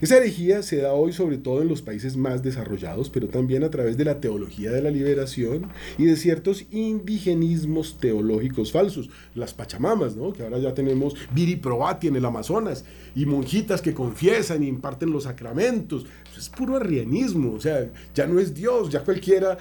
Esa 0.00 0.16
herejía 0.16 0.62
se 0.62 0.78
da 0.78 0.92
hoy 0.92 1.12
sobre 1.12 1.38
todo 1.38 1.62
en 1.62 1.68
los 1.68 1.82
países 1.82 2.16
más 2.16 2.42
desarrollados, 2.42 3.10
pero 3.10 3.28
también 3.28 3.64
a 3.64 3.70
través 3.70 3.96
de 3.96 4.04
la 4.04 4.20
teología 4.20 4.70
de 4.70 4.82
la 4.82 4.90
liberación 4.90 5.66
y 5.96 6.04
de 6.04 6.16
ciertos 6.16 6.66
indigenismos 6.70 7.98
teológicos 7.98 8.72
falsos. 8.72 9.10
Las 9.34 9.54
pachamamas, 9.54 10.16
¿no? 10.16 10.32
que 10.32 10.42
ahora 10.42 10.58
ya 10.58 10.74
tenemos 10.74 11.14
Viri 11.32 11.56
Probati 11.56 12.08
en 12.08 12.16
el 12.16 12.24
Amazonas 12.24 12.84
y 13.14 13.26
monjitas 13.26 13.82
que 13.82 13.94
confiesan 13.94 14.62
y 14.62 14.68
imparten 14.68 15.10
los 15.10 15.24
sacramentos. 15.24 16.06
es 16.36 16.48
puro 16.48 16.76
arrianismo, 16.76 17.54
o 17.54 17.60
sea, 17.60 17.90
ya 18.14 18.26
no 18.26 18.38
es 18.38 18.54
Dios, 18.54 18.90
ya 18.90 19.02
cualquiera, 19.02 19.58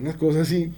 una 0.00 0.16
cosa 0.16 0.42
así 0.42 0.72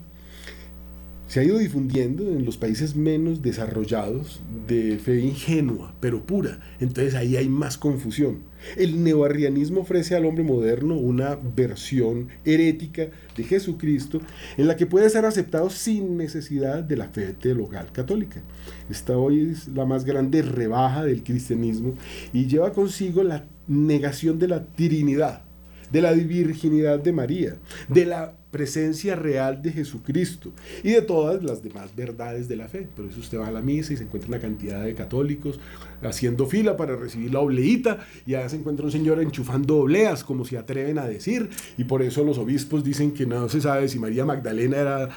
se 1.27 1.41
ha 1.41 1.45
ido 1.45 1.59
difundiendo 1.59 2.29
en 2.29 2.45
los 2.45 2.57
países 2.57 2.95
menos 2.95 3.43
desarrollados 3.43 4.41
de 4.69 4.99
fe 4.99 5.21
ingenua, 5.21 5.95
pero 6.01 6.25
pura. 6.25 6.61
Entonces 6.81 7.15
ahí 7.15 7.37
hay 7.37 7.49
más 7.49 7.77
confusión. 7.79 8.43
El 8.77 9.03
neoarrianismo 9.03 9.81
ofrece 9.81 10.15
al 10.15 10.25
hombre 10.25 10.45
moderno 10.45 10.97
una 10.97 11.37
versión 11.37 12.29
herética 12.45 13.09
de 13.37 13.45
Jesucristo 13.45 14.21
en 14.57 14.69
la 14.69 14.77
que 14.77 14.87
puede 14.87 15.11
ser 15.11 15.25
aceptado 15.25 15.71
sin 15.71 16.17
necesidad 16.17 16.83
de 16.83 16.97
la 16.97 17.09
fe 17.09 17.33
teologal 17.33 17.91
católica. 17.93 18.43
Esta 18.89 19.17
hoy 19.17 19.51
es 19.51 19.69
la 19.69 19.85
más 19.85 20.05
grande 20.05 20.43
rebaja 20.43 21.05
del 21.05 21.23
cristianismo 21.23 21.95
y 22.33 22.47
lleva 22.47 22.73
consigo 22.73 23.23
la 23.23 23.45
negación 23.67 24.39
de 24.39 24.49
la 24.49 24.65
Trinidad, 24.65 25.43
de 25.91 26.03
la 26.03 26.13
virginidad 26.13 27.01
de 27.01 27.13
María, 27.13 27.57
de 27.89 28.07
la 28.07 28.35
presencia 28.57 29.15
real 29.15 29.61
de 29.61 29.71
Jesucristo 29.71 30.51
y 30.83 30.93
de 30.93 31.03
todas 31.03 31.43
las 31.43 31.63
demás 31.63 31.95
verdades 31.95 32.49
de 32.49 32.57
la 32.57 32.69
fe. 32.69 32.89
Por 32.97 33.05
eso 33.05 33.21
usted 33.21 33.39
va 33.39 33.49
a 33.49 33.51
la 33.51 33.61
misa 33.61 33.93
y 33.93 33.99
se 33.99 34.05
encuentra 34.05 34.29
una 34.29 34.39
cantidad 34.39 34.83
de 34.83 34.95
católicos 34.95 35.61
haciendo 36.03 36.47
fila 36.47 36.75
para 36.75 36.97
recibir 36.97 37.35
la 37.35 37.41
obleíta 37.41 37.99
y 38.25 38.35
allá 38.35 38.49
se 38.49 38.57
encuentra 38.57 38.87
un 38.87 38.93
señor 38.93 39.21
enchufando 39.21 39.77
obleas, 39.77 40.25
como 40.25 40.47
se 40.47 40.57
atreven 40.57 40.99
a 40.99 41.07
decir, 41.07 41.51
y 41.77 41.85
por 41.85 42.01
eso 42.01 42.25
los 42.25 42.39
obispos 42.39 42.83
dicen 42.83 43.13
que 43.13 43.27
no 43.27 43.47
se 43.51 43.61
sabe 43.61 43.91
si 43.91 43.99
María 43.99 44.25
Magdalena 44.25 44.79
era, 44.79 45.09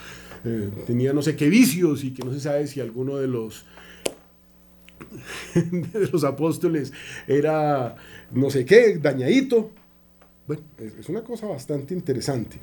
eh, 0.44 0.70
tenía 0.86 1.14
no 1.14 1.22
sé 1.22 1.38
qué 1.38 1.48
vicios 1.48 2.04
y 2.04 2.12
que 2.12 2.26
no 2.26 2.34
se 2.34 2.42
sabe 2.42 2.68
si 2.68 2.82
alguno 2.82 3.16
de 3.16 3.28
los 3.28 3.66
de 5.56 6.10
los 6.12 6.26
apóstoles 6.26 6.92
era 7.26 7.96
no 8.34 8.50
sé 8.50 8.66
qué, 8.66 8.98
dañadito. 8.98 9.72
Es 10.78 11.10
una 11.10 11.24
cosa 11.24 11.48
bastante 11.48 11.94
interesante. 11.94 12.58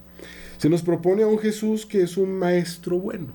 Se 0.58 0.68
nos 0.68 0.82
propone 0.82 1.22
a 1.22 1.26
un 1.26 1.38
Jesús 1.38 1.86
que 1.86 2.02
es 2.02 2.16
un 2.16 2.32
maestro 2.32 2.98
bueno, 2.98 3.28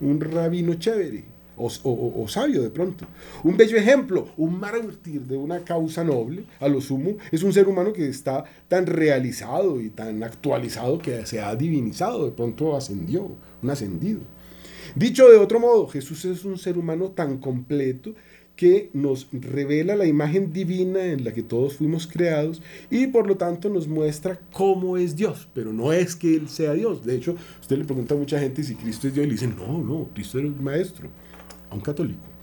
un 0.00 0.20
rabino 0.20 0.74
chévere, 0.74 1.24
o, 1.56 2.26
sabio 2.28 2.62
de 2.62 2.70
pronto. 2.70 3.06
Un 3.44 3.56
bello 3.56 3.76
ejemplo, 3.76 4.28
un 4.36 4.58
mártir 4.58 5.22
de 5.22 5.36
una 5.36 5.60
causa 5.60 6.04
noble, 6.04 6.44
a 6.60 6.68
lo 6.68 6.80
sumo, 6.80 7.16
es 7.30 7.42
un 7.42 7.52
ser 7.52 7.68
humano 7.68 7.92
que 7.92 8.08
está 8.08 8.44
tan 8.68 8.86
realizado 8.86 9.80
y 9.80 9.90
tan 9.90 10.22
actualizado 10.22 10.98
que 10.98 11.24
se 11.26 11.40
ha 11.40 11.54
divinizado, 11.54 12.26
de 12.26 12.32
pronto 12.32 12.76
ascendió, 12.76 13.30
un 13.62 13.70
ascendido. 13.70 14.20
Dicho 14.94 15.28
de 15.28 15.38
otro 15.38 15.58
modo, 15.60 15.88
Jesús 15.88 16.24
es 16.24 16.44
un 16.44 16.58
ser 16.58 16.78
humano 16.78 17.10
tan 17.10 17.38
completo 17.38 18.14
que 18.56 18.90
nos 18.92 19.28
revela 19.32 19.96
la 19.96 20.06
imagen 20.06 20.52
divina 20.52 21.04
en 21.04 21.24
la 21.24 21.32
que 21.32 21.42
todos 21.42 21.74
fuimos 21.74 22.06
creados 22.06 22.62
y 22.90 23.06
por 23.08 23.26
lo 23.26 23.36
tanto 23.36 23.68
nos 23.68 23.88
muestra 23.88 24.40
cómo 24.52 24.96
es 24.96 25.16
Dios, 25.16 25.48
pero 25.54 25.72
no 25.72 25.92
es 25.92 26.14
que 26.14 26.36
Él 26.36 26.48
sea 26.48 26.72
Dios. 26.74 27.04
De 27.04 27.16
hecho, 27.16 27.34
usted 27.60 27.78
le 27.78 27.84
pregunta 27.84 28.14
a 28.14 28.18
mucha 28.18 28.38
gente 28.38 28.62
si 28.62 28.74
Cristo 28.74 29.08
es 29.08 29.14
Dios 29.14 29.24
y 29.24 29.28
le 29.28 29.34
dicen, 29.34 29.56
no, 29.56 29.78
no, 29.78 30.08
Cristo 30.14 30.38
es 30.38 30.44
el 30.44 30.54
maestro, 30.60 31.08
a 31.70 31.74
un 31.74 31.80
católico. 31.80 32.34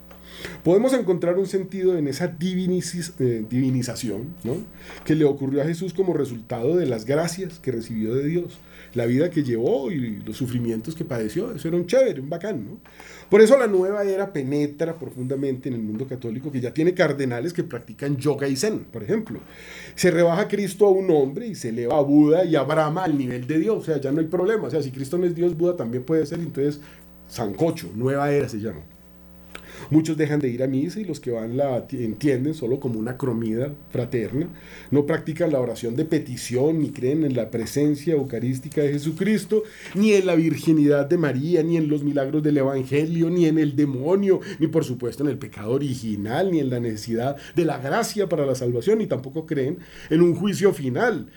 Podemos 0.64 0.92
encontrar 0.92 1.38
un 1.38 1.46
sentido 1.46 1.96
en 1.96 2.08
esa 2.08 2.36
eh, 2.40 3.44
divinización 3.48 4.34
que 5.04 5.14
le 5.14 5.24
ocurrió 5.24 5.62
a 5.62 5.66
Jesús 5.66 5.92
como 5.92 6.14
resultado 6.14 6.76
de 6.76 6.86
las 6.86 7.04
gracias 7.04 7.58
que 7.58 7.72
recibió 7.72 8.14
de 8.14 8.26
Dios 8.26 8.58
la 8.94 9.06
vida 9.06 9.30
que 9.30 9.42
llevó 9.42 9.90
y 9.90 10.20
los 10.20 10.36
sufrimientos 10.36 10.94
que 10.94 11.04
padeció. 11.04 11.52
Eso 11.54 11.68
era 11.68 11.76
un 11.76 11.86
chévere, 11.86 12.20
un 12.20 12.28
bacán, 12.28 12.64
¿no? 12.64 12.80
Por 13.30 13.40
eso 13.40 13.58
la 13.58 13.66
nueva 13.66 14.04
era 14.04 14.32
penetra 14.32 14.98
profundamente 14.98 15.68
en 15.68 15.74
el 15.74 15.82
mundo 15.82 16.06
católico, 16.06 16.52
que 16.52 16.60
ya 16.60 16.74
tiene 16.74 16.92
cardenales 16.92 17.52
que 17.52 17.64
practican 17.64 18.16
yoga 18.18 18.46
y 18.46 18.56
zen, 18.56 18.80
por 18.80 19.02
ejemplo. 19.02 19.40
Se 19.94 20.10
rebaja 20.10 20.48
Cristo 20.48 20.86
a 20.86 20.90
un 20.90 21.10
hombre 21.10 21.46
y 21.46 21.54
se 21.54 21.70
eleva 21.70 21.96
a 21.96 22.02
Buda 22.02 22.44
y 22.44 22.56
a 22.56 22.62
Brahma 22.62 23.04
al 23.04 23.16
nivel 23.16 23.46
de 23.46 23.58
Dios. 23.58 23.78
O 23.78 23.82
sea, 23.82 24.00
ya 24.00 24.12
no 24.12 24.20
hay 24.20 24.26
problema. 24.26 24.68
O 24.68 24.70
sea, 24.70 24.82
si 24.82 24.90
Cristo 24.90 25.16
no 25.16 25.24
es 25.24 25.34
Dios, 25.34 25.56
Buda 25.56 25.76
también 25.76 26.04
puede 26.04 26.26
ser. 26.26 26.40
Entonces, 26.40 26.80
Sancocho, 27.26 27.90
nueva 27.94 28.30
era 28.30 28.48
se 28.48 28.60
llama. 28.60 28.82
Muchos 29.90 30.16
dejan 30.16 30.40
de 30.40 30.48
ir 30.48 30.62
a 30.62 30.66
misa 30.66 31.00
y 31.00 31.04
los 31.04 31.20
que 31.20 31.30
van 31.30 31.56
la 31.56 31.86
entienden 31.92 32.54
solo 32.54 32.80
como 32.80 32.98
una 32.98 33.16
comida 33.16 33.72
fraterna. 33.90 34.48
No 34.90 35.06
practican 35.06 35.52
la 35.52 35.60
oración 35.60 35.96
de 35.96 36.04
petición 36.04 36.80
ni 36.80 36.90
creen 36.90 37.24
en 37.24 37.36
la 37.36 37.50
presencia 37.50 38.14
eucarística 38.14 38.82
de 38.82 38.92
Jesucristo, 38.92 39.62
ni 39.94 40.12
en 40.12 40.26
la 40.26 40.34
virginidad 40.34 41.06
de 41.06 41.18
María, 41.18 41.62
ni 41.62 41.76
en 41.76 41.88
los 41.88 42.02
milagros 42.02 42.42
del 42.42 42.58
Evangelio, 42.58 43.30
ni 43.30 43.46
en 43.46 43.58
el 43.58 43.76
demonio, 43.76 44.40
ni 44.58 44.66
por 44.66 44.84
supuesto 44.84 45.22
en 45.22 45.30
el 45.30 45.38
pecado 45.38 45.72
original, 45.72 46.50
ni 46.50 46.60
en 46.60 46.70
la 46.70 46.80
necesidad 46.80 47.36
de 47.54 47.64
la 47.64 47.78
gracia 47.78 48.28
para 48.28 48.46
la 48.46 48.54
salvación, 48.54 48.98
ni 48.98 49.06
tampoco 49.06 49.46
creen 49.46 49.78
en 50.10 50.22
un 50.22 50.34
juicio 50.34 50.72
final. 50.72 51.28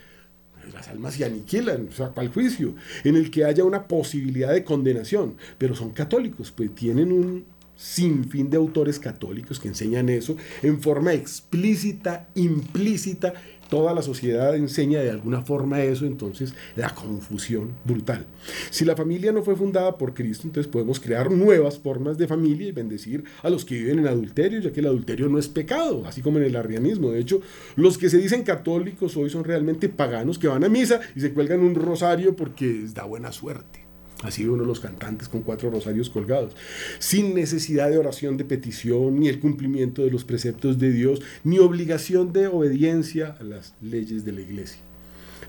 Las 0.72 0.88
almas 0.88 1.14
se 1.14 1.24
aniquilan, 1.24 1.88
o 1.88 1.92
sea, 1.92 2.12
el 2.16 2.28
juicio, 2.28 2.74
en 3.04 3.16
el 3.16 3.30
que 3.30 3.44
haya 3.44 3.64
una 3.64 3.86
posibilidad 3.86 4.52
de 4.52 4.64
condenación, 4.64 5.36
pero 5.58 5.76
son 5.76 5.90
católicos, 5.90 6.52
pues 6.54 6.74
tienen 6.74 7.12
un 7.12 7.44
sinfín 7.76 8.50
de 8.50 8.56
autores 8.56 8.98
católicos 8.98 9.60
que 9.60 9.68
enseñan 9.68 10.08
eso 10.08 10.36
en 10.62 10.80
forma 10.80 11.12
explícita, 11.12 12.28
implícita 12.34 13.34
toda 13.68 13.94
la 13.94 14.02
sociedad 14.02 14.54
enseña 14.54 15.00
de 15.00 15.10
alguna 15.10 15.42
forma 15.42 15.82
eso, 15.82 16.06
entonces 16.06 16.54
la 16.76 16.90
confusión 16.90 17.72
brutal. 17.84 18.26
Si 18.70 18.84
la 18.84 18.96
familia 18.96 19.32
no 19.32 19.42
fue 19.42 19.56
fundada 19.56 19.98
por 19.98 20.14
Cristo, 20.14 20.46
entonces 20.46 20.70
podemos 20.70 21.00
crear 21.00 21.30
nuevas 21.30 21.78
formas 21.78 22.18
de 22.18 22.28
familia 22.28 22.68
y 22.68 22.72
bendecir 22.72 23.24
a 23.42 23.50
los 23.50 23.64
que 23.64 23.74
viven 23.74 24.00
en 24.00 24.06
adulterio, 24.06 24.60
ya 24.60 24.72
que 24.72 24.80
el 24.80 24.86
adulterio 24.86 25.28
no 25.28 25.38
es 25.38 25.48
pecado, 25.48 26.04
así 26.06 26.22
como 26.22 26.38
en 26.38 26.44
el 26.44 26.56
arrianismo. 26.56 27.10
De 27.10 27.20
hecho, 27.20 27.40
los 27.76 27.98
que 27.98 28.10
se 28.10 28.18
dicen 28.18 28.44
católicos 28.44 29.16
hoy 29.16 29.30
son 29.30 29.44
realmente 29.44 29.88
paganos 29.88 30.38
que 30.38 30.48
van 30.48 30.64
a 30.64 30.68
misa 30.68 31.00
y 31.14 31.20
se 31.20 31.32
cuelgan 31.32 31.60
un 31.60 31.74
rosario 31.74 32.36
porque 32.36 32.86
da 32.94 33.04
buena 33.04 33.32
suerte. 33.32 33.85
Así 34.22 34.46
uno 34.46 34.62
de 34.62 34.68
los 34.68 34.80
cantantes 34.80 35.28
con 35.28 35.42
cuatro 35.42 35.70
rosarios 35.70 36.08
colgados, 36.08 36.56
sin 36.98 37.34
necesidad 37.34 37.90
de 37.90 37.98
oración 37.98 38.36
de 38.38 38.44
petición, 38.44 39.20
ni 39.20 39.28
el 39.28 39.40
cumplimiento 39.40 40.02
de 40.02 40.10
los 40.10 40.24
preceptos 40.24 40.78
de 40.78 40.90
Dios, 40.90 41.20
ni 41.44 41.58
obligación 41.58 42.32
de 42.32 42.46
obediencia 42.46 43.36
a 43.38 43.42
las 43.44 43.74
leyes 43.82 44.24
de 44.24 44.32
la 44.32 44.40
iglesia. 44.40 44.80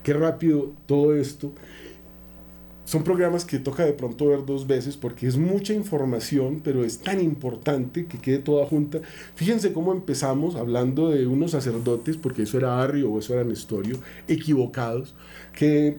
Qué 0.04 0.14
rápido 0.14 0.74
todo 0.86 1.16
esto. 1.16 1.54
Son 2.84 3.04
programas 3.04 3.44
que 3.44 3.60
toca 3.60 3.86
de 3.86 3.92
pronto 3.92 4.28
ver 4.28 4.46
dos 4.46 4.66
veces 4.66 4.96
porque 4.96 5.28
es 5.28 5.36
mucha 5.36 5.74
información, 5.74 6.62
pero 6.64 6.86
es 6.86 7.00
tan 7.00 7.22
importante 7.22 8.06
que 8.06 8.18
quede 8.18 8.40
toda 8.40 8.66
junta. 8.66 9.02
Fíjense 9.36 9.74
cómo 9.74 9.92
empezamos 9.92 10.56
hablando 10.56 11.10
de 11.10 11.28
unos 11.28 11.52
sacerdotes, 11.52 12.16
porque 12.16 12.44
eso 12.44 12.58
era 12.58 12.82
Arrio 12.82 13.12
o 13.12 13.20
eso 13.20 13.34
era 13.34 13.44
Nestorio, 13.44 14.00
equivocados, 14.30 15.16
que 15.54 15.98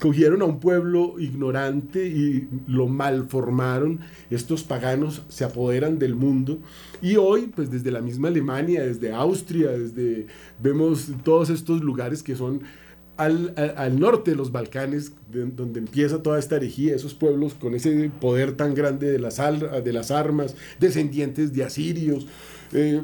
cogieron 0.00 0.42
a 0.42 0.44
un 0.44 0.60
pueblo 0.60 1.18
ignorante 1.18 2.06
y 2.06 2.48
lo 2.66 2.86
malformaron. 2.86 4.00
Estos 4.30 4.62
paganos 4.62 5.22
se 5.28 5.44
apoderan 5.44 5.98
del 5.98 6.14
mundo. 6.14 6.58
Y 7.02 7.16
hoy, 7.16 7.50
pues 7.54 7.70
desde 7.70 7.90
la 7.90 8.00
misma 8.00 8.28
Alemania, 8.28 8.82
desde 8.82 9.12
Austria, 9.12 9.70
desde 9.70 10.26
vemos 10.62 11.10
todos 11.24 11.50
estos 11.50 11.82
lugares 11.82 12.22
que 12.22 12.36
son 12.36 12.62
al, 13.16 13.52
al, 13.76 13.98
norte 13.98 14.30
de 14.30 14.36
los 14.36 14.52
Balcanes, 14.52 15.12
donde 15.28 15.80
empieza 15.80 16.22
toda 16.22 16.38
esta 16.38 16.54
herejía, 16.54 16.94
esos 16.94 17.14
pueblos 17.14 17.54
con 17.54 17.74
ese 17.74 18.12
poder 18.20 18.52
tan 18.52 18.74
grande 18.74 19.10
de 19.10 19.18
las, 19.18 19.38
de 19.38 19.92
las 19.92 20.12
armas, 20.12 20.54
descendientes 20.78 21.52
de 21.52 21.64
asirios. 21.64 22.28
Eh, 22.72 23.02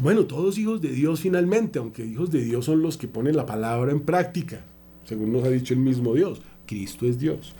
bueno, 0.00 0.26
todos 0.26 0.58
hijos 0.58 0.80
de 0.80 0.90
Dios 0.90 1.20
finalmente, 1.20 1.80
aunque 1.80 2.04
hijos 2.04 2.30
de 2.30 2.44
Dios 2.44 2.66
son 2.66 2.82
los 2.82 2.96
que 2.96 3.08
ponen 3.08 3.36
la 3.36 3.46
palabra 3.46 3.90
en 3.90 4.00
práctica 4.00 4.64
según 5.06 5.32
nos 5.32 5.44
ha 5.44 5.50
dicho 5.50 5.74
el 5.74 5.80
mismo 5.80 6.14
Dios. 6.14 6.40
Cristo 6.66 7.06
es 7.06 7.18
Dios. 7.18 7.54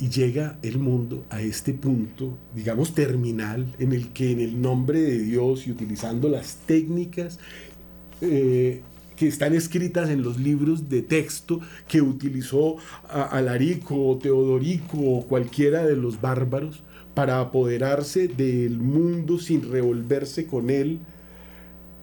Y 0.00 0.08
llega 0.08 0.58
el 0.62 0.78
mundo 0.78 1.24
a 1.28 1.40
este 1.40 1.74
punto, 1.74 2.38
digamos, 2.54 2.94
terminal, 2.94 3.74
en 3.78 3.92
el 3.92 4.08
que 4.08 4.30
en 4.30 4.40
el 4.40 4.60
nombre 4.60 5.00
de 5.00 5.18
Dios 5.18 5.66
y 5.66 5.72
utilizando 5.72 6.28
las 6.28 6.56
técnicas 6.66 7.38
eh, 8.20 8.80
que 9.16 9.26
están 9.26 9.54
escritas 9.54 10.08
en 10.10 10.22
los 10.22 10.38
libros 10.38 10.88
de 10.88 11.02
texto 11.02 11.60
que 11.88 12.00
utilizó 12.00 12.76
Alarico 13.08 14.08
o 14.08 14.18
Teodorico 14.18 14.98
o 14.98 15.26
cualquiera 15.26 15.84
de 15.84 15.96
los 15.96 16.20
bárbaros 16.20 16.84
para 17.14 17.40
apoderarse 17.40 18.28
del 18.28 18.78
mundo 18.78 19.40
sin 19.40 19.68
revolverse 19.68 20.46
con 20.46 20.70
él, 20.70 21.00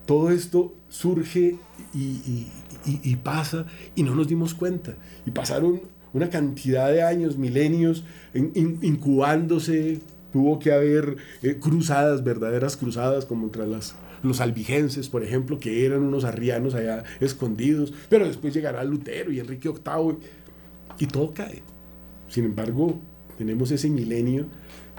todo 0.05 0.29
esto 0.29 0.73
surge 0.95 1.57
y, 1.93 3.15
pasa 3.17 3.65
y 3.95 4.03
no 4.03 4.15
nos 4.15 4.27
dimos 4.27 4.53
cuenta. 4.53 4.95
Y 5.25 5.31
pasaron 5.31 5.81
una 6.13 6.29
cantidad 6.29 6.89
de 6.91 7.03
años, 7.03 7.37
milenios, 7.37 8.05
incubándose. 8.33 9.99
Tuvo 10.31 10.59
que 10.59 10.73
haber 10.73 11.15
eh, 11.43 11.59
cruzadas, 11.61 12.23
verdaderas 12.23 12.75
cruzadas, 12.75 13.25
como 13.25 13.45
entre 13.45 13.65
las, 13.65 13.95
los 14.21 14.41
albigenses, 14.41 15.07
por 15.07 15.23
ejemplo, 15.23 15.59
que 15.59 15.85
eran 15.85 16.03
unos 16.03 16.25
arrianos 16.25 16.75
allá 16.75 17.03
escondidos. 17.21 17.93
Pero 18.09 18.27
después 18.27 18.53
llegará 18.53 18.83
Lutero 18.83 19.31
y 19.31 19.39
Enrique 19.39 19.69
VIII 19.69 20.17
y 20.99 21.07
todo 21.07 21.33
cae. 21.33 21.63
Sin 22.27 22.43
embargo, 22.43 22.99
tenemos 23.37 23.71
ese 23.71 23.89
milenio 23.89 24.47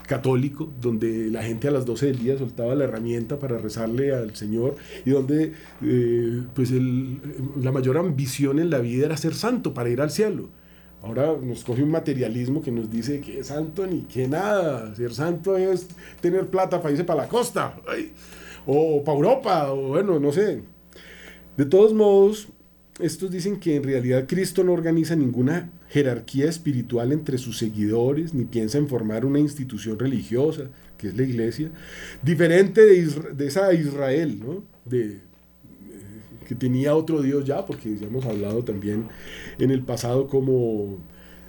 católico, 0.06 0.72
donde 0.80 1.30
la 1.30 1.42
gente 1.42 1.68
a 1.68 1.70
las 1.70 1.84
12 1.84 2.06
del 2.06 2.18
día 2.18 2.38
soltaba 2.38 2.74
la 2.74 2.84
herramienta 2.84 3.38
para 3.38 3.58
rezarle 3.58 4.14
al 4.14 4.34
Señor 4.34 4.76
y 5.04 5.10
donde 5.10 5.52
eh, 5.82 6.42
pues 6.54 6.70
la 6.70 7.72
mayor 7.72 7.98
ambición 7.98 8.58
en 8.58 8.70
la 8.70 8.78
vida 8.78 9.06
era 9.06 9.16
ser 9.16 9.34
santo 9.34 9.74
para 9.74 9.90
ir 9.90 10.00
al 10.00 10.10
cielo. 10.10 10.48
Ahora 11.02 11.36
nos 11.40 11.62
coge 11.62 11.82
un 11.82 11.90
materialismo 11.90 12.62
que 12.62 12.72
nos 12.72 12.90
dice 12.90 13.20
que 13.20 13.40
es 13.40 13.48
santo 13.48 13.86
ni 13.86 14.02
que 14.02 14.26
nada. 14.26 14.94
Ser 14.94 15.12
santo 15.12 15.56
es 15.56 15.88
tener 16.20 16.46
plata 16.46 16.80
para 16.80 16.92
irse 16.92 17.04
para 17.04 17.22
la 17.22 17.28
costa 17.28 17.76
o 18.66 19.04
para 19.04 19.16
Europa 19.16 19.72
o 19.72 19.88
bueno, 19.88 20.18
no 20.18 20.32
sé. 20.32 20.62
De 21.56 21.64
todos 21.64 21.94
modos, 21.94 22.48
estos 22.98 23.30
dicen 23.30 23.58
que 23.58 23.76
en 23.76 23.82
realidad 23.82 24.26
Cristo 24.26 24.64
no 24.64 24.72
organiza 24.72 25.14
ninguna 25.16 25.70
jerarquía 25.88 26.48
espiritual 26.48 27.12
entre 27.12 27.38
sus 27.38 27.58
seguidores, 27.58 28.32
ni 28.32 28.44
piensa 28.44 28.78
en 28.78 28.88
formar 28.88 29.24
una 29.24 29.38
institución 29.38 29.98
religiosa, 29.98 30.70
que 30.96 31.08
es 31.08 31.16
la 31.16 31.22
iglesia, 31.22 31.70
diferente 32.22 32.80
de, 32.82 33.46
esa 33.46 33.72
Israel, 33.74 34.40
¿no? 34.40 34.64
de, 34.86 35.06
eh, 35.06 35.20
que 36.48 36.54
tenía 36.54 36.94
otro 36.94 37.20
Dios 37.20 37.44
ya, 37.44 37.66
porque 37.66 37.96
ya 37.96 38.06
hemos 38.06 38.24
hablado 38.24 38.64
también 38.64 39.08
en 39.58 39.70
el 39.70 39.82
pasado 39.82 40.26
como 40.26 40.98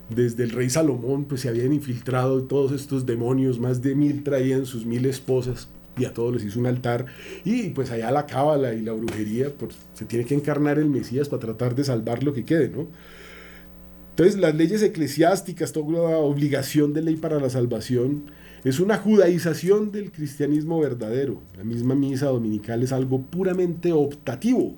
desde 0.09 0.43
el 0.43 0.51
rey 0.51 0.69
Salomón 0.69 1.25
pues 1.25 1.41
se 1.41 1.49
habían 1.49 1.73
infiltrado 1.73 2.43
todos 2.43 2.71
estos 2.71 3.05
demonios, 3.05 3.59
más 3.59 3.81
de 3.81 3.95
mil 3.95 4.23
traían 4.23 4.65
sus 4.65 4.85
mil 4.85 5.05
esposas 5.05 5.69
y 5.97 6.05
a 6.05 6.13
todos 6.13 6.33
les 6.33 6.45
hizo 6.45 6.59
un 6.59 6.67
altar 6.67 7.05
y 7.43 7.69
pues 7.69 7.91
allá 7.91 8.11
la 8.11 8.25
cábala 8.25 8.73
y 8.73 8.81
la 8.81 8.93
brujería 8.93 9.51
pues 9.57 9.75
se 9.93 10.05
tiene 10.05 10.25
que 10.25 10.35
encarnar 10.35 10.79
el 10.79 10.89
Mesías 10.89 11.29
para 11.29 11.41
tratar 11.41 11.75
de 11.75 11.83
salvar 11.83 12.23
lo 12.23 12.33
que 12.33 12.45
quede, 12.45 12.69
¿no? 12.69 12.87
Entonces, 14.17 14.39
las 14.39 14.55
leyes 14.55 14.81
eclesiásticas, 14.81 15.73
toda 15.73 16.17
obligación 16.17 16.91
de 16.91 17.03
ley 17.03 17.17
para 17.17 17.39
la 17.39 17.51
salvación, 17.51 18.31
es 18.63 18.79
una 18.79 18.97
judaización 18.97 19.91
del 19.91 20.11
cristianismo 20.11 20.79
verdadero. 20.79 21.43
La 21.55 21.63
misma 21.63 21.93
misa 21.93 22.25
dominical 22.25 22.81
es 22.81 22.91
algo 22.91 23.21
puramente 23.21 23.93
optativo 23.93 24.75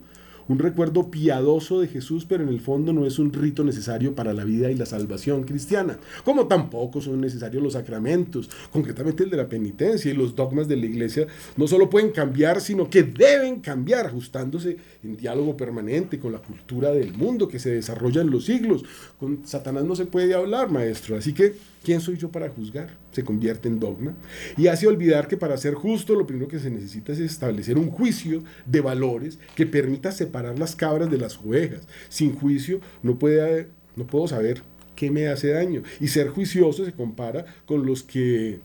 un 0.49 0.59
recuerdo 0.59 1.09
piadoso 1.09 1.79
de 1.79 1.87
Jesús, 1.87 2.25
pero 2.27 2.43
en 2.43 2.49
el 2.49 2.59
fondo 2.59 2.91
no 2.91 3.05
es 3.05 3.19
un 3.19 3.31
rito 3.31 3.63
necesario 3.63 4.15
para 4.15 4.33
la 4.33 4.43
vida 4.43 4.69
y 4.69 4.75
la 4.75 4.85
salvación 4.85 5.43
cristiana, 5.43 5.97
como 6.25 6.47
tampoco 6.47 6.99
son 6.99 7.21
necesarios 7.21 7.63
los 7.63 7.73
sacramentos, 7.73 8.49
concretamente 8.71 9.23
el 9.23 9.29
de 9.29 9.37
la 9.37 9.47
penitencia 9.47 10.11
y 10.11 10.15
los 10.15 10.35
dogmas 10.35 10.67
de 10.67 10.75
la 10.75 10.87
iglesia 10.87 11.27
no 11.55 11.67
solo 11.67 11.89
pueden 11.89 12.11
cambiar, 12.11 12.61
sino 12.61 12.89
que 12.89 13.03
deben 13.03 13.61
cambiar, 13.61 14.07
ajustándose 14.07 14.77
en 15.03 15.15
diálogo 15.15 15.55
permanente 15.55 16.19
con 16.19 16.31
la 16.31 16.39
cultura 16.39 16.91
del 16.91 17.13
mundo 17.13 17.47
que 17.47 17.59
se 17.59 17.69
desarrolla 17.69 18.21
en 18.21 18.31
los 18.31 18.45
siglos. 18.45 18.83
Con 19.19 19.45
Satanás 19.45 19.83
no 19.83 19.95
se 19.95 20.05
puede 20.05 20.33
hablar, 20.33 20.71
maestro, 20.71 21.15
así 21.15 21.33
que 21.33 21.53
¿quién 21.83 22.01
soy 22.01 22.17
yo 22.17 22.31
para 22.31 22.49
juzgar? 22.49 22.97
Se 23.11 23.23
convierte 23.23 23.67
en 23.67 23.79
dogma 23.79 24.15
y 24.57 24.67
hace 24.67 24.87
olvidar 24.87 25.27
que 25.27 25.37
para 25.37 25.57
ser 25.57 25.73
justo 25.73 26.15
lo 26.15 26.27
primero 26.27 26.47
que 26.47 26.59
se 26.59 26.69
necesita 26.69 27.11
es 27.11 27.19
establecer 27.19 27.77
un 27.77 27.89
juicio 27.89 28.43
de 28.65 28.81
valores 28.81 29.39
que 29.55 29.65
permita 29.65 30.11
separar 30.11 30.59
las 30.59 30.75
cabras 30.75 31.09
de 31.09 31.17
las 31.17 31.37
ovejas. 31.37 31.87
Sin 32.09 32.33
juicio 32.33 32.79
no, 33.03 33.17
puede, 33.17 33.69
no 33.95 34.05
puedo 34.05 34.27
saber 34.27 34.61
qué 34.95 35.11
me 35.11 35.27
hace 35.27 35.49
daño. 35.49 35.83
Y 35.99 36.07
ser 36.07 36.29
juicioso 36.29 36.85
se 36.85 36.93
compara 36.93 37.45
con 37.65 37.85
los 37.85 38.03
que 38.03 38.59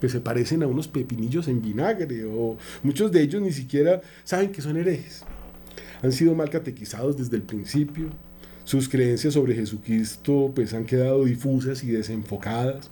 pues, 0.00 0.12
se 0.12 0.20
parecen 0.20 0.62
a 0.62 0.66
unos 0.66 0.88
pepinillos 0.88 1.48
en 1.48 1.62
vinagre 1.62 2.24
o 2.24 2.56
muchos 2.82 3.12
de 3.12 3.22
ellos 3.22 3.40
ni 3.42 3.52
siquiera 3.52 4.00
saben 4.24 4.50
que 4.50 4.62
son 4.62 4.76
herejes. 4.76 5.24
Han 6.02 6.12
sido 6.12 6.34
mal 6.34 6.50
catequizados 6.50 7.16
desde 7.16 7.36
el 7.36 7.42
principio, 7.42 8.10
sus 8.68 8.86
creencias 8.86 9.32
sobre 9.32 9.54
Jesucristo 9.54 10.52
pues 10.54 10.74
han 10.74 10.84
quedado 10.84 11.24
difusas 11.24 11.82
y 11.84 11.86
desenfocadas. 11.86 12.90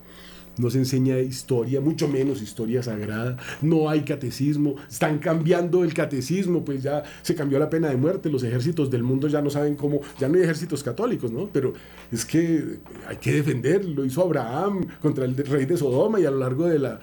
no 0.56 0.70
se 0.70 0.78
enseña 0.78 1.18
historia, 1.18 1.82
mucho 1.82 2.08
menos 2.08 2.40
historia 2.40 2.82
sagrada, 2.82 3.36
no 3.60 3.90
hay 3.90 4.00
catecismo, 4.00 4.76
están 4.88 5.18
cambiando 5.18 5.84
el 5.84 5.92
catecismo, 5.92 6.64
pues 6.64 6.82
ya 6.82 7.02
se 7.20 7.34
cambió 7.34 7.58
la 7.58 7.68
pena 7.68 7.90
de 7.90 7.98
muerte, 7.98 8.30
los 8.30 8.42
ejércitos 8.42 8.90
del 8.90 9.02
mundo 9.02 9.28
ya 9.28 9.42
no 9.42 9.50
saben 9.50 9.76
cómo, 9.76 10.00
ya 10.18 10.30
no 10.30 10.36
hay 10.36 10.44
ejércitos 10.44 10.82
católicos, 10.82 11.30
¿no? 11.30 11.50
Pero 11.52 11.74
es 12.10 12.24
que 12.24 12.78
hay 13.06 13.18
que 13.18 13.34
defender, 13.34 13.84
lo 13.84 14.06
hizo 14.06 14.22
Abraham 14.22 14.86
contra 15.02 15.26
el 15.26 15.36
rey 15.36 15.66
de 15.66 15.76
Sodoma 15.76 16.18
y 16.18 16.24
a 16.24 16.30
lo 16.30 16.38
largo 16.38 16.64
de 16.64 16.78
la, 16.78 17.00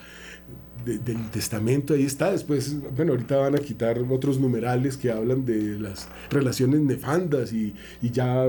del 0.85 1.29
testamento 1.31 1.93
ahí 1.93 2.03
está. 2.03 2.31
Después, 2.31 2.75
bueno, 2.95 3.13
ahorita 3.13 3.37
van 3.37 3.55
a 3.55 3.59
quitar 3.59 3.99
otros 4.09 4.39
numerales 4.39 4.97
que 4.97 5.11
hablan 5.11 5.45
de 5.45 5.79
las 5.79 6.07
relaciones 6.29 6.81
nefandas 6.81 7.53
y, 7.53 7.73
ya, 8.01 8.47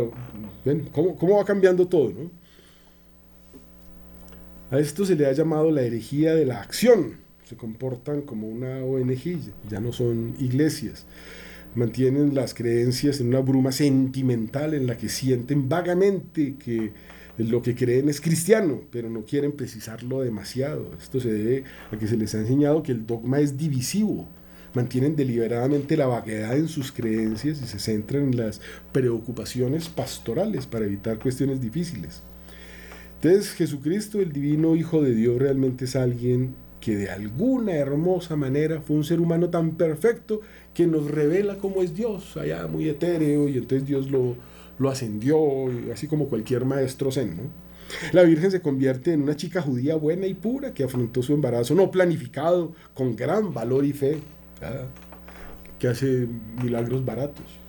bueno, 0.64 0.84
¿cómo, 0.92 1.16
¿cómo, 1.16 1.36
va 1.36 1.44
cambiando 1.44 1.86
todo, 1.86 2.10
¿no? 2.10 2.30
A 4.70 4.78
esto 4.78 5.04
se 5.04 5.14
le 5.14 5.26
ha 5.26 5.32
llamado 5.32 5.70
la 5.70 5.82
herejía 5.82 6.34
de 6.34 6.46
la 6.46 6.60
acción. 6.60 7.18
Se 7.44 7.56
comportan 7.56 8.22
como 8.22 8.48
una 8.48 8.78
ONG, 8.78 9.38
ya 9.68 9.78
no 9.78 9.92
son 9.92 10.34
iglesias. 10.40 11.06
Mantienen 11.74 12.34
las 12.34 12.54
creencias 12.54 13.20
en 13.20 13.28
una 13.28 13.40
bruma 13.40 13.72
sentimental 13.72 14.74
en 14.74 14.86
la 14.86 14.96
que 14.96 15.08
sienten 15.08 15.68
vagamente 15.68 16.54
que 16.56 16.92
lo 17.38 17.62
que 17.62 17.74
creen 17.74 18.08
es 18.08 18.20
cristiano, 18.20 18.82
pero 18.90 19.10
no 19.10 19.24
quieren 19.24 19.52
precisarlo 19.52 20.20
demasiado. 20.20 20.90
Esto 21.00 21.20
se 21.20 21.32
debe 21.32 21.64
a 21.90 21.98
que 21.98 22.06
se 22.06 22.16
les 22.16 22.34
ha 22.34 22.38
enseñado 22.38 22.82
que 22.82 22.92
el 22.92 23.06
dogma 23.06 23.40
es 23.40 23.56
divisivo. 23.56 24.28
Mantienen 24.74 25.16
deliberadamente 25.16 25.96
la 25.96 26.06
vaguedad 26.06 26.56
en 26.56 26.68
sus 26.68 26.92
creencias 26.92 27.60
y 27.62 27.66
se 27.66 27.78
centran 27.78 28.24
en 28.24 28.36
las 28.36 28.60
preocupaciones 28.92 29.88
pastorales 29.88 30.66
para 30.66 30.84
evitar 30.84 31.18
cuestiones 31.18 31.60
difíciles. 31.60 32.22
Entonces 33.16 33.52
Jesucristo, 33.52 34.20
el 34.20 34.32
divino 34.32 34.76
Hijo 34.76 35.02
de 35.02 35.14
Dios, 35.14 35.38
realmente 35.38 35.86
es 35.86 35.96
alguien 35.96 36.54
que 36.80 36.96
de 36.96 37.08
alguna 37.08 37.72
hermosa 37.72 38.36
manera 38.36 38.80
fue 38.80 38.96
un 38.96 39.04
ser 39.04 39.20
humano 39.20 39.48
tan 39.48 39.76
perfecto 39.76 40.42
que 40.74 40.86
nos 40.86 41.10
revela 41.10 41.56
cómo 41.56 41.82
es 41.82 41.94
Dios, 41.94 42.36
allá 42.36 42.66
muy 42.66 42.88
etéreo, 42.88 43.48
y 43.48 43.56
entonces 43.56 43.88
Dios 43.88 44.10
lo, 44.10 44.36
lo 44.78 44.90
ascendió, 44.90 45.38
así 45.92 46.06
como 46.06 46.28
cualquier 46.28 46.64
maestro 46.64 47.10
zen. 47.10 47.36
¿no? 47.36 47.42
La 48.12 48.22
Virgen 48.22 48.50
se 48.50 48.60
convierte 48.60 49.12
en 49.12 49.22
una 49.22 49.36
chica 49.36 49.62
judía 49.62 49.96
buena 49.96 50.26
y 50.26 50.34
pura 50.34 50.74
que 50.74 50.84
afrontó 50.84 51.22
su 51.22 51.34
embarazo 51.34 51.74
no 51.74 51.90
planificado, 51.90 52.72
con 52.94 53.16
gran 53.16 53.52
valor 53.52 53.84
y 53.84 53.92
fe, 53.92 54.18
que 55.78 55.88
hace 55.88 56.26
milagros 56.62 57.04
baratos. 57.04 57.63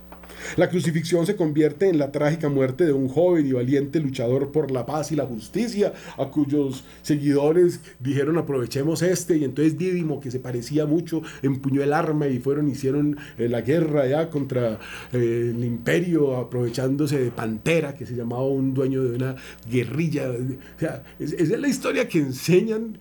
La 0.56 0.68
crucifixión 0.68 1.26
se 1.26 1.36
convierte 1.36 1.88
en 1.88 1.98
la 1.98 2.12
trágica 2.12 2.48
muerte 2.48 2.84
de 2.84 2.92
un 2.92 3.08
joven 3.08 3.46
y 3.46 3.52
valiente 3.52 4.00
luchador 4.00 4.52
por 4.52 4.70
la 4.70 4.86
paz 4.86 5.12
y 5.12 5.16
la 5.16 5.26
justicia, 5.26 5.92
a 6.16 6.26
cuyos 6.26 6.84
seguidores 7.02 7.80
dijeron 8.00 8.38
aprovechemos 8.38 9.02
este, 9.02 9.36
y 9.36 9.44
entonces 9.44 9.76
Dídimo, 9.76 10.20
que 10.20 10.30
se 10.30 10.40
parecía 10.40 10.86
mucho, 10.86 11.22
empuñó 11.42 11.82
el 11.82 11.92
arma 11.92 12.28
y 12.28 12.38
fueron, 12.38 12.70
hicieron 12.70 13.16
eh, 13.38 13.48
la 13.48 13.60
guerra 13.60 14.06
ya 14.06 14.30
contra 14.30 14.78
eh, 15.12 15.52
el 15.54 15.64
imperio, 15.64 16.36
aprovechándose 16.36 17.18
de 17.18 17.30
Pantera, 17.30 17.94
que 17.94 18.06
se 18.06 18.14
llamaba 18.14 18.46
un 18.46 18.74
dueño 18.74 19.04
de 19.04 19.16
una 19.16 19.36
guerrilla. 19.70 20.30
O 20.30 20.80
sea, 20.80 21.02
esa 21.18 21.36
es 21.36 21.60
la 21.60 21.68
historia 21.68 22.08
que 22.08 22.18
enseñan 22.18 22.98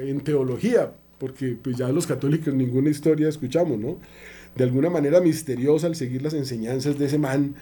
en 0.00 0.20
teología, 0.20 0.92
porque 1.18 1.56
pues 1.60 1.76
ya 1.76 1.88
los 1.88 2.06
católicos 2.06 2.54
ninguna 2.54 2.90
historia 2.90 3.28
escuchamos, 3.28 3.78
¿no? 3.78 3.98
De 4.56 4.64
alguna 4.64 4.90
manera 4.90 5.20
misteriosa 5.20 5.86
al 5.86 5.96
seguir 5.96 6.22
las 6.22 6.34
enseñanzas 6.34 6.98
de 6.98 7.06
ese 7.06 7.18
man, 7.18 7.54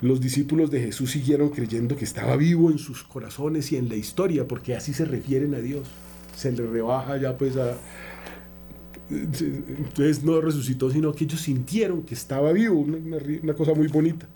los 0.00 0.20
discípulos 0.20 0.70
de 0.70 0.80
Jesús 0.80 1.10
siguieron 1.10 1.50
creyendo 1.50 1.96
que 1.96 2.04
estaba 2.04 2.36
vivo 2.36 2.70
en 2.70 2.78
sus 2.78 3.02
corazones 3.02 3.72
y 3.72 3.76
en 3.76 3.88
la 3.88 3.96
historia, 3.96 4.46
porque 4.46 4.76
así 4.76 4.92
se 4.92 5.04
refieren 5.04 5.54
a 5.54 5.58
Dios. 5.58 5.88
Se 6.36 6.52
le 6.52 6.66
rebaja 6.66 7.16
ya 7.16 7.36
pues 7.36 7.56
a... 7.56 7.76
Entonces 9.08 10.24
no 10.24 10.40
resucitó, 10.40 10.90
sino 10.90 11.14
que 11.14 11.24
ellos 11.24 11.40
sintieron 11.40 12.02
que 12.02 12.14
estaba 12.14 12.52
vivo, 12.52 12.80
una, 12.80 13.18
una 13.42 13.54
cosa 13.54 13.72
muy 13.72 13.88
bonita. 13.88 14.26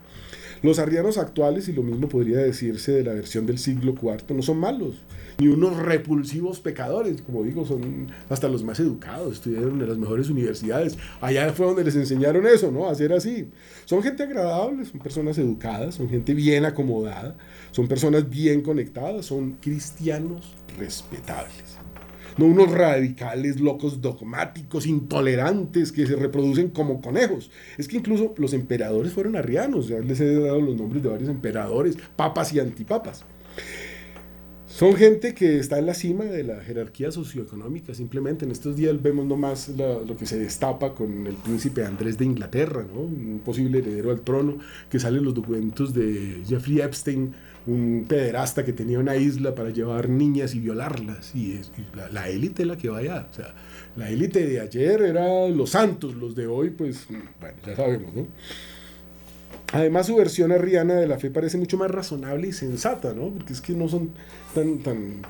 Los 0.63 0.79
arrianos 0.79 1.19
actuales, 1.19 1.69
y 1.69 1.73
lo 1.73 1.83
mismo 1.83 2.09
podría 2.09 2.39
decirse 2.39 2.93
de 2.93 3.03
la 3.03 3.15
versión 3.15 3.47
del 3.47 3.59
siglo 3.59 3.95
IV, 4.01 4.35
no 4.35 4.43
son 4.43 4.59
malos, 4.59 5.03
ni 5.41 5.49
unos 5.49 5.77
repulsivos 5.77 6.61
pecadores, 6.61 7.23
como 7.23 7.43
digo, 7.43 7.65
son 7.65 8.13
hasta 8.29 8.47
los 8.49 8.63
más 8.63 8.79
educados, 8.79 9.33
estudiaron 9.33 9.81
en 9.81 9.89
las 9.89 9.97
mejores 9.97 10.29
universidades, 10.29 10.99
allá 11.21 11.51
fue 11.55 11.67
donde 11.67 11.83
les 11.83 11.97
enseñaron 11.97 12.47
eso, 12.47 12.71
¿no? 12.71 12.89
A 12.89 12.95
ser 12.95 13.15
así. 13.15 13.49
Son 13.87 14.03
gente 14.03 14.23
agradable, 14.23 14.85
son 14.85 15.01
personas 15.01 15.39
educadas, 15.39 15.95
son 15.95 16.11
gente 16.11 16.35
bien 16.35 16.67
acomodada, 16.67 17.37
son 17.71 17.89
personas 17.89 18.29
bien 18.29 18.61
conectadas, 18.61 19.25
son 19.27 19.53
cristianos 19.61 20.55
respetables 20.79 21.79
no 22.39 22.47
unos 22.47 22.71
radicales, 22.71 23.61
locos, 23.61 24.01
dogmáticos, 24.01 24.87
intolerantes 24.87 25.93
que 25.93 26.07
se 26.07 26.17
reproducen 26.17 26.71
como 26.71 27.03
conejos. 27.03 27.51
Es 27.77 27.87
que 27.87 27.99
incluso 27.99 28.35
los 28.39 28.55
emperadores 28.55 29.13
fueron 29.13 29.37
arrianos, 29.37 29.89
ya 29.89 29.99
les 29.99 30.21
he 30.21 30.41
dado 30.41 30.61
los 30.61 30.77
nombres 30.77 31.03
de 31.03 31.09
varios 31.11 31.29
emperadores, 31.29 31.99
papas 32.17 32.53
y 32.55 32.61
antipapas. 32.61 33.25
Son 34.81 34.97
gente 34.97 35.35
que 35.35 35.59
está 35.59 35.79
en 35.79 35.85
la 35.85 35.93
cima 35.93 36.25
de 36.25 36.43
la 36.43 36.63
jerarquía 36.63 37.13
socioeconómica, 37.13 37.93
simplemente. 37.93 38.47
En 38.47 38.51
estos 38.51 38.77
días 38.77 39.03
vemos 39.03 39.27
nomás 39.27 39.69
lo 39.69 40.17
que 40.17 40.25
se 40.25 40.39
destapa 40.39 40.95
con 40.95 41.27
el 41.27 41.35
príncipe 41.35 41.85
Andrés 41.85 42.17
de 42.17 42.25
Inglaterra, 42.25 42.87
¿no? 42.91 43.01
un 43.01 43.43
posible 43.45 43.81
heredero 43.81 44.11
al 44.11 44.23
trono, 44.23 44.57
que 44.89 44.99
salen 44.99 45.23
los 45.23 45.35
documentos 45.35 45.93
de 45.93 46.43
Jeffrey 46.49 46.81
Epstein, 46.81 47.35
un 47.67 48.07
pederasta 48.09 48.65
que 48.65 48.73
tenía 48.73 48.99
una 48.99 49.17
isla 49.17 49.55
para 49.55 49.69
llevar 49.69 50.09
niñas 50.09 50.55
y 50.55 50.61
violarlas. 50.61 51.35
Y, 51.35 51.59
es, 51.59 51.71
la 52.11 52.31
élite 52.31 52.65
la 52.65 52.79
que 52.79 52.89
vaya. 52.89 53.29
O 53.31 53.35
sea, 53.35 53.55
la 53.97 54.09
élite 54.09 54.47
de 54.47 54.61
ayer 54.61 55.03
era 55.03 55.47
los 55.49 55.69
santos, 55.69 56.15
los 56.15 56.35
de 56.35 56.47
hoy, 56.47 56.71
pues, 56.71 57.07
bueno, 57.39 57.59
ya 57.67 57.77
sabemos, 57.77 58.15
¿no? 58.15 58.27
Además, 59.73 60.07
su 60.07 60.17
versión 60.17 60.51
arriana 60.53 60.95
de 60.95 61.07
la 61.07 61.19
fe 61.19 61.31
parece 61.31 61.57
mucho 61.57 61.77
más 61.77 61.91
razonable 61.91 62.49
y 62.49 62.53
sensata, 62.53 63.15
¿no? 63.15 63.29
Porque 63.29 63.53
es 63.53 63.61
que 63.61 63.73
no 63.73 63.89
son 63.89 64.11
tan, 64.55 65.23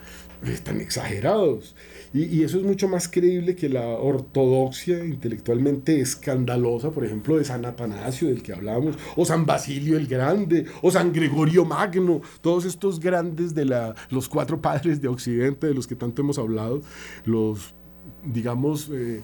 eh, 0.44 0.58
tan 0.62 0.80
exagerados. 0.80 1.74
Y, 2.12 2.42
eso 2.42 2.58
es 2.58 2.64
mucho 2.64 2.88
más 2.88 3.06
creíble 3.06 3.54
que 3.54 3.68
la 3.68 3.86
ortodoxia 3.86 5.04
intelectualmente 5.04 6.00
escandalosa, 6.00 6.90
por 6.90 7.04
ejemplo, 7.04 7.36
de 7.36 7.44
San 7.44 7.64
Atanasio, 7.64 8.28
del 8.28 8.42
que 8.42 8.52
hablamos, 8.52 8.96
o 9.14 9.24
San 9.24 9.46
Basilio 9.46 9.96
el 9.96 10.06
Grande, 10.08 10.64
o 10.82 10.90
San 10.90 11.12
Gregorio 11.12 11.64
Magno, 11.64 12.22
todos 12.40 12.64
estos 12.64 12.98
grandes 12.98 13.54
de 13.54 13.66
la, 13.66 13.94
los 14.08 14.28
cuatro 14.28 14.60
padres 14.60 15.00
de 15.00 15.08
Occidente, 15.08 15.68
de 15.68 15.74
los 15.74 15.86
que 15.86 15.94
tanto 15.94 16.22
hemos 16.22 16.38
hablado, 16.38 16.82
los, 17.26 17.74
digamos, 18.24 18.90
eh, 18.92 19.20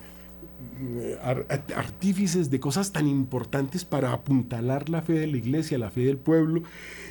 artífices 1.75 2.51
de 2.51 2.61
cosas 2.61 2.93
tan 2.93 3.07
importantes 3.07 3.85
para 3.85 4.13
apuntalar 4.13 4.89
la 4.89 5.03
fe 5.03 5.15
de 5.15 5.27
la 5.27 5.37
iglesia, 5.37 5.79
la 5.79 5.91
fe 5.91 6.03
del 6.03 6.19
pueblo, 6.19 6.63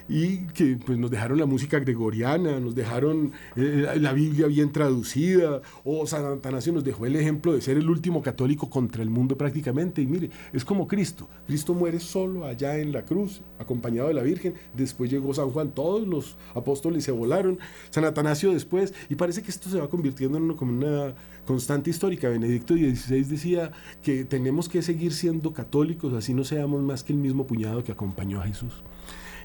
y 0.07 0.47
que 0.47 0.77
pues, 0.85 0.97
nos 0.97 1.09
dejaron 1.09 1.39
la 1.39 1.45
música 1.45 1.79
gregoriana, 1.79 2.59
nos 2.59 2.75
dejaron 2.75 3.31
eh, 3.55 3.87
la 3.99 4.13
Biblia 4.13 4.47
bien 4.47 4.71
traducida, 4.71 5.61
o 5.83 6.05
San 6.05 6.25
Atanasio 6.25 6.73
nos 6.73 6.83
dejó 6.83 7.05
el 7.05 7.15
ejemplo 7.15 7.53
de 7.53 7.61
ser 7.61 7.77
el 7.77 7.89
último 7.89 8.21
católico 8.21 8.69
contra 8.69 9.01
el 9.01 9.09
mundo 9.09 9.37
prácticamente, 9.37 10.01
y 10.01 10.05
mire, 10.05 10.29
es 10.53 10.63
como 10.63 10.87
Cristo, 10.87 11.27
Cristo 11.47 11.73
muere 11.73 11.99
solo 11.99 12.45
allá 12.45 12.77
en 12.77 12.91
la 12.91 13.05
cruz, 13.05 13.41
acompañado 13.57 14.09
de 14.09 14.13
la 14.13 14.23
Virgen, 14.23 14.53
después 14.73 15.09
llegó 15.09 15.33
San 15.33 15.49
Juan, 15.49 15.71
todos 15.71 16.07
los 16.07 16.37
apóstoles 16.53 17.03
se 17.03 17.11
volaron, 17.11 17.59
San 17.89 18.05
Atanasio 18.05 18.53
después, 18.53 18.93
y 19.09 19.15
parece 19.15 19.41
que 19.41 19.51
esto 19.51 19.69
se 19.69 19.79
va 19.79 19.89
convirtiendo 19.89 20.37
en 20.37 20.55
como 20.55 20.71
una 20.71 21.15
constante 21.45 21.89
histórica. 21.89 22.29
Benedicto 22.29 22.73
XVI 22.73 23.34
decía 23.35 23.71
que 24.03 24.25
tenemos 24.25 24.69
que 24.69 24.81
seguir 24.81 25.13
siendo 25.13 25.53
católicos, 25.53 26.13
así 26.13 26.33
no 26.33 26.43
seamos 26.43 26.81
más 26.81 27.03
que 27.03 27.13
el 27.13 27.19
mismo 27.19 27.47
puñado 27.47 27.83
que 27.83 27.91
acompañó 27.91 28.41
a 28.41 28.47
Jesús. 28.47 28.73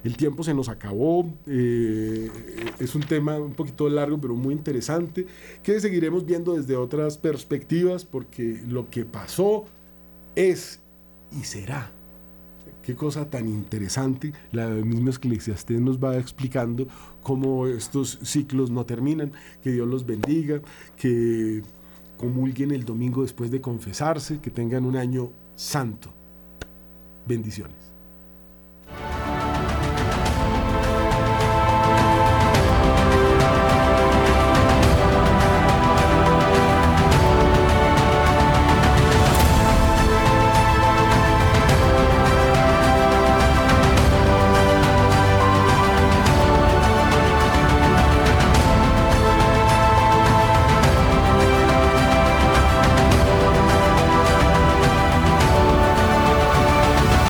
El 0.02 0.16
tiempo 0.16 0.42
se 0.42 0.54
nos 0.54 0.68
acabó, 0.68 1.30
eh, 1.46 2.30
es 2.78 2.94
un 2.94 3.02
tema 3.02 3.38
un 3.38 3.52
poquito 3.52 3.88
largo, 3.88 4.18
pero 4.18 4.34
muy 4.34 4.54
interesante, 4.54 5.26
que 5.62 5.78
seguiremos 5.78 6.24
viendo 6.24 6.56
desde 6.56 6.76
otras 6.76 7.18
perspectivas, 7.18 8.04
porque 8.06 8.62
lo 8.66 8.88
que 8.88 9.04
pasó 9.04 9.66
es 10.36 10.80
y 11.38 11.44
será. 11.44 11.90
Qué 12.82 12.94
cosa 12.94 13.28
tan 13.28 13.46
interesante. 13.46 14.32
La 14.52 14.68
misma 14.68 15.10
Eclesiastés 15.10 15.80
nos 15.80 16.02
va 16.02 16.16
explicando 16.16 16.88
cómo 17.22 17.66
estos 17.66 18.18
ciclos 18.22 18.70
no 18.70 18.86
terminan. 18.86 19.32
Que 19.62 19.70
Dios 19.70 19.86
los 19.86 20.06
bendiga, 20.06 20.62
que 20.96 21.62
comulguen 22.20 22.70
el 22.70 22.84
domingo 22.84 23.22
después 23.22 23.50
de 23.50 23.62
confesarse, 23.62 24.40
que 24.40 24.50
tengan 24.50 24.84
un 24.84 24.94
año 24.94 25.30
santo. 25.56 26.10
Bendiciones. 27.26 27.78